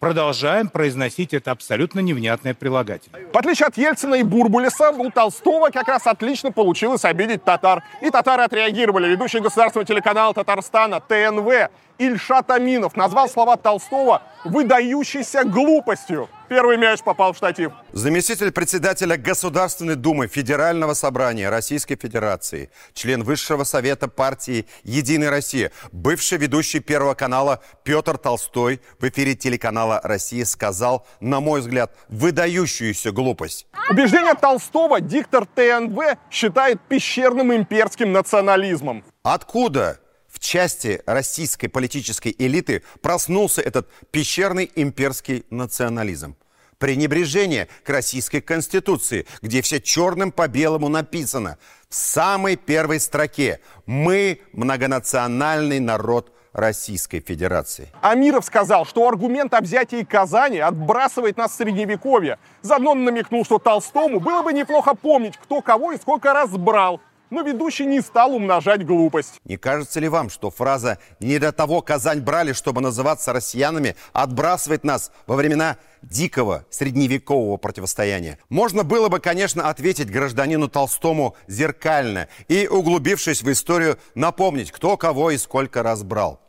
[0.01, 3.27] продолжаем произносить это абсолютно невнятное прилагательное.
[3.33, 7.85] В отличие от Ельцина и Бурбулеса, у Толстого как раз отлично получилось обидеть татар.
[8.01, 9.09] И татары отреагировали.
[9.09, 11.71] Ведущий государственного телеканала Татарстана ТНВ
[12.01, 16.31] Ильшат Аминов назвал слова Толстого выдающейся глупостью.
[16.49, 17.73] Первый мяч попал в штатив.
[17.93, 26.39] Заместитель председателя Государственной Думы Федерального собрания Российской Федерации, член Высшего совета партии «Единая Россия», бывший
[26.39, 33.67] ведущий Первого канала Петр Толстой в эфире телеканала «Россия» сказал, на мой взгляд, выдающуюся глупость.
[33.91, 39.05] Убеждение Толстого диктор ТНВ считает пещерным имперским национализмом.
[39.23, 40.01] Откуда
[40.31, 46.37] в части российской политической элиты проснулся этот пещерный имперский национализм.
[46.79, 51.59] Пренебрежение к российской конституции, где все черным по белому написано
[51.91, 57.89] в самой первой строке «Мы многонациональный народ Российской Федерации.
[58.01, 62.39] Амиров сказал, что аргумент о взятии Казани отбрасывает нас в Средневековье.
[62.63, 67.01] Заодно намекнул, что Толстому было бы неплохо помнить, кто кого и сколько раз брал
[67.31, 69.41] но ведущий не стал умножать глупость.
[69.45, 74.85] Не кажется ли вам, что фраза «не до того Казань брали, чтобы называться россиянами» отбрасывает
[74.85, 78.39] нас во времена дикого средневекового противостояния?
[78.49, 85.31] Можно было бы, конечно, ответить гражданину Толстому зеркально и, углубившись в историю, напомнить, кто кого
[85.31, 86.41] и сколько раз брал.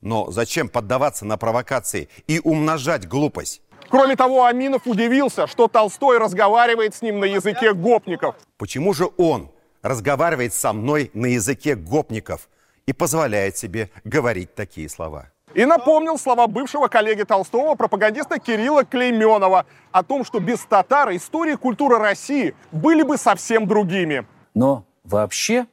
[0.00, 3.62] Но зачем поддаваться на провокации и умножать глупость?
[3.88, 8.36] Кроме того, Аминов удивился, что Толстой разговаривает с ним на языке гопников.
[8.58, 9.50] Почему же он,
[9.82, 12.48] разговаривает со мной на языке гопников
[12.86, 15.30] и позволяет себе говорить такие слова.
[15.54, 21.54] И напомнил слова бывшего коллеги Толстого, пропагандиста Кирилла Клейменова, о том, что без татар история
[21.54, 24.26] и культура России были бы совсем другими.
[24.54, 25.66] Но вообще,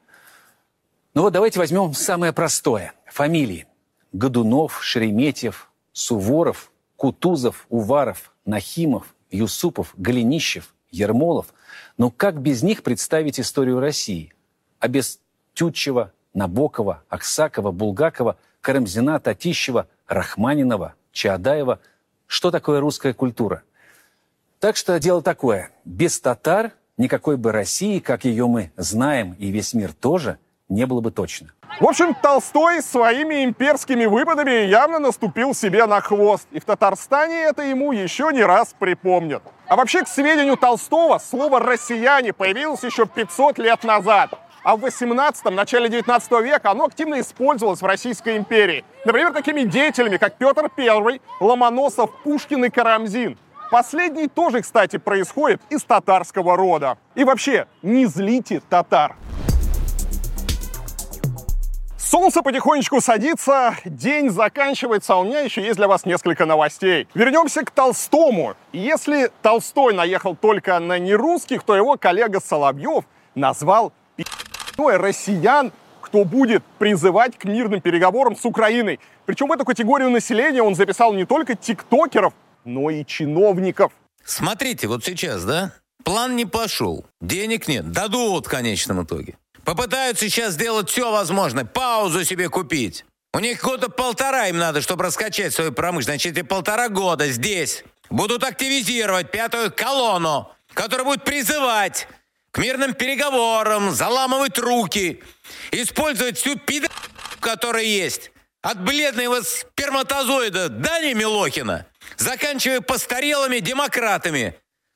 [1.14, 2.94] ну вот давайте возьмем самое простое.
[3.07, 3.68] Фамилии.
[4.14, 11.48] Годунов, Шереметьев, Суворов, Кутузов, Уваров, Нахимов, Юсупов, Голенищев, Ермолов–
[11.97, 14.34] но как без них представить историю России?
[14.80, 15.19] А без
[15.53, 21.80] Тютчева, Набокова, Аксакова, Булгакова, Карамзина, Татищева, Рахманинова, Чаадаева.
[22.27, 23.63] Что такое русская культура?
[24.59, 25.72] Так что дело такое.
[25.85, 31.01] Без татар никакой бы России, как ее мы знаем, и весь мир тоже, не было
[31.01, 31.53] бы точно.
[31.77, 36.47] В общем, Толстой своими имперскими выпадами явно наступил себе на хвост.
[36.52, 39.43] И в Татарстане это ему еще не раз припомнят.
[39.68, 44.39] А вообще, к сведению Толстого, слово «россияне» появилось еще 500 лет назад.
[44.64, 48.85] А в 18-м, начале 19 века оно активно использовалось в Российской империи.
[49.03, 53.38] Например, такими деятелями, как Петр I, Ломоносов, Пушкин и Карамзин.
[53.69, 56.97] Последний тоже, кстати, происходит из татарского рода.
[57.15, 59.18] И вообще, не злите татар.
[62.06, 67.07] Солнце потихонечку садится, день заканчивается, а у меня еще есть для вас несколько новостей.
[67.15, 68.53] Вернемся к Толстому.
[68.72, 76.64] Если Толстой наехал только на нерусских, то его коллега Соловьев назвал пи***ой россиян, кто будет
[76.77, 78.99] призывать к мирным переговорам с Украиной.
[79.26, 82.34] Причем эту категорию населения он записал не только тиктокеров,
[82.65, 83.91] но и чиновников.
[84.23, 85.73] Смотрите, вот сейчас, да?
[86.03, 89.38] План не пошел, денег нет, дадут в конечном итоге.
[89.65, 93.03] Попытаются сейчас сделать все возможное, паузу себе купить.
[93.33, 96.23] У них года полтора им надо, чтобы раскачать свою промышленность.
[96.23, 102.07] Значит, эти полтора года здесь будут активизировать пятую колонну, которая будет призывать
[102.51, 105.21] к мирным переговорам, заламывать руки,
[105.71, 106.91] использовать всю пидор,
[107.41, 108.31] которая есть.
[108.61, 111.87] От бледного сперматозоида Дани Милохина,
[112.17, 114.55] заканчивая постарелыми демократами,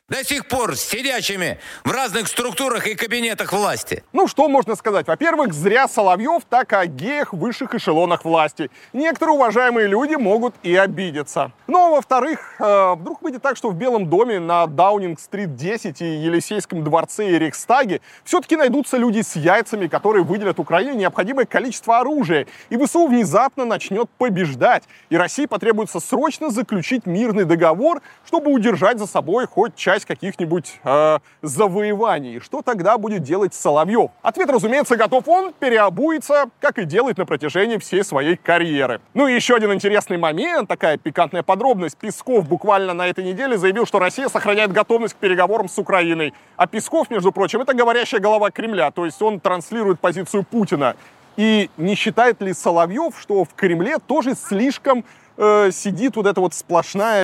[0.10, 4.04] до сих пор сидячими в разных структурах и кабинетах власти.
[4.12, 5.08] Ну, что можно сказать?
[5.08, 8.70] Во-первых, зря Соловьев так о геях в высших эшелонах власти.
[8.92, 11.52] Некоторые уважаемые люди могут и обидеться.
[11.68, 16.06] Ну, а во-вторых, э, вдруг выйдет так, что в Белом доме на Даунинг-стрит 10 и
[16.06, 22.48] Елисейском дворце и Рейхстаге все-таки найдутся люди с яйцами, которые выделят Украине необходимое количество оружия,
[22.70, 29.06] и ВСУ внезапно начнет побеждать, и России потребуется срочно заключить мирный договор, чтобы удержать за
[29.06, 32.40] собой хоть часть часть каких-нибудь э, завоеваний.
[32.40, 34.12] Что тогда будет делать Соловьев?
[34.22, 39.02] Ответ, разумеется, готов он, переобуется, как и делает на протяжении всей своей карьеры.
[39.14, 41.98] Ну и еще один интересный момент, такая пикантная подробность.
[41.98, 46.34] Песков буквально на этой неделе заявил, что Россия сохраняет готовность к переговорам с Украиной.
[46.56, 50.96] А Песков, между прочим, это говорящая голова Кремля, то есть он транслирует позицию Путина.
[51.36, 55.06] И не считает ли Соловьев, что в Кремле тоже слишком
[55.38, 57.24] э, сидит вот эта вот сплошная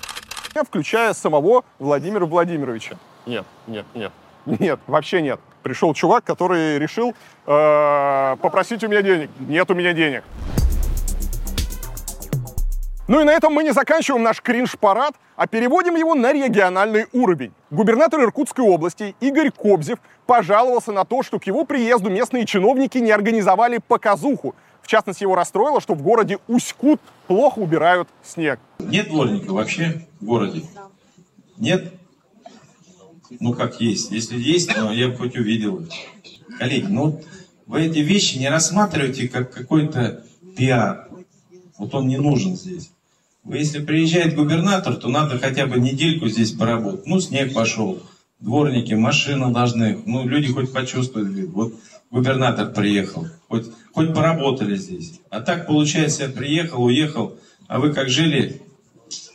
[0.64, 2.96] включая самого Владимира Владимировича.
[3.26, 4.12] Нет, нет, нет.
[4.46, 5.40] Нет, вообще нет.
[5.62, 7.14] Пришел чувак, который решил
[7.46, 9.30] э, попросить у меня денег.
[9.40, 10.22] Нет у меня денег.
[13.08, 17.52] Ну и на этом мы не заканчиваем наш кринж-парад, а переводим его на региональный уровень.
[17.70, 23.12] Губернатор Иркутской области Игорь Кобзев пожаловался на то, что к его приезду местные чиновники не
[23.12, 24.56] организовали показуху.
[24.86, 28.60] В частности, его расстроило, что в городе Усть-Кут плохо убирают снег.
[28.78, 30.62] Нет дворника вообще в городе?
[31.56, 31.92] Нет?
[33.40, 34.12] Ну, как есть.
[34.12, 35.84] Если есть, то я бы хоть увидел.
[36.60, 37.20] Коллеги, ну,
[37.66, 40.22] вы эти вещи не рассматривайте как какой-то
[40.56, 41.08] пиар.
[41.78, 42.92] Вот он не нужен здесь.
[43.42, 47.08] Вы, если приезжает губернатор, то надо хотя бы недельку здесь поработать.
[47.08, 48.00] Ну, снег пошел,
[48.38, 51.50] дворники, машины должны, ну, люди хоть почувствуют.
[51.50, 51.74] Вот
[52.12, 55.20] губернатор приехал, хоть, хоть поработали здесь.
[55.30, 58.60] А так, получается, я приехал, уехал, а вы как жили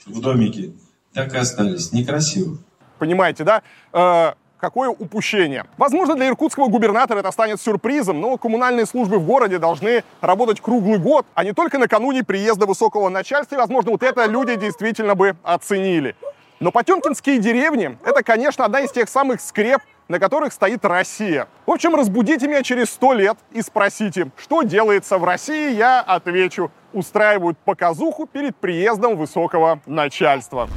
[0.05, 0.73] в домике,
[1.13, 1.91] так и остались.
[1.91, 2.57] Некрасиво.
[2.99, 3.63] Понимаете, да?
[3.91, 5.65] Э, какое упущение.
[5.79, 10.99] Возможно, для иркутского губернатора это станет сюрпризом, но коммунальные службы в городе должны работать круглый
[10.99, 13.55] год, а не только накануне приезда высокого начальства.
[13.55, 16.15] И, возможно, вот это люди действительно бы оценили.
[16.59, 19.81] Но Потемкинские деревни— это, конечно, одна из тех самых скреп,
[20.11, 21.47] на которых стоит Россия.
[21.65, 26.69] В общем, разбудите меня через сто лет и спросите, что делается в России, я отвечу.
[26.91, 30.67] Устраивают показуху перед приездом высокого начальства.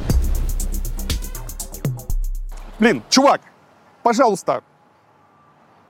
[2.79, 3.41] Блин, чувак,
[4.05, 4.63] пожалуйста.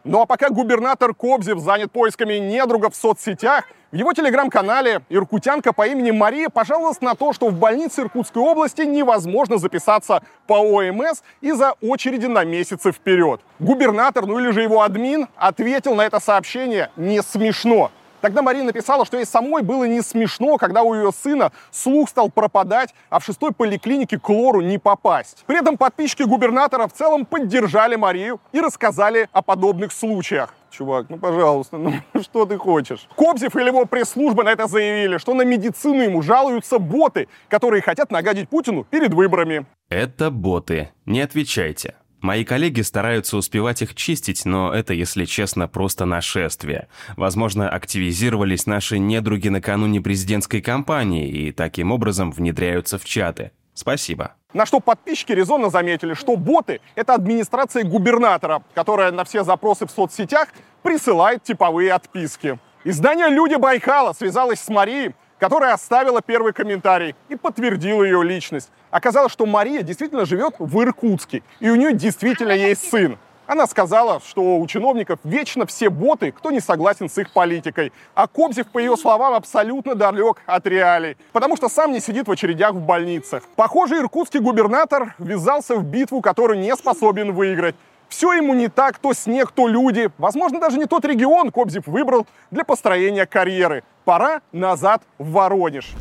[0.05, 5.87] Ну а пока губернатор Кобзев занят поисками недругов в соцсетях, в его телеграм-канале иркутянка по
[5.87, 11.73] имени Мария пожаловалась на то, что в больнице Иркутской области невозможно записаться по ОМС из-за
[11.81, 13.41] очереди на месяцы вперед.
[13.61, 17.91] Губернатор, ну или же его админ, ответил на это сообщение «не смешно».
[18.25, 22.31] Тогда Марина написала, что ей самой было не смешно, когда у ее сына слух стал
[22.31, 25.45] пропадать, а в шестой поликлинике к лору не попасть.
[25.47, 30.55] При этом подписчики губернатора в целом поддержали Марию и рассказали о подобных случаях.
[30.71, 31.93] Чувак, ну пожалуйста, ну
[32.23, 33.07] что ты хочешь?
[33.15, 38.11] Кобзев или его пресс-служба на это заявили, что на медицину ему жалуются боты, которые хотят
[38.11, 39.67] нагадить Путину перед выборами.
[39.91, 40.89] Это боты.
[41.05, 41.95] Не отвечайте.
[42.25, 46.89] Мои коллеги стараются успевать их чистить, но это, если честно, просто нашествие.
[47.19, 53.51] Возможно, активизировались наши недруги накануне президентской кампании и таким образом внедряются в чаты.
[53.75, 54.37] Спасибо.
[54.55, 59.91] На что подписчики резонно заметили, что боты— это администрация губернатора, которая на все запросы в
[59.91, 60.49] соцсетях
[60.83, 62.59] присылает типовые отписки.
[62.85, 65.15] Издание «Люди Байкала» связалось с Марией,
[65.45, 68.71] которая оставила первый комментарий и подтвердила ее личность.
[68.91, 73.19] Оказалось, что Мария действительно живет в Иркутске, и у нее действительно есть сын.
[73.47, 77.93] Она сказала, что у чиновников вечно все боты, кто не согласен с их политикой.
[78.15, 82.31] А Кобзев, по ее словам, абсолютно далек от реалий, потому что сам не сидит в
[82.31, 83.43] очередях в больницах.
[83.55, 87.75] Похоже, иркутский губернатор ввязался в битву, которую не способен выиграть.
[88.17, 90.09] Все ему не так, то снег, то люди.
[90.19, 93.83] Возможно, даже не тот регион Кобзев выбрал для построения карьеры.
[94.05, 95.95] Пора назад в Воронеж.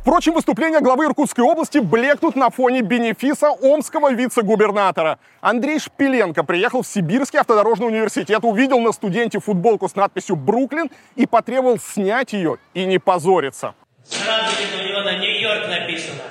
[0.00, 5.18] Впрочем, выступления главы Иркутской области блекнут на фоне бенефиса омского вице-губернатора.
[5.42, 11.26] Андрей Шпиленко приехал в Сибирский автодорожный университет, увидел на студенте футболку с надписью «Бруклин» и
[11.26, 13.74] потребовал снять ее и не позориться.
[14.02, 14.50] Сразу
[14.80, 16.22] у него на Нью-Йорк написано.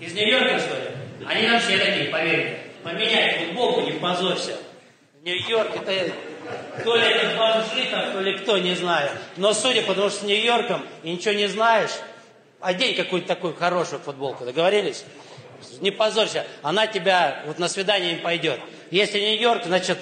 [0.00, 1.05] Из Нью-Йорка, что ли?
[1.28, 2.58] Они нам все такие, поверьте.
[2.82, 4.56] Поменяй футболку, не позорься.
[5.22, 6.12] Нью-Йорк это
[6.84, 9.10] то ли это бомжи там, то ли кто, не знаю.
[9.36, 11.90] Но судя по тому, что с Нью-Йорком и ничего не знаешь,
[12.60, 15.04] одень какую-то такую хорошую футболку, договорились?
[15.80, 18.60] Не позорься, она тебя вот на свидание не пойдет.
[18.92, 19.98] Если Нью-Йорк, значит,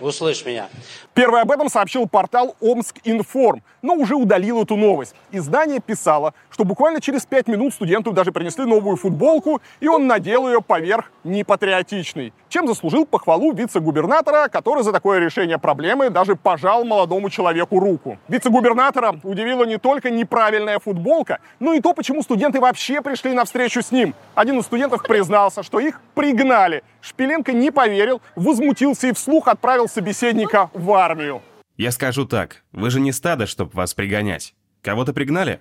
[0.00, 0.68] услышь меня.
[1.12, 5.16] Первый об этом сообщил портал Омск-Информ, но уже удалил эту новость.
[5.32, 10.46] Издание писало, что буквально через пять минут студенту даже принесли новую футболку, и он надел
[10.46, 17.28] ее поверх непатриотичной, чем заслужил похвалу вице-губернатора, который за такое решение проблемы даже пожал молодому
[17.28, 18.16] человеку руку.
[18.28, 23.82] Вице-губернатора удивила не только неправильная футболка, но и то, почему студенты вообще пришли на встречу
[23.82, 24.14] с ним.
[24.36, 26.84] Один из студентов признался, что их пригнали.
[27.00, 31.42] Шпиленко не поверил, возмутился и вслух отправил собеседника в армию.
[31.76, 34.54] Я скажу так, вы же не стадо, чтобы вас пригонять.
[34.82, 35.60] Кого-то пригнали?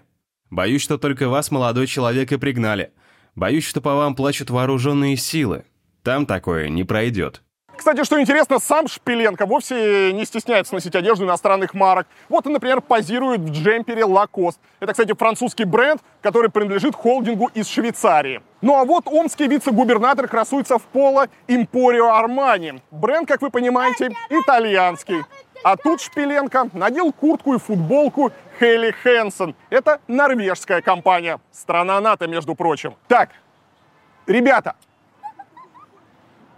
[0.49, 2.91] Боюсь, что только вас, молодой человек, и пригнали.
[3.35, 5.65] Боюсь, что по вам плачут вооруженные силы.
[6.03, 7.41] Там такое не пройдет.
[7.79, 12.07] Кстати, что интересно, сам Шпиленко вовсе не стесняется носить одежду иностранных марок.
[12.27, 14.57] Вот он, например, позирует в джемпере Lacoste.
[14.81, 18.41] Это, кстати, французский бренд, который принадлежит холдингу из Швейцарии.
[18.59, 22.81] Ну а вот омский вице-губернатор красуется в поло Emporio Armani.
[22.91, 25.23] Бренд, как вы понимаете, итальянский.
[25.63, 29.55] А тут Шпиленко надел куртку и футболку Хейли Хэнсон.
[29.69, 31.39] Это норвежская компания.
[31.53, 32.95] Страна НАТО, между прочим.
[33.07, 33.29] Так,
[34.27, 34.75] ребята,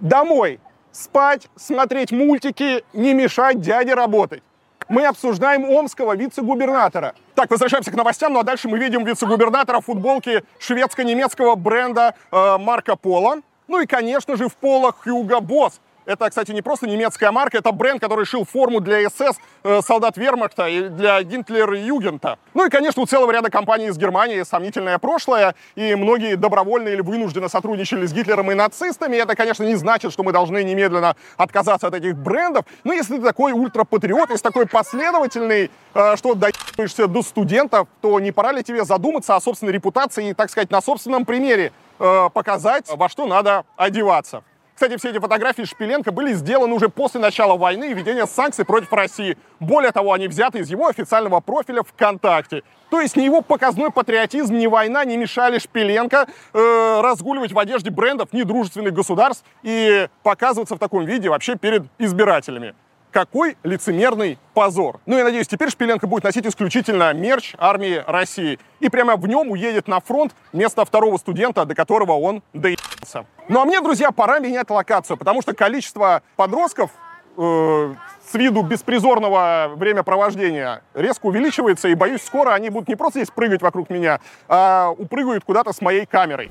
[0.02, 0.60] Домой.
[0.92, 4.44] Спать, смотреть мультики, не мешать дяде работать.
[4.90, 7.16] Мы обсуждаем омского вице-губернатора.
[7.34, 12.58] Так, возвращаемся к новостям, ну а дальше мы видим вице-губернатора в футболке шведско-немецкого бренда э,
[12.58, 13.38] Марко Поло.
[13.70, 15.80] Ну и, конечно же, в полах Хьюго Босс.
[16.06, 20.18] Это, кстати, не просто немецкая марка, это бренд, который шил форму для СС, э, солдат
[20.18, 22.40] Вермахта и для Гинтлер Югента.
[22.56, 27.02] Ну и, конечно, у целого ряда компаний из Германии сомнительное прошлое, и многие добровольно или
[27.02, 29.16] вынужденно сотрудничали с Гитлером и нацистами.
[29.16, 32.66] Это, конечно, не значит, что мы должны немедленно отказаться от этих брендов.
[32.84, 38.32] Но если ты такой ультрапатриот, если такой последовательный, э, что доебаешься до студентов, то не
[38.32, 42.90] пора ли тебе задуматься о собственной репутации и, так сказать, на собственном примере э, показать,
[42.90, 44.44] во что надо одеваться.
[44.82, 48.92] Кстати, все эти фотографии Шпиленко были сделаны уже после начала войны и введения санкций против
[48.92, 49.38] России.
[49.60, 52.64] Более того, они взяты из его официального профиля ВКонтакте.
[52.90, 57.92] То есть ни его показной патриотизм, ни война не мешали Шпиленко э, разгуливать в одежде
[57.92, 62.74] брендов недружественных государств и показываться в таком виде вообще перед избирателями.
[63.12, 65.02] Какой лицемерный позор.
[65.06, 68.58] Ну, я надеюсь, теперь Шпиленко будет носить исключительно мерч армии России.
[68.80, 73.26] И прямо в нем уедет на фронт вместо второго студента, до которого он доебался.
[73.50, 76.92] Ну, а мне, друзья, пора менять локацию, потому что количество подростков
[77.38, 77.94] э,
[78.32, 83.62] с виду беспризорного времяпровождения резко увеличивается, и боюсь, скоро они будут не просто здесь прыгать
[83.62, 86.50] вокруг меня, а упрыгают куда-то с моей камерой.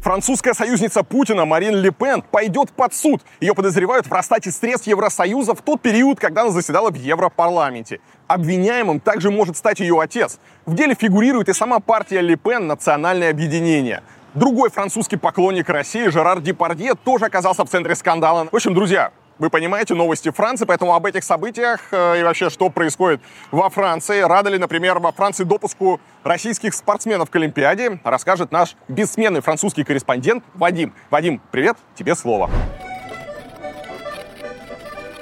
[0.00, 3.20] Французская союзница Путина Марин Ле Пен пойдет под суд.
[3.38, 8.00] Ее подозревают в расстате средств Евросоюза в тот период, когда она заседала в Европарламенте.
[8.26, 10.38] Обвиняемым также может стать ее отец.
[10.64, 14.02] В деле фигурирует и сама партия Ле Пен «Национальное объединение».
[14.32, 18.48] Другой французский поклонник России Жерар Депардье тоже оказался в центре скандала.
[18.50, 19.10] В общем, друзья,
[19.40, 24.20] вы понимаете новости Франции, поэтому об этих событиях э, и вообще, что происходит во Франции,
[24.20, 30.44] рады ли, например, во Франции допуску российских спортсменов к Олимпиаде, расскажет наш бессменный французский корреспондент
[30.54, 30.94] Вадим.
[31.10, 32.50] Вадим, привет, тебе слово.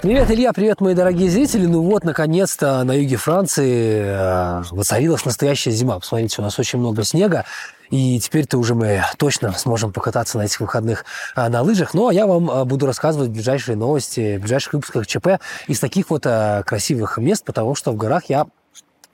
[0.08, 1.66] Привет, Илья, привет, мои дорогие зрители.
[1.66, 5.98] Ну вот, наконец-то на юге Франции э, воцарилась настоящая зима.
[5.98, 7.44] Посмотрите, у нас очень много снега.
[7.90, 11.04] И теперь-то уже мы точно сможем покататься на этих выходных
[11.34, 11.92] а, на лыжах.
[11.92, 16.08] Ну, а я вам а, буду рассказывать ближайшие новости, в ближайших выпусках ЧП из таких
[16.08, 18.46] вот красивых мест, потому что в горах я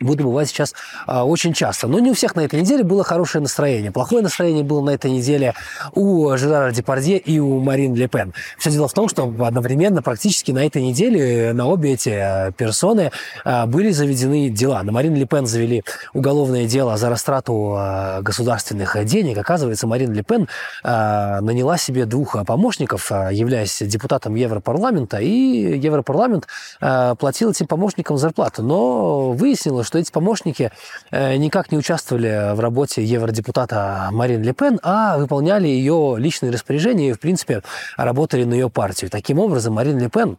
[0.00, 0.74] буду бывать сейчас
[1.06, 1.86] а, очень часто.
[1.86, 3.90] Но не у всех на этой неделе было хорошее настроение.
[3.90, 5.54] Плохое настроение было на этой неделе
[5.92, 8.34] у Жерара Депардье и у Марин Ле Пен.
[8.58, 13.12] Все дело в том, что одновременно практически на этой неделе на обе эти а, персоны
[13.44, 14.82] а, были заведены дела.
[14.82, 19.38] На Марин Ле Пен завели уголовное дело за растрату а, государственных денег.
[19.38, 20.48] Оказывается, Марин Ле Пен
[20.82, 26.46] а, наняла себе двух помощников, а, являясь депутатом Европарламента, и Европарламент
[26.80, 28.62] а, платил этим помощникам зарплату.
[28.62, 30.70] Но выяснилось, что эти помощники
[31.10, 37.10] э, никак не участвовали в работе евродепутата Марин Ле Пен, а выполняли ее личные распоряжения
[37.10, 37.62] и, в принципе,
[37.96, 39.10] работали на ее партию.
[39.10, 40.38] Таким образом, Марин Ле Пен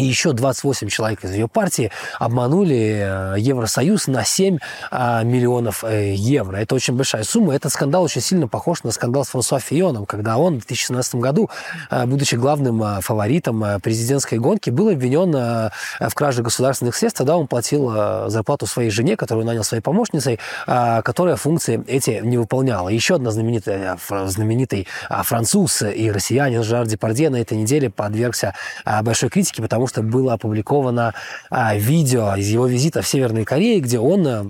[0.00, 4.56] и еще 28 человек из ее партии обманули э, Евросоюз на 7
[4.90, 6.56] а, миллионов э, евро.
[6.56, 7.54] Это очень большая сумма.
[7.54, 11.50] Этот скандал очень сильно похож на скандал с Франсуа Фионом, когда он в 2017 году,
[11.90, 17.18] э, будучи главным фаворитом президентской гонки, был обвинен в краже государственных средств.
[17.18, 17.90] Тогда он платил
[18.28, 22.88] зарплату своей жене, которую нанял своей помощницей, которая функции эти не выполняла.
[22.88, 28.54] Еще одна знаменитая, знаменитый француз и россиянин Жар Депардье на этой неделе подвергся
[29.02, 31.14] большой критике, потому что было опубликовано
[31.50, 34.46] а, видео из его визита в Северной Корее, где он а,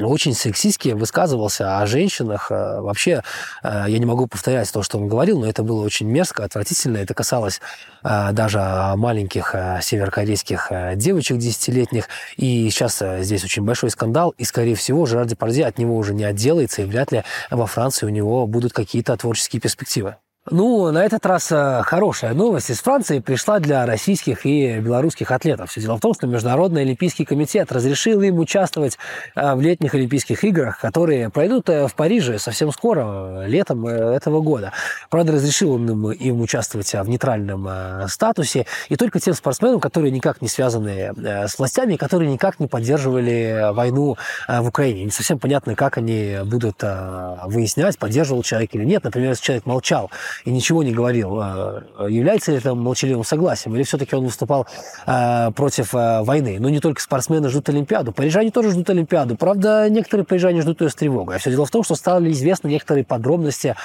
[0.00, 2.50] очень сексистски высказывался о женщинах.
[2.50, 3.22] А, вообще,
[3.62, 6.96] а, я не могу повторять то, что он говорил, но это было очень мерзко, отвратительно.
[6.96, 7.60] Это касалось
[8.02, 8.58] даже
[8.96, 12.08] маленьких северокорейских девочек десятилетних.
[12.36, 14.30] И сейчас здесь очень большой скандал.
[14.38, 18.06] И, скорее всего, Жерар Депардье от него уже не отделается, и вряд ли во Франции
[18.06, 20.16] у него будут какие-то творческие перспективы.
[20.50, 25.70] Ну, на этот раз э, хорошая новость из Франции пришла для российских и белорусских атлетов.
[25.70, 28.98] Все дело в том, что Международный Олимпийский комитет разрешил им участвовать
[29.36, 34.72] э, в летних Олимпийских играх, которые пройдут э, в Париже совсем скоро, летом этого года.
[35.10, 40.42] Правда, разрешил он им, им участвовать в нейтральном статусе, и только тем спортсменам, которые никак
[40.42, 44.16] не связаны с властями, которые никак не поддерживали войну
[44.48, 45.04] в Украине.
[45.04, 49.04] Не совсем понятно, как они будут выяснять, поддерживал человек или нет.
[49.04, 50.10] Например, если человек молчал
[50.44, 54.66] и ничего не говорил, а, является ли это молчаливым согласием, или все-таки он выступал
[55.06, 56.58] а, против а, войны.
[56.60, 59.36] Но не только спортсмены ждут Олимпиаду, парижане тоже ждут Олимпиаду.
[59.36, 61.36] Правда, некоторые парижане ждут ее с тревогой.
[61.36, 63.76] А все дело в том, что стали известны некоторые подробности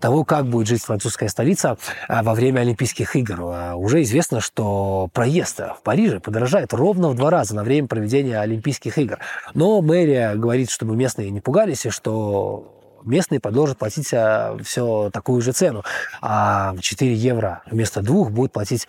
[0.00, 1.76] того, как будет жить французская столица
[2.08, 3.40] во время Олимпийских игр.
[3.76, 8.98] Уже известно, что проезд в Париже подорожает ровно в два раза на время проведения Олимпийских
[8.98, 9.18] игр.
[9.54, 15.52] Но мэрия говорит, чтобы местные не пугались, и что местные продолжат платить все такую же
[15.52, 15.84] цену.
[16.20, 18.86] А 4 евро вместо двух будут платить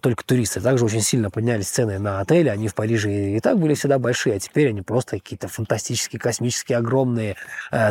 [0.00, 0.60] только туристы.
[0.60, 2.48] Также очень сильно поднялись цены на отели.
[2.48, 6.78] Они в Париже и так были всегда большие, а теперь они просто какие-то фантастические, космические,
[6.78, 7.36] огромные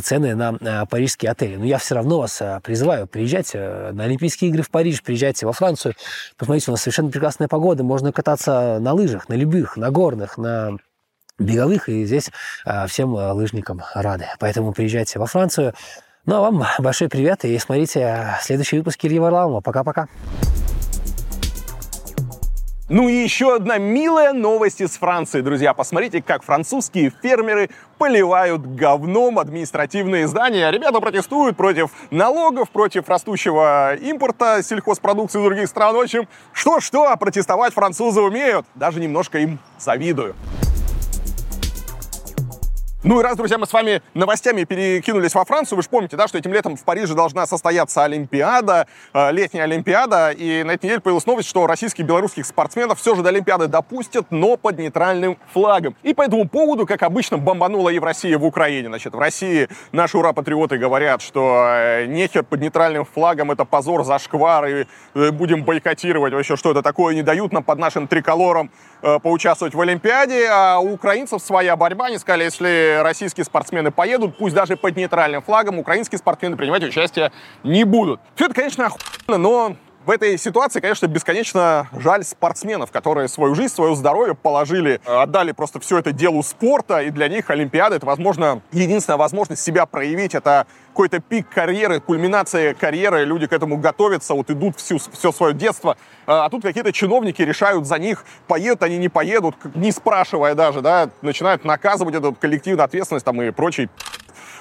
[0.03, 1.55] цены на парижские отели.
[1.55, 5.95] Но я все равно вас призываю, приезжайте на Олимпийские игры в Париж, приезжайте во Францию.
[6.37, 7.83] Посмотрите, у нас совершенно прекрасная погода.
[7.83, 10.77] Можно кататься на лыжах, на любых, на горных, на
[11.39, 12.31] беговых, и здесь
[12.65, 14.27] а, всем а, лыжникам рады.
[14.39, 15.73] Поэтому приезжайте во Францию.
[16.25, 19.61] Ну а вам большой привет и смотрите а, следующий выпуск Ильи Варламова.
[19.61, 20.07] Пока-пока.
[22.89, 25.73] Ну и еще одна милая новость из Франции, друзья.
[25.73, 30.69] Посмотрите, как французские фермеры поливают говном административные здания.
[30.69, 35.95] Ребята протестуют против налогов, против растущего импорта сельхозпродукции из других стран.
[35.95, 38.65] В общем, что-что, а протестовать французы умеют.
[38.75, 40.35] Даже немножко им завидую.
[43.05, 46.25] Ну и раз, друзья, мы с вами новостями перекинулись во Францию, вы же помните, да,
[46.29, 51.01] что этим летом в Париже должна состояться Олимпиада, э, летняя Олимпиада, и на этой неделе
[51.01, 55.37] появилась новость, что российских и белорусских спортсменов все же до Олимпиады допустят, но под нейтральным
[55.51, 55.97] флагом.
[56.03, 58.87] И по этому поводу, как обычно, бомбанула и в России, и в Украине.
[58.87, 64.65] Значит, в России наши ура-патриоты говорят, что э, нехер под нейтральным флагом, это позор, зашквар,
[64.67, 66.31] и э, будем бойкотировать.
[66.31, 68.71] Вообще, что это такое, не дают нам под нашим триколором
[69.21, 74.55] поучаствовать в Олимпиаде, а у украинцев своя борьба, они сказали, если российские спортсмены поедут, пусть
[74.55, 77.31] даже под нейтральным флагом, украинские спортсмены принимать участие
[77.63, 78.19] не будут.
[78.35, 83.73] Все это, конечно, охуенно, но в этой ситуации, конечно, бесконечно жаль спортсменов, которые свою жизнь,
[83.73, 88.61] свое здоровье положили, отдали просто все это делу спорта, и для них Олимпиада— это, возможно,
[88.71, 94.51] единственная возможность себя проявить, это какой-то пик карьеры, кульминация карьеры, люди к этому готовятся, вот
[94.51, 95.97] идут всю, все свое детство,
[96.27, 101.09] а тут какие-то чиновники решают за них, поедут они, не поедут, не спрашивая даже, да,
[101.21, 103.89] начинают наказывать эту коллективную ответственность там и прочий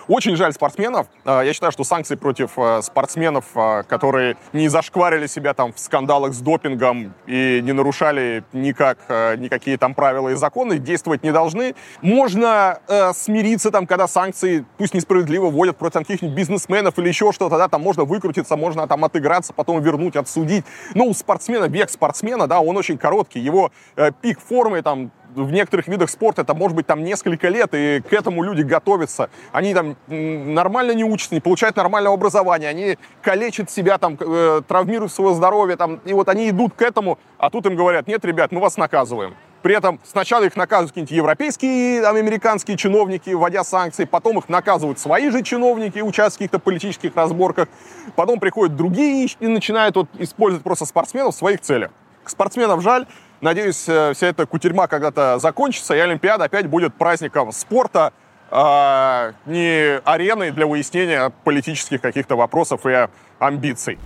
[0.09, 1.07] очень жаль спортсменов.
[1.25, 5.79] А, я считаю, что санкции против а, спортсменов, а, которые не зашкварили себя там в
[5.79, 8.99] скандалах с допингом и не нарушали никак
[9.39, 11.75] никакие там правила и законы, действовать не должны.
[12.01, 17.59] Можно э, смириться там, когда санкции, пусть несправедливо, вводят против каких-нибудь бизнесменов или еще что-то,
[17.59, 20.65] да, там можно выкрутиться, можно там отыграться, потом вернуть, отсудить.
[20.95, 23.41] Но у спортсмена, век спортсмена, да, он очень короткий.
[23.41, 27.71] Его э, пик формы там в некоторых видах спорта это может быть там несколько лет,
[27.73, 29.31] и к этому люди готовятся.
[29.53, 35.13] Они там нормально не учатся, не получают нормального образования, они калечат себя, там, э, травмируют
[35.13, 38.53] свое здоровье, там, и вот они идут к этому, а тут им говорят, нет, ребят,
[38.53, 39.35] мы вас наказываем.
[39.63, 44.99] При этом сначала их наказывают какие-нибудь европейские, там, американские чиновники, вводя санкции, потом их наказывают
[44.99, 47.69] свои же чиновники, участвуют в каких-то политических разборках,
[48.17, 51.93] потом приходят другие и начинают вот, использовать просто спортсменов в своих целях.
[52.27, 53.07] Спортсменов жаль,
[53.43, 58.13] Надеюсь, э, вся эта кутерьма когда-то закончится, и Олимпиада опять будет праздником спорта,
[58.53, 63.09] а не ареной для выяснения политических каких-то вопросов и
[63.41, 63.99] амбиций.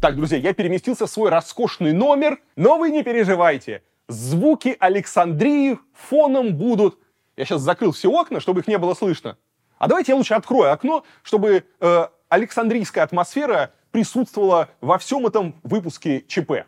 [0.00, 3.82] Так, друзья, я переместился в свой роскошный номер, но вы не переживайте.
[4.08, 6.98] Звуки Александрии фоном будут.
[7.36, 9.36] Я сейчас закрыл все окна, чтобы их не было слышно.
[9.76, 16.24] А давайте я лучше открою окно, чтобы э, Александрийская атмосфера присутствовала во всем этом выпуске
[16.26, 16.64] ЧП.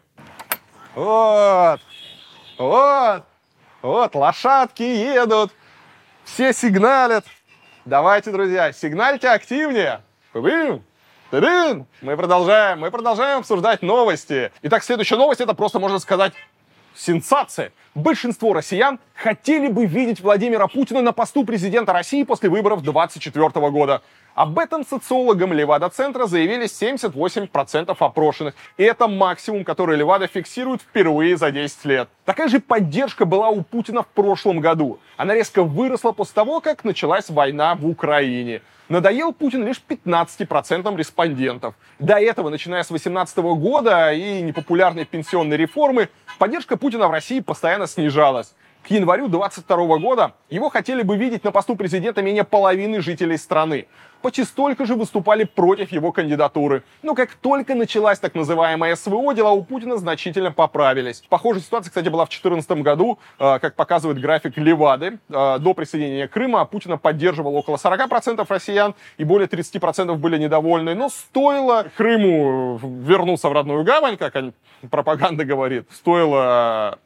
[0.94, 1.80] Вот,
[2.58, 3.24] вот,
[3.82, 5.50] вот, лошадки едут,
[6.24, 7.24] все сигналят.
[7.84, 10.02] Давайте, друзья, сигнальте активнее.
[12.00, 14.52] Мы продолжаем, мы продолжаем обсуждать новости.
[14.62, 16.32] Итак, следующая новость, это просто, можно сказать,
[16.94, 17.72] сенсация.
[17.94, 24.02] Большинство россиян хотели бы видеть Владимира Путина на посту президента России после выборов 2024 года.
[24.34, 28.54] Об этом социологам Левада-центра заявили 78% опрошенных.
[28.76, 32.08] И это максимум, который Левада фиксирует впервые за 10 лет.
[32.24, 34.98] Такая же поддержка была у Путина в прошлом году.
[35.16, 38.60] Она резко выросла после того, как началась война в Украине.
[38.90, 41.74] Надоел Путин лишь 15% респондентов.
[41.98, 47.86] До этого, начиная с 2018 года и непопулярной пенсионной реформы, поддержка Путина в России постоянно
[47.86, 48.54] снижалась.
[48.82, 53.86] К январю 2022 года его хотели бы видеть на посту президента менее половины жителей страны
[54.24, 56.82] почти столько же выступали против его кандидатуры.
[57.02, 61.22] Но как только началась так называемая СВО, дела у Путина значительно поправились.
[61.28, 65.18] Похожая ситуация, кстати, была в 2014 году, э, как показывает график Левады.
[65.28, 70.94] Э, до присоединения Крыма Путина поддерживал около 40% россиян, и более 30% были недовольны.
[70.94, 74.34] Но стоило Крыму вернуться в родную гавань, как
[74.90, 76.98] пропаганда говорит, стоило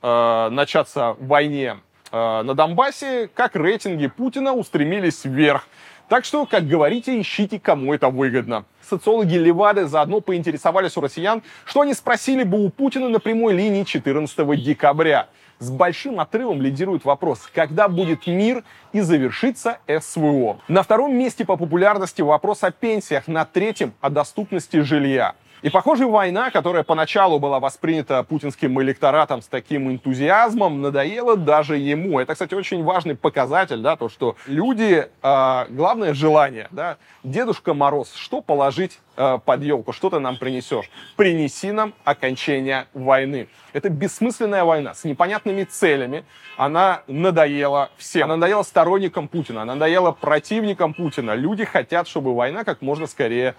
[0.51, 1.79] начаться войне
[2.13, 5.67] на Донбассе, как рейтинги Путина устремились вверх.
[6.09, 8.65] Так что, как говорите, ищите, кому это выгодно.
[8.81, 13.85] Социологи Левады заодно поинтересовались у россиян, что они спросили бы у Путина на прямой линии
[13.85, 15.29] 14 декабря.
[15.59, 18.63] с большим отрывом лидирует вопрос, когда будет мир
[18.93, 20.61] и завершится СВО.
[20.69, 25.35] На втором месте по популярности вопрос о пенсиях, на третьем о доступности жилья.
[25.63, 32.21] И, похоже, война, которая поначалу была воспринята путинским электоратом с таким энтузиазмом, надоела даже ему.
[32.21, 38.15] Это, кстати, очень важный показатель, да, то, что люди, э, главное желание, да, Дедушка Мороз,
[38.15, 40.91] что положить э, под елку, что ты нам принесешь?
[41.17, 43.49] Принеси нам окончание войны.
[43.73, 46.25] Это бессмысленная война с непонятными целями.
[46.57, 48.25] Она надоела всем.
[48.25, 51.35] Она надоела сторонникам Путина, она надоела противникам Путина.
[51.35, 53.57] Люди хотят, чтобы война как можно скорее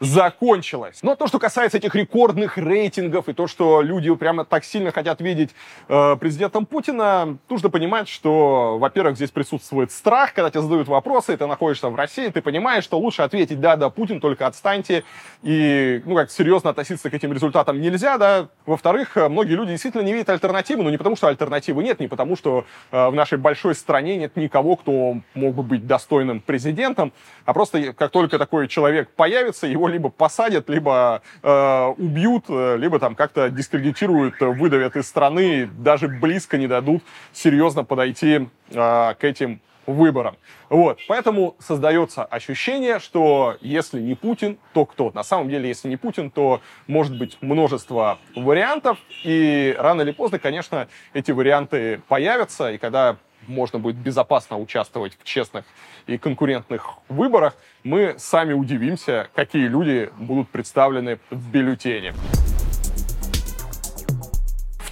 [0.00, 0.98] закончилась.
[1.02, 5.20] Но то, что касается этих рекордных рейтингов и то, что люди прямо так сильно хотят
[5.20, 5.50] видеть
[5.88, 11.36] э, президентом Путина, нужно понимать, что, во-первых, здесь присутствует страх, когда тебе задают вопросы, и
[11.36, 15.04] ты находишься в России, ты понимаешь, что лучше ответить «да, да, Путин, только отстаньте»,
[15.42, 18.48] и, ну, как серьезно относиться к этим результатам нельзя, да.
[18.66, 22.36] Во-вторых, многие люди действительно не видят альтернативы, но не потому, что альтернативы нет, не потому,
[22.36, 27.12] что э, в нашей большой стране нет никого, кто мог бы быть достойным президентом,
[27.44, 32.98] а просто как только такой человек появится, его либо посадят, либо э, убьют, э, либо
[32.98, 37.02] там как-то дискредитируют, э, выдавят из страны, даже близко не дадут
[37.32, 40.36] серьезно подойти э, к этим выборам.
[40.68, 45.12] Вот, поэтому создается ощущение, что если не Путин, то кто?
[45.12, 50.38] На самом деле, если не Путин, то может быть множество вариантов, и рано или поздно,
[50.38, 53.16] конечно, эти варианты появятся, и когда
[53.46, 55.64] можно будет безопасно участвовать в честных
[56.06, 57.54] и конкурентных выборах,
[57.84, 62.14] мы сами удивимся, какие люди будут представлены в бюллетене.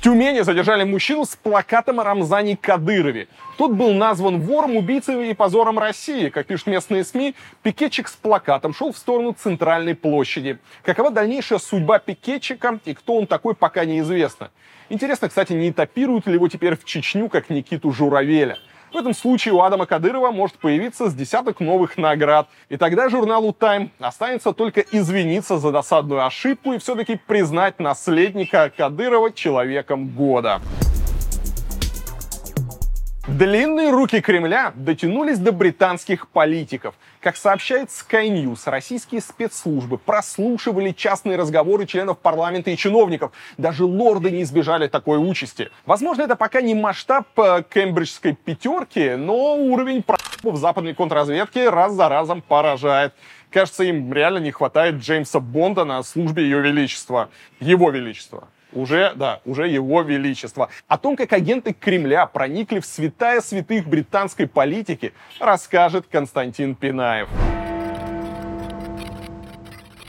[0.05, 3.27] Тюмени задержали мужчину с плакатом о Рамзане Кадырове.
[3.57, 6.29] Тот был назван вором, убийцей и позором России.
[6.29, 10.59] Как пишут местные СМИ, пикетчик с плакатом шел в сторону центральной площади.
[10.83, 14.51] Какова дальнейшая судьба пикетчика и кто он такой, пока неизвестно.
[14.91, 18.59] Интересно, кстати, не этапируют ли его теперь в Чечню, как Никиту Журавеля.
[18.95, 22.47] В этом случае у Адама Кадырова может появиться с десяток новых наград.
[22.69, 29.33] И тогда журналу Time останется только извиниться за досадную ошибку и все-таки признать наследника Кадырова
[29.33, 30.61] человеком года.
[33.27, 36.95] Длинные руки Кремля дотянулись до британских политиков.
[37.21, 43.33] Как сообщает Sky News, российские спецслужбы прослушивали частные разговоры членов парламента и чиновников.
[43.57, 45.71] Даже лорды не избежали такой участи.
[45.87, 50.05] Возможно, это пока не масштаб э, кембриджской пятерки, но уровень
[50.43, 53.15] в западной контрразведке раз за разом поражает.
[53.51, 57.31] Кажется, им реально не хватает Джеймса Бонда на службе Ее Величества.
[57.59, 60.69] Его Величества уже, да, уже его величество.
[60.89, 67.29] О том, как агенты Кремля проникли в святая святых британской политики, расскажет Константин Пинаев.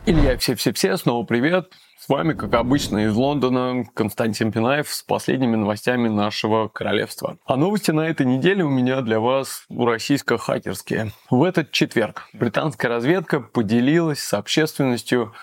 [0.07, 1.71] Илья, все-все-все, снова привет.
[1.97, 7.39] С вами, как обычно, из Лондона Константин Пинаев с последними новостями нашего королевства.
[7.47, 11.11] А новости на этой неделе у меня для вас российско-хакерские.
[11.31, 15.33] В этот четверг британская разведка поделилась с общественностью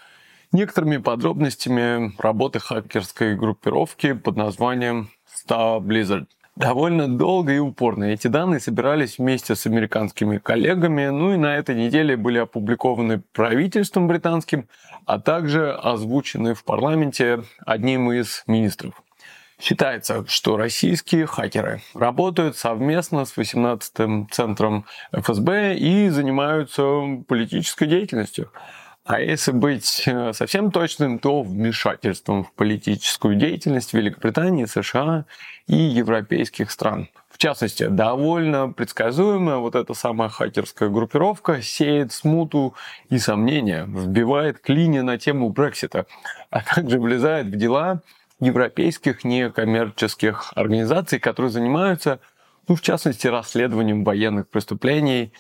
[0.53, 6.27] некоторыми подробностями работы хакерской группировки под названием Star Blizzard.
[6.55, 11.75] Довольно долго и упорно эти данные собирались вместе с американскими коллегами, ну и на этой
[11.75, 14.69] неделе были опубликованы правительством британским,
[15.07, 19.03] а также озвучены в парламенте одним из министров.
[19.59, 26.83] Считается, что российские хакеры работают совместно с 18-м центром ФСБ и занимаются
[27.29, 28.51] политической деятельностью.
[29.05, 35.25] А если быть э, совсем точным, то вмешательством в политическую деятельность Великобритании, США
[35.67, 37.09] и европейских стран.
[37.29, 42.75] В частности, довольно предсказуемая вот эта самая хакерская группировка сеет смуту
[43.09, 46.07] и сомнения, вбивает клини на тему Брексита,
[46.51, 48.03] а также влезает в дела
[48.39, 52.21] европейских некоммерческих организаций, которые занимаются,
[52.69, 55.33] ну, в частности, расследованием военных преступлений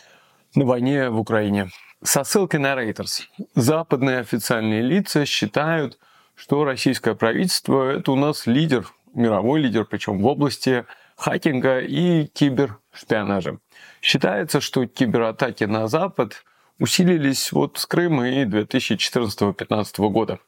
[0.57, 1.71] на войне в Украине.
[2.05, 3.23] Со ссылкой на Reuters.
[3.55, 5.99] Западные официальные лица считают,
[6.35, 10.85] что российское правительство– это у нас лидер, мировой лидер, причем в области
[11.17, 13.59] хакинга и кибершпионажа.
[14.01, 16.45] Считается, что кибератаки на Запад
[16.81, 20.41] усилились вот с Крыма и 2014-2015 года.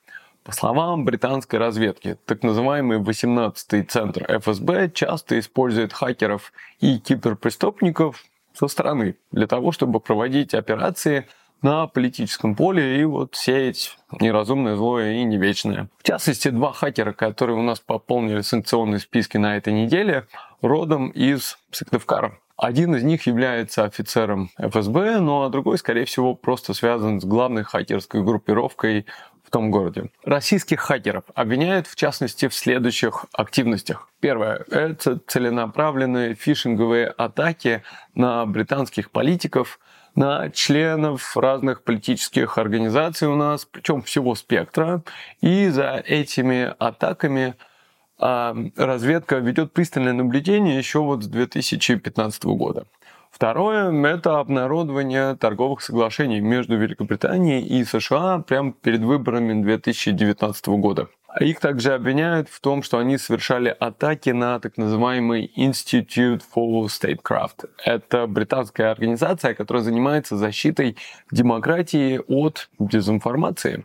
[0.43, 8.66] По словам британской разведки, так называемый 18-й центр ФСБ часто использует хакеров и киберпреступников со
[8.66, 11.28] стороны для того, чтобы проводить операции–
[11.65, 15.89] на политическом поле и вот сеять неразумное, злое и не вечное.
[15.99, 20.27] В частности, два хакера, которые у нас пополнили санкционные списки на этой неделе,
[20.61, 22.39] родом из Сыктывкара.
[22.57, 27.65] Один из них является офицером ФСБ, ну а другой, скорее всего, просто связан с главной
[27.65, 29.07] хакерской группировкой
[29.43, 30.11] в том городе.
[30.23, 34.09] Российских хакеров обвиняют, в частности, в следующих активностях.
[34.20, 37.82] Первое– это целенаправленные фишинговые атаки
[38.15, 39.81] на британских политиков,
[40.15, 45.03] на членов разных политических организаций у нас, причем всего спектра.
[45.41, 47.55] И за этими атаками
[48.19, 52.86] а, разведка ведет пристальное наблюдение еще вот с 2015 года.
[53.31, 61.09] Второе– это обнародование торговых соглашений между Великобританией и США прямо перед выборами 2019 года.
[61.40, 67.69] Их также обвиняют в том, что они совершали атаки на так называемый Institute for Statecraft.
[67.85, 70.97] Это британская организация, которая занимается защитой
[71.32, 73.85] демократии от дезинформации.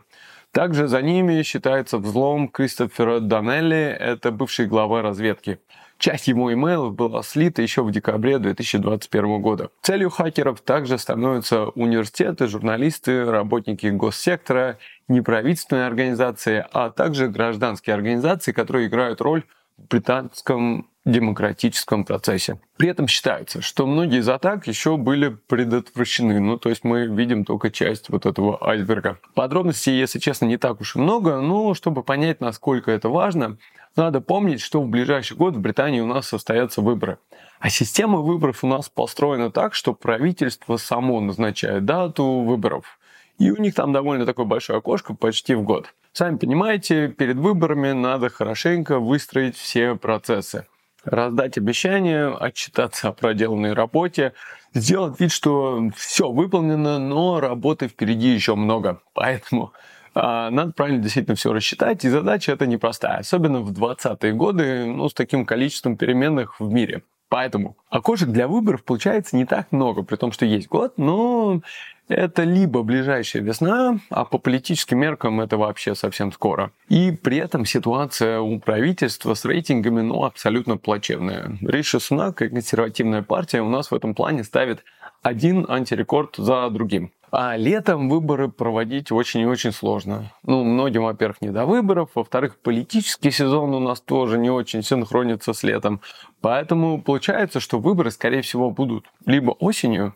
[0.52, 5.58] Также за ними считается взлом Кристофера Данелли, это бывший глава разведки.
[6.00, 9.68] Часть его имейлов была слита еще в декабре 2021 года.
[9.82, 14.78] Целью хакеров также становятся университеты, журналисты, работники госсектора,
[15.10, 19.44] неправительственные организации, а также гражданские организации, которые играют роль
[19.76, 22.60] в британском демократическом процессе.
[22.76, 26.40] При этом считается, что многие из атак еще были предотвращены.
[26.40, 29.18] Ну, то есть мы видим только часть вот этого айсберга.
[29.34, 33.56] Подробностей, если честно, не так уж и много, но чтобы понять, насколько это важно,
[33.96, 37.18] надо помнить, что в ближайший год в Британии у нас состоятся выборы.
[37.60, 42.99] А система выборов у нас построена так, что правительство само назначает дату выборов.
[43.40, 45.94] И у них там довольно такое большое окошко, почти в год.
[46.12, 50.66] Сами понимаете, перед выборами надо хорошенько выстроить все процессы.
[51.04, 54.34] Раздать обещания, отчитаться о проделанной работе,
[54.74, 59.00] сделать вид, что все выполнено, но работы впереди еще много.
[59.14, 59.72] Поэтому
[60.14, 65.08] а, надо правильно действительно все рассчитать, и задача эта непростая, особенно в 20-е годы, ну,
[65.08, 67.04] с таким количеством переменных в мире.
[67.30, 71.62] Поэтому окошек для выборов получается не так много, при том, что есть год, но
[72.10, 76.72] это либо ближайшая весна, а по политическим меркам это вообще совсем скоро.
[76.88, 81.56] И при этом ситуация у правительства с рейтингами ну, абсолютно плачевная.
[81.60, 84.84] Риши Сунак и консервативная партия у нас в этом плане ставит
[85.22, 87.12] один антирекорд за другим.
[87.32, 90.32] А летом выборы проводить очень и очень сложно.
[90.42, 95.52] Ну, многим, во-первых, не до выборов, во-вторых, политический сезон у нас тоже не очень синхронится
[95.52, 96.00] с летом.
[96.40, 100.14] Поэтому получается, что выборы, скорее всего, будут либо осенью,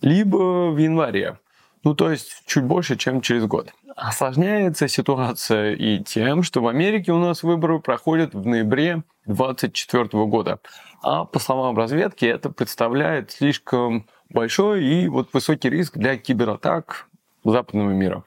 [0.00, 1.38] либо в январе.
[1.82, 3.72] Ну, то есть чуть больше, чем через год.
[3.96, 10.58] Осложняется ситуация и тем, что в Америке у нас выборы проходят в ноябре 2024 года.
[11.02, 17.08] А по словам разведки, это представляет слишком большой и вот высокий риск для кибератак
[17.44, 18.24] западного мира.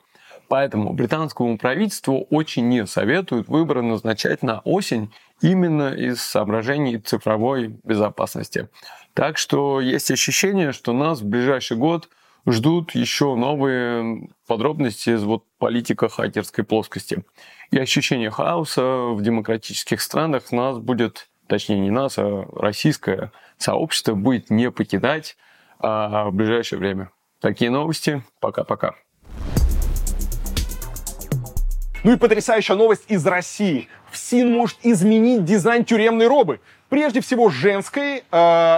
[0.47, 8.69] Поэтому британскому правительству очень не советуют выборы назначать на осень именно из соображений цифровой безопасности.
[9.13, 12.09] Так что есть ощущение, что нас в ближайший год
[12.47, 17.23] ждут еще новые подробности из вот политика хакерской плоскости.
[17.71, 18.83] И ощущение хаоса
[19.13, 25.37] в демократических странах нас будет, точнее не нас, а российское сообщество будет не покидать
[25.79, 27.11] а, в ближайшее время.
[27.39, 28.23] Такие новости.
[28.39, 28.95] Пока-пока.
[32.03, 33.87] Ну и потрясающая новость из России.
[34.11, 36.59] ФСИН может изменить дизайн тюремной робы.
[36.93, 38.21] Прежде всего женской, э,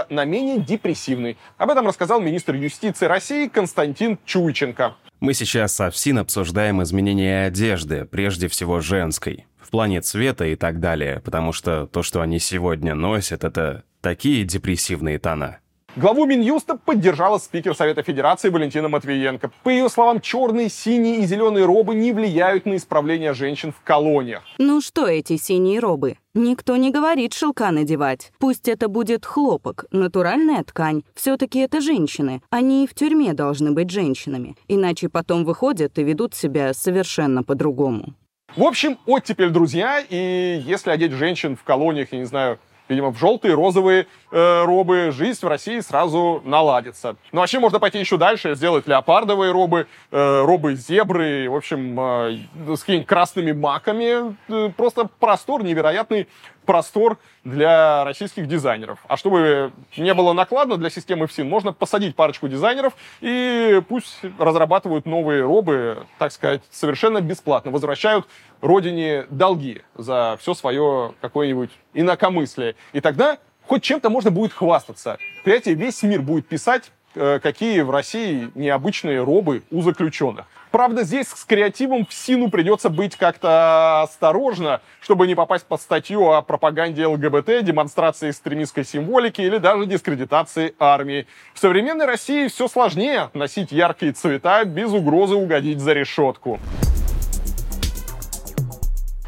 [0.10, 1.36] на менее депрессивной.
[1.58, 4.96] Об этом рассказал министр юстиции России Константин Чуйченко.
[5.20, 10.80] Мы сейчас со ФСИН обсуждаем изменение одежды, прежде всего женской, в плане цвета и так
[10.80, 15.60] далее, потому что то, что они сегодня носят, это такие депрессивные тона.
[15.98, 19.50] Главу Минюста поддержала спикер Совета Федерации Валентина Матвиенко.
[19.64, 24.44] По ее словам, черные, синие и зеленые робы не влияют на исправление женщин в колониях.
[24.58, 26.18] Ну что эти синие робы?
[26.34, 28.34] Никто не говорит шелка надевать.
[28.40, 31.04] Пусть это будет хлопок, натуральная ткань.
[31.14, 32.42] Все-таки это женщины.
[32.50, 34.58] Они и в тюрьме должны быть женщинами.
[34.68, 38.16] Иначе потом выходят и ведут себя совершенно по-другому.
[38.58, 40.04] В общем, оттепель, друзья.
[40.10, 42.60] И если одеть женщин в колониях, я не знаю,
[42.90, 47.16] видимо, в желтые, розовые э, робы, жизнь в России сразу наладится.
[47.32, 52.76] Ну, вообще можно пойти еще дальше, сделать леопардовые робы, э, робы зебры, в общем, э,
[52.76, 54.36] с какими-нибудь красными маками.
[54.50, 56.28] Э, просто простор невероятный
[56.66, 59.00] простор для российских дизайнеров.
[59.08, 65.06] А чтобы не было накладно для системы ФСИН, можно посадить парочку дизайнеров и пусть разрабатывают
[65.06, 67.72] новые робы, так сказать, совершенно бесплатно.
[67.72, 68.28] Возвращают
[68.62, 72.76] родине долги за все свое какое-нибудь инакомыслие.
[72.94, 73.38] И тогда
[73.68, 75.18] хоть чем-то можно будет хвастаться.
[75.44, 80.46] Понимаете, весь мир будет писать, э, какие в России необычные робы у заключенных.
[80.76, 86.34] Правда, здесь с креативом в СИНу придется быть как-то осторожно, чтобы не попасть под статью
[86.34, 91.28] о пропаганде ЛГБТ, демонстрации экстремистской символики или даже дискредитации армии.
[91.54, 96.60] В современной России все сложнее носить яркие цвета без угрозы угодить за решетку.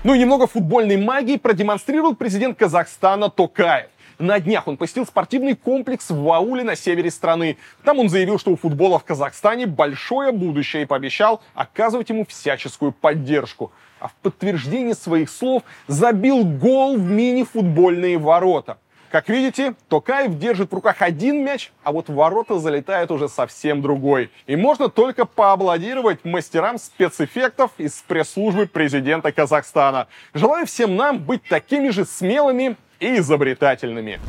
[0.03, 3.87] Ну и немного футбольной магии продемонстрирует президент Казахстана Токаев.
[4.19, 7.57] На днях он посетил спортивный комплекс в Вауле на севере страны.
[7.83, 12.93] Там он заявил, что у футбола в Казахстане большое будущее и пообещал оказывать ему всяческую
[12.93, 13.71] поддержку.
[13.99, 18.79] А в подтверждение своих слов забил гол в мини-футбольные ворота.
[19.11, 24.31] Как видите, Токаев держит в руках один мяч, а вот ворота залетает уже совсем другой.
[24.47, 30.07] И можно только поаплодировать мастерам спецэффектов из пресс-службы президента Казахстана.
[30.33, 34.19] Желаю всем нам быть такими же смелыми и изобретательными.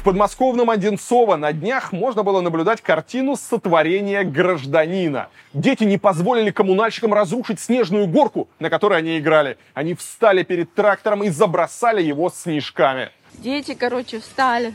[0.00, 5.28] В подмосковном Одинцово на днях можно было наблюдать картину сотворения гражданина.
[5.52, 9.58] Дети не позволили коммунальщикам разрушить снежную горку, на которой они играли.
[9.74, 13.10] Они встали перед трактором и забросали его снежками.
[13.34, 14.72] Дети, короче, встали.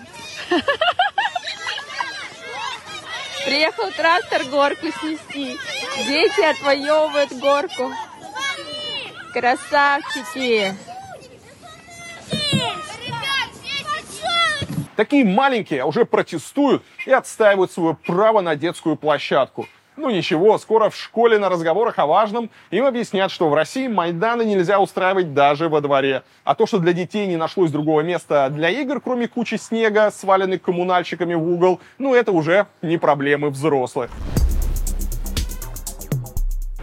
[3.46, 5.58] Приехал трактор горку снести.
[6.08, 7.92] Дети отвоевывают горку.
[9.34, 10.76] Красавчики!
[14.96, 19.68] Такие маленькие уже протестуют и отстаивают свое право на детскую площадку.
[19.98, 24.44] Ну ничего, скоро в школе на разговорах о важном им объяснят, что в России Майданы
[24.44, 26.24] нельзя устраивать даже во дворе.
[26.44, 30.62] А то, что для детей не нашлось другого места для игр, кроме кучи снега, сваленных
[30.62, 34.12] коммунальщиками в угол, ну это уже не проблемы взрослых.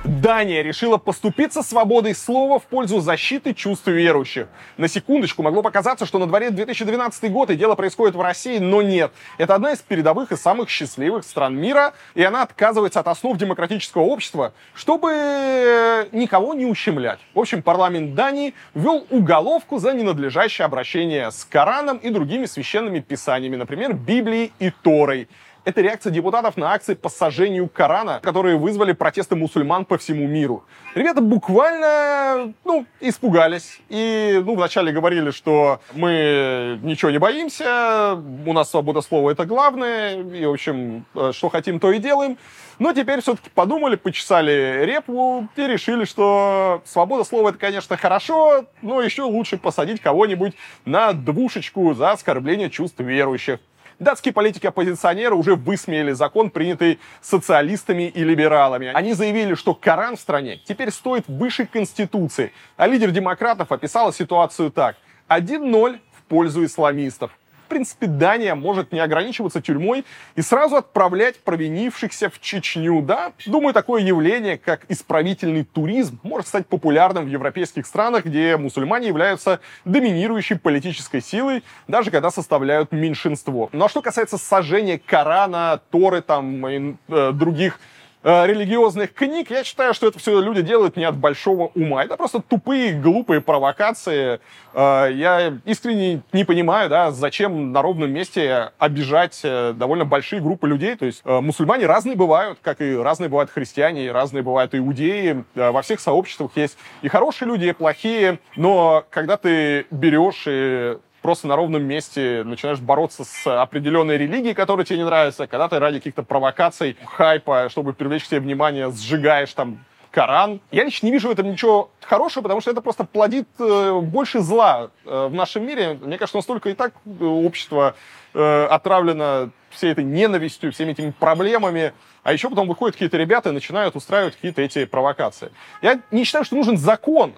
[0.04, 4.48] Дания решила поступиться свободой слова в пользу защиты чувств верующих.
[4.76, 8.82] На секундочку могло показаться, что на дворе 2012 год и дело происходит в России, но
[8.82, 9.12] нет.
[9.38, 14.02] Это одна из передовых и самых счастливых стран мира, и она отказывается от основ демократического
[14.02, 17.20] общества, чтобы никого не ущемлять.
[17.32, 23.54] В общем, парламент Дании ввел уголовку за ненадлежащее обращение с Кораном и другими священными писаниями,
[23.54, 25.28] например, Библией и Торой.
[25.64, 30.64] Это реакция депутатов на акции по сожжению Корана, которые вызвали протесты мусульман по всему миру.
[30.96, 33.80] Ребята буквально, ну, испугались.
[33.88, 38.14] И, ну, вначале говорили, что мы ничего не боимся,
[38.44, 42.38] у нас свобода слова это главное, и, в общем, э, что хотим, то и делаем.
[42.80, 49.00] Но теперь все-таки подумали, почесали репу и решили, что свобода слова это, конечно, хорошо, но
[49.00, 53.60] еще лучше посадить кого-нибудь на двушечку за оскорбление чувств верующих.
[53.98, 58.90] Датские политики-оппозиционеры уже высмеяли закон, принятый социалистами и либералами.
[58.94, 62.52] Они заявили, что Коран в стране теперь стоит выше Конституции.
[62.76, 64.96] А лидер демократов описал ситуацию так.
[65.28, 67.30] 1-0 в пользу исламистов
[67.72, 70.04] принципе, Дания может не ограничиваться тюрьмой
[70.36, 73.00] и сразу отправлять провинившихся в Чечню.
[73.00, 79.08] Да, думаю, такое явление, как исправительный туризм, может стать популярным в европейских странах, где мусульмане
[79.08, 83.70] являются доминирующей политической силой, даже когда составляют меньшинство.
[83.72, 87.80] Ну а что касается сожжения Корана, Торы там и э, других
[88.22, 92.04] религиозных книг, я считаю, что это все люди делают не от большого ума.
[92.04, 94.40] Это просто тупые, глупые провокации.
[94.74, 100.68] Э, я искренне не понимаю, да, зачем на ровном месте обижать э, довольно большие группы
[100.68, 100.96] людей.
[100.96, 105.44] То есть мусульмане разные бывают, как и разные бывают христиане, и разные бывают иудеи.
[105.54, 108.38] Во всех сообществах есть и хорошие люди, и плохие.
[108.56, 114.84] Но когда ты берешь и просто на ровном месте начинаешь бороться с определенной религией, которая
[114.84, 119.52] тебе не нравится, когда ты ради каких-то провокаций, хайпа, чтобы привлечь к себе внимание, сжигаешь
[119.54, 119.78] там
[120.12, 120.60] Коран.
[120.70, 124.40] Я лично не вижу в этом ничего хорошего, потому что это просто плодит э, больше
[124.40, 125.98] зла э, в нашем мире.
[126.00, 127.96] Мне кажется, настолько и так э, общество
[128.34, 131.92] отравлено всей этой ненавистью, всеми этими проблемами.
[132.22, 135.52] А еще потом выходят какие-то ребята и начинают устраивать какие-то эти провокации.
[135.82, 137.34] Я не считаю, что нужен закон,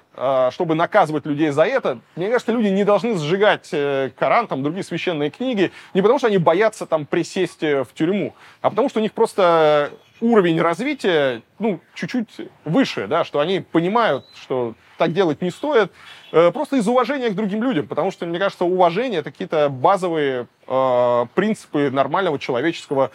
[0.52, 1.98] чтобы наказывать людей за это.
[2.14, 3.74] Мне кажется, люди не должны сжигать
[4.16, 8.70] Коран, там, другие священные книги, не потому что они боятся там присесть в тюрьму, а
[8.70, 14.74] потому что у них просто уровень развития, ну, чуть-чуть выше, да, что они понимают, что
[14.96, 15.90] так делать не стоит,
[16.32, 20.46] э, просто из уважения к другим людям, потому что, мне кажется, уважение— это какие-то базовые
[20.66, 23.10] э, принципы нормального человеческого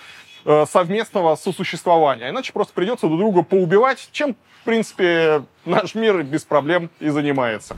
[0.45, 2.29] э, совместного сосуществования.
[2.29, 7.77] Иначе просто придется друг друга поубивать, чем, в принципе, наш мир без проблем и занимается.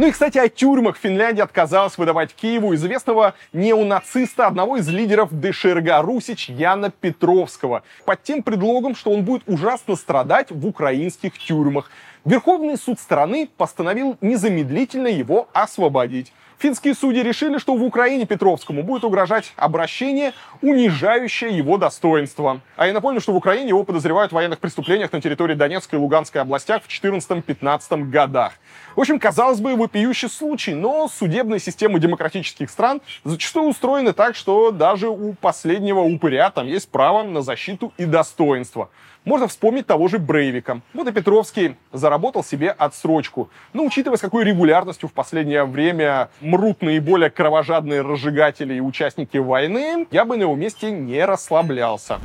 [0.00, 6.00] Ну и, кстати, о тюрьмах Финляндия отказалась выдавать Киеву известного неонациста, одного из лидеров ДШРГ
[6.00, 11.90] Русич Яна Петровского, под тем предлогом, что он будет ужасно страдать в украинских тюрьмах.
[12.24, 16.32] Верховный суд страны постановил незамедлительно его освободить.
[16.60, 22.60] Финские судьи решили, что в Украине Петровскому будет угрожать обращение, унижающее его достоинство.
[22.76, 26.02] А я напомню, что в Украине его подозревают в военных преступлениях на территории Донецкой и
[26.02, 28.52] Луганской областях в 2014-2015 годах.
[28.94, 34.70] В общем, казалось бы, вопиющий случай, но судебные системы демократических стран зачастую устроены так, что
[34.70, 38.90] даже у последнего упыря там есть право на защиту и достоинство.
[39.24, 40.80] Можно вспомнить того же Брейвика.
[40.94, 43.50] Вот и Петровский заработал себе отсрочку.
[43.74, 50.06] Но учитывая, с какой регулярностью в последнее время мрут наиболее кровожадные разжигатели и участники войны,
[50.10, 52.18] я бы на его месте не расслаблялся.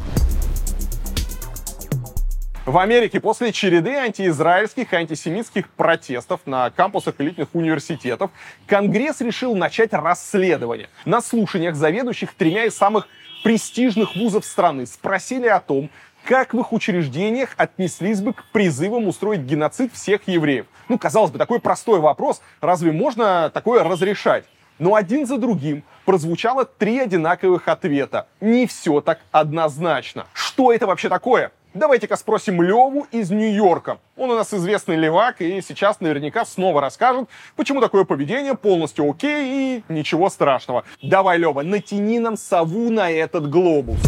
[2.66, 8.32] В Америке после череды антиизраильских и антисемитских протестов на кампусах элитных университетов
[8.66, 10.90] Конгресс решил начать расследование.
[11.04, 13.08] На слушаниях заведующих тремя из самых
[13.46, 15.92] престижных вузов страны спросили о том,
[16.26, 20.66] как в их учреждениях отнеслись бы к призывам устроить геноцид всех евреев.
[20.90, 24.46] Ну, казалось бы, такой простой вопрос, разве можно такое разрешать?
[24.80, 28.28] Но один за другим прозвучало три одинаковых ответа.
[28.42, 30.26] Не все так однозначно.
[30.34, 31.52] Что это вообще такое?
[31.74, 34.00] Давайте-ка спросим Леву из Нью-Йорка.
[34.18, 39.46] Он у нас известный левак и сейчас наверняка снова расскажет, почему такое поведение полностью окей
[39.46, 40.86] и ничего страшного.
[41.02, 44.00] Давай, Лева, натяни нам сову на этот глобус.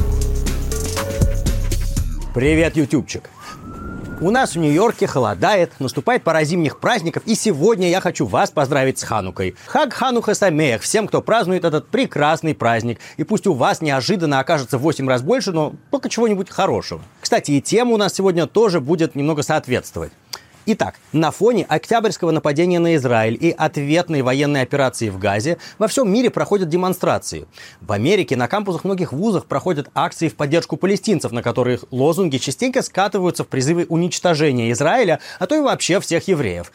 [2.37, 3.31] Привет, ютубчик.
[4.21, 8.99] У нас в Нью-Йорке холодает, наступает пора зимних праздников, и сегодня я хочу вас поздравить
[8.99, 9.55] с Ханукой.
[9.65, 12.99] Хаг Хануха Самеях всем, кто празднует этот прекрасный праздник.
[13.17, 17.01] И пусть у вас неожиданно окажется в 8 раз больше, но только чего-нибудь хорошего.
[17.21, 20.11] Кстати, и тема у нас сегодня тоже будет немного соответствовать.
[20.69, 26.11] Итак, на фоне октябрьского нападения на Израиль и ответной военной операции в Газе во всем
[26.11, 27.47] мире проходят демонстрации.
[27.79, 32.81] В Америке на кампусах многих вузов проходят акции в поддержку палестинцев, на которых лозунги частенько
[32.81, 36.73] скатываются в призывы уничтожения Израиля, а то и вообще всех евреев.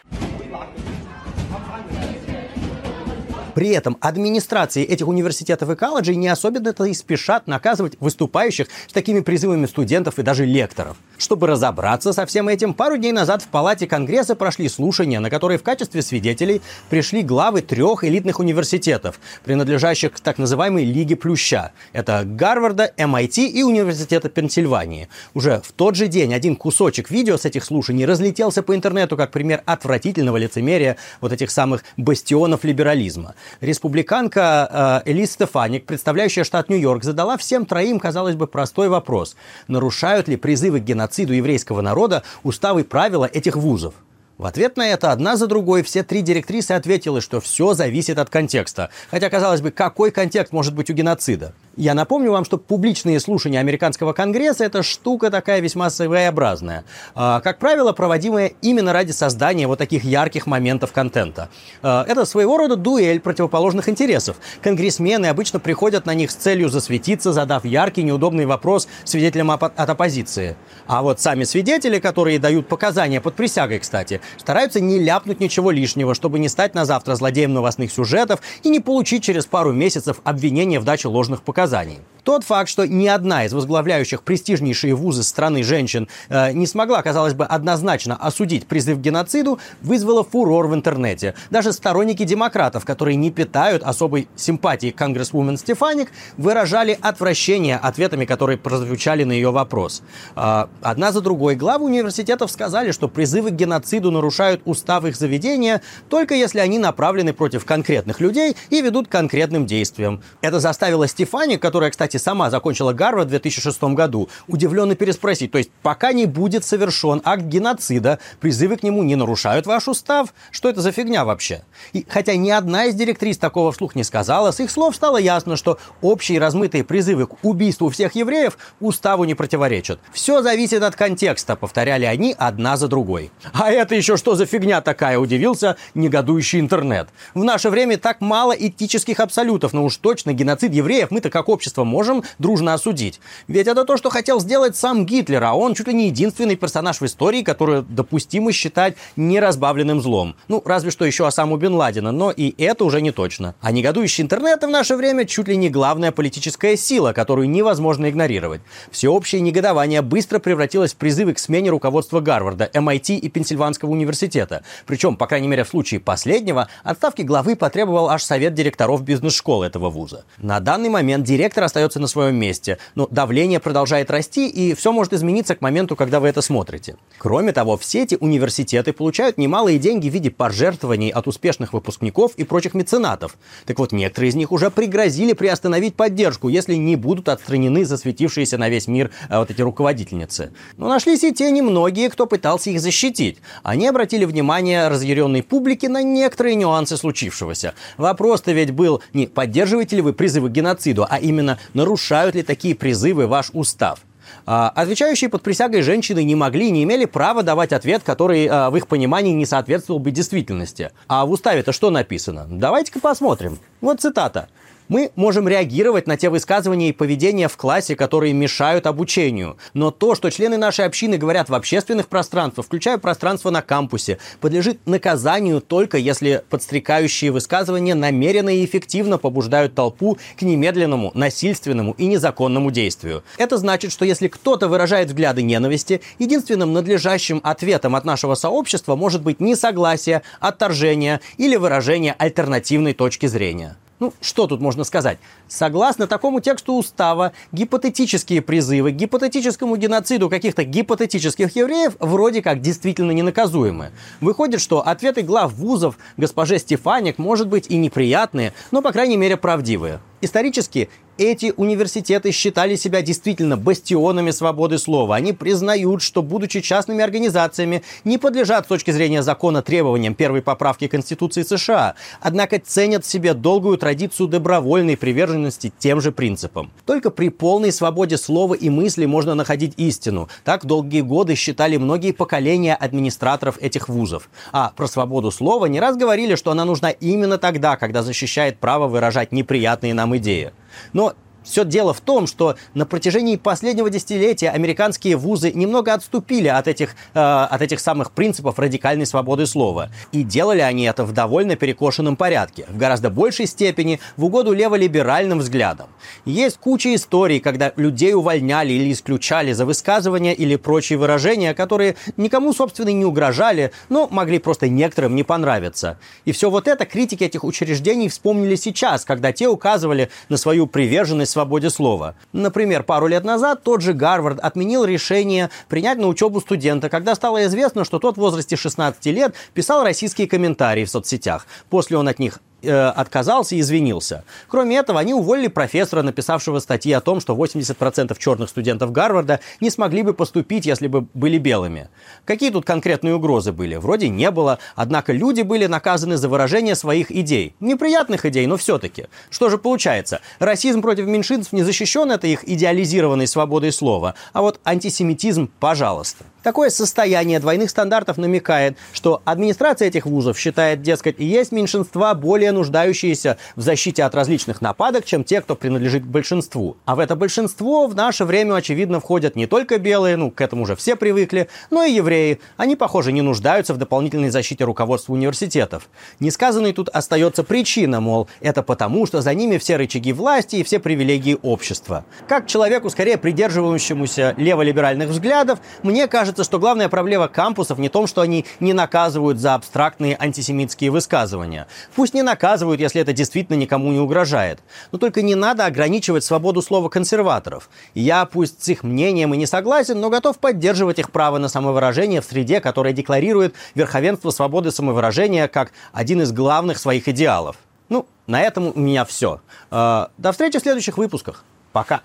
[3.54, 9.20] При этом администрации этих университетов и колледжей не особенно-то и спешат наказывать выступающих с такими
[9.20, 10.96] призывами студентов и даже лекторов.
[11.18, 15.58] Чтобы разобраться со всем этим, пару дней назад в Палате Конгресса прошли слушания, на которые
[15.58, 21.72] в качестве свидетелей пришли главы трех элитных университетов, принадлежащих к так называемой Лиге Плюща.
[21.92, 25.08] Это Гарварда, MIT и Университета Пенсильвании.
[25.34, 29.30] Уже в тот же день один кусочек видео с этих слушаний разлетелся по интернету как
[29.30, 33.34] пример отвратительного лицемерия вот этих самых бастионов либерализма.
[33.60, 39.36] Республиканка э, Элис Стефаник, представляющая штат Нью-Йорк, задала всем троим, казалось бы, простой вопрос.
[39.68, 43.94] Нарушают ли призывы к геноциду еврейского народа уставы и правила этих вузов?
[44.38, 48.28] В ответ на это одна за другой все три директрисы ответили, что все зависит от
[48.28, 48.90] контекста.
[49.10, 51.52] Хотя, казалось бы, какой контекст может быть у геноцида?
[51.76, 56.84] Я напомню вам, что публичные слушания американского конгресса– это штука такая весьма своеобразная.
[57.14, 61.48] А, как правило, проводимая именно ради создания вот таких ярких моментов контента.
[61.82, 64.36] А, это своего рода дуэль противоположных интересов.
[64.60, 70.56] Конгрессмены обычно приходят на них с целью засветиться, задав яркий, неудобный вопрос свидетелям от оппозиции.
[70.86, 76.14] А вот сами свидетели, которые дают показания под присягой, кстати, стараются не ляпнуть ничего лишнего,
[76.14, 80.78] чтобы не стать на завтра злодеем новостных сюжетов и не получить через пару месяцев обвинения
[80.78, 82.00] в даче ложных показаний показаний.
[82.24, 87.34] Тот факт, что ни одна из возглавляющих престижнейшие вузы страны женщин э, не смогла, казалось
[87.34, 91.34] бы, однозначно осудить призыв к геноциду, вызвало фурор в интернете.
[91.50, 98.56] Даже сторонники демократов, которые не питают особой симпатии к конгрессвумен Стефаник, выражали отвращение ответами, которые
[98.56, 100.02] прозвучали на ее вопрос.
[100.36, 105.82] Э, одна за другой главы университетов сказали, что призывы к геноциду нарушают устав их заведения
[106.08, 110.22] только если они направлены против конкретных людей и ведут к конкретным действиям.
[110.40, 115.58] Это заставило Стефаник, которая, кстати, кстати, сама закончила Гарвард в 2006 году, удивленно переспросить, то
[115.58, 120.34] есть пока не будет совершен акт геноцида, призывы к нему не нарушают ваш устав?
[120.50, 121.62] Что это за фигня вообще?
[121.94, 125.56] И хотя ни одна из директрис такого вслух не сказала, с их слов стало ясно,
[125.56, 129.98] что общие размытые призывы к убийству всех евреев уставу не противоречат.
[130.12, 133.30] Все зависит от контекста, повторяли они одна за другой.
[133.54, 137.08] А это еще что за фигня такая, удивился негодующий интернет.
[137.32, 141.84] В наше время так мало этических абсолютов, но уж точно геноцид евреев мы-то как общество
[141.84, 143.20] можем можем дружно осудить.
[143.46, 147.00] Ведь это то, что хотел сделать сам Гитлер, а он чуть ли не единственный персонаж
[147.00, 150.34] в истории, который допустимо считать неразбавленным злом.
[150.48, 153.54] Ну, разве что еще Осаму Бен Ладена, но и это уже не точно.
[153.60, 158.62] А негодующий интернет в наше время чуть ли не главная политическая сила, которую невозможно игнорировать.
[158.90, 164.64] Всеобщее негодование быстро превратилось в призывы к смене руководства Гарварда, MIT и Пенсильванского университета.
[164.86, 169.88] Причем, по крайней мере, в случае последнего, отставки главы потребовал аж совет директоров бизнес-школы этого
[169.88, 170.24] вуза.
[170.38, 172.78] На данный момент директор остается остается на своем месте.
[172.94, 176.96] Но давление продолжает расти, и все может измениться к моменту, когда вы это смотрите.
[177.18, 182.44] Кроме того, все эти университеты получают немалые деньги в виде пожертвований от успешных выпускников и
[182.44, 183.36] прочих меценатов.
[183.66, 188.68] Так вот, некоторые из них уже пригрозили приостановить поддержку, если не будут отстранены засветившиеся на
[188.68, 190.52] весь мир а, вот эти руководительницы.
[190.76, 193.38] Но нашлись и те немногие, кто пытался их защитить.
[193.62, 197.74] Они обратили внимание разъяренной публики на некоторые нюансы случившегося.
[197.96, 202.74] Вопрос-то ведь был не поддерживаете ли вы призывы к геноциду, а именно нарушают ли такие
[202.76, 203.98] призывы ваш устав.
[204.46, 208.76] А, отвечающие под присягой женщины не могли, не имели права давать ответ, который а, в
[208.76, 210.90] их понимании не соответствовал бы действительности.
[211.08, 212.46] А в уставе-то что написано?
[212.48, 213.58] Давайте-ка посмотрим.
[213.80, 214.48] Вот цитата.
[214.92, 219.56] Мы можем реагировать на те высказывания и поведения в классе, которые мешают обучению.
[219.72, 224.86] Но то, что члены нашей общины говорят в общественных пространствах, включая пространство на кампусе, подлежит
[224.86, 232.70] наказанию только если подстрекающие высказывания намеренно и эффективно побуждают толпу к немедленному, насильственному и незаконному
[232.70, 233.24] действию.
[233.38, 239.22] Это значит, что если кто-то выражает взгляды ненависти, единственным надлежащим ответом от нашего сообщества может
[239.22, 243.78] быть несогласие, отторжение или выражение альтернативной точки зрения.
[244.02, 245.18] Ну, что тут можно сказать?
[245.46, 253.12] Согласно такому тексту устава, гипотетические призывы к гипотетическому геноциду каких-то гипотетических евреев вроде как действительно
[253.12, 253.92] ненаказуемы.
[254.20, 259.36] Выходит, что ответы глав вузов госпоже Стефаник может быть и неприятные, но, по крайней мере,
[259.36, 260.00] правдивые.
[260.20, 260.88] Исторически
[261.18, 265.16] эти университеты считали себя действительно бастионами свободы слова.
[265.16, 270.86] Они признают, что, будучи частными организациями, не подлежат с точки зрения закона требованиям первой поправки
[270.88, 276.70] Конституции США, однако ценят в себе долгую традицию добровольной приверженности тем же принципам.
[276.86, 280.28] Только при полной свободе слова и мысли можно находить истину.
[280.44, 284.28] Так долгие годы считали многие поколения администраторов этих вузов.
[284.52, 288.88] А про свободу слова не раз говорили, что она нужна именно тогда, когда защищает право
[288.88, 290.52] выражать неприятные нам идеи.
[290.92, 296.68] Но все дело в том, что на протяжении последнего десятилетия американские вузы немного отступили от
[296.68, 299.90] этих, э, от этих самых принципов радикальной свободы слова.
[300.12, 305.38] И делали они это в довольно перекошенном порядке, в гораздо большей степени в угоду леволиберальным
[305.38, 305.88] взглядам.
[306.24, 312.52] Есть куча историй, когда людей увольняли или исключали за высказывания или прочие выражения, которые никому,
[312.52, 315.98] собственно, не угрожали, но могли просто некоторым не понравиться.
[316.24, 321.31] И все вот это критики этих учреждений вспомнили сейчас, когда те указывали на свою приверженность
[321.32, 322.14] свободе слова.
[322.32, 327.44] Например, пару лет назад тот же Гарвард отменил решение принять на учебу студента, когда стало
[327.46, 331.46] известно, что тот в возрасте 16 лет писал российские комментарии в соцсетях.
[331.68, 334.24] После он от них э, отказался и извинился.
[334.48, 339.70] Кроме этого, они уволили профессора, написавшего статьи о том, что 80% черных студентов Гарварда не
[339.70, 341.88] смогли бы поступить, если бы были белыми.
[342.24, 343.76] Какие тут конкретные угрозы были?
[343.76, 347.54] Вроде не было, однако люди были наказаны за выражение своих идей.
[347.60, 349.06] Неприятных идей, но все-таки.
[349.30, 350.20] Что же получается?
[350.38, 356.24] Расизм против меньшинств не защищен этой их идеализированной свободой слова, а вот антисемитизм, пожалуйста.
[356.42, 362.51] Такое состояние двойных стандартов намекает, что администрация этих вузов считает, дескать, и есть меньшинства, более
[362.52, 366.76] нуждающиеся в защите от различных нападок, чем те, кто принадлежит к большинству.
[366.84, 370.62] А в это большинство в наше время, очевидно, входят не только белые, ну, к этому
[370.62, 372.40] уже все привыкли, но и евреи.
[372.56, 375.88] Они, похоже, не нуждаются в дополнительной защите руководства университетов.
[376.20, 380.78] Несказанной тут остается причина, мол, это потому, что за ними все рычаги власти и все
[380.78, 382.04] привилегии общества.
[382.28, 388.06] Как человеку, скорее придерживающемуся леволиберальных взглядов, мне кажется, что главная проблема кампусов не в том,
[388.06, 391.66] что они не наказывают за абстрактные антисемитские высказывания.
[391.94, 392.41] Пусть не наказывают,
[392.80, 394.60] если это действительно никому не угрожает.
[394.90, 397.70] Но только не надо ограничивать свободу слова консерваторов.
[397.94, 402.20] Я пусть с их мнением и не согласен, но готов поддерживать их право на самовыражение
[402.20, 407.56] в среде, которая декларирует верховенство свободы самовыражения как один из главных своих идеалов.
[407.88, 409.40] Ну, на этом у меня все.
[409.70, 411.44] Э, до встречи в следующих выпусках.
[411.72, 412.00] Пока.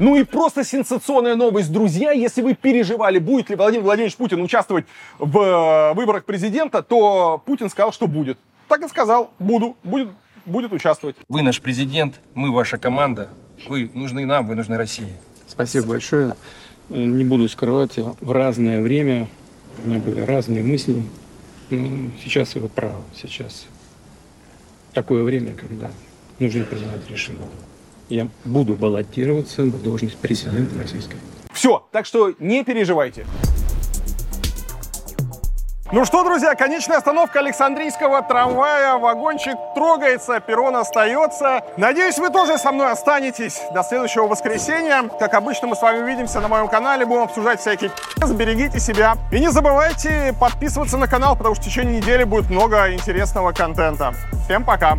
[0.00, 2.10] Ну и просто сенсационная новость, друзья.
[2.10, 4.86] Если вы переживали, будет ли Владимир Владимирович Путин участвовать
[5.18, 8.36] в э, выборах президента, то Путин сказал, что будет.
[8.68, 10.08] Так и сказал, буду, будет,
[10.46, 11.16] будет участвовать.
[11.28, 13.28] Вы наш президент, мы ваша команда.
[13.68, 15.12] Вы нужны нам, вы нужны России.
[15.46, 16.34] Спасибо большое.
[16.88, 19.28] Не буду скрывать, в разное время
[19.84, 21.04] у меня были разные мысли.
[21.70, 23.66] Но сейчас вы правы, сейчас
[24.92, 25.90] такое время, когда
[26.40, 27.46] нужно принимать решение
[28.08, 31.16] я буду баллотироваться в должность президента Российской.
[31.52, 33.26] Все, так что не переживайте.
[35.92, 38.96] Ну что, друзья, конечная остановка Александрийского трамвая.
[38.96, 41.60] Вагончик трогается, перрон остается.
[41.76, 45.04] Надеюсь, вы тоже со мной останетесь до следующего воскресенья.
[45.20, 47.92] Как обычно, мы с вами увидимся на моем канале, будем обсуждать всякие
[48.34, 49.16] Берегите себя.
[49.30, 54.14] И не забывайте подписываться на канал, потому что в течение недели будет много интересного контента.
[54.46, 54.98] Всем пока!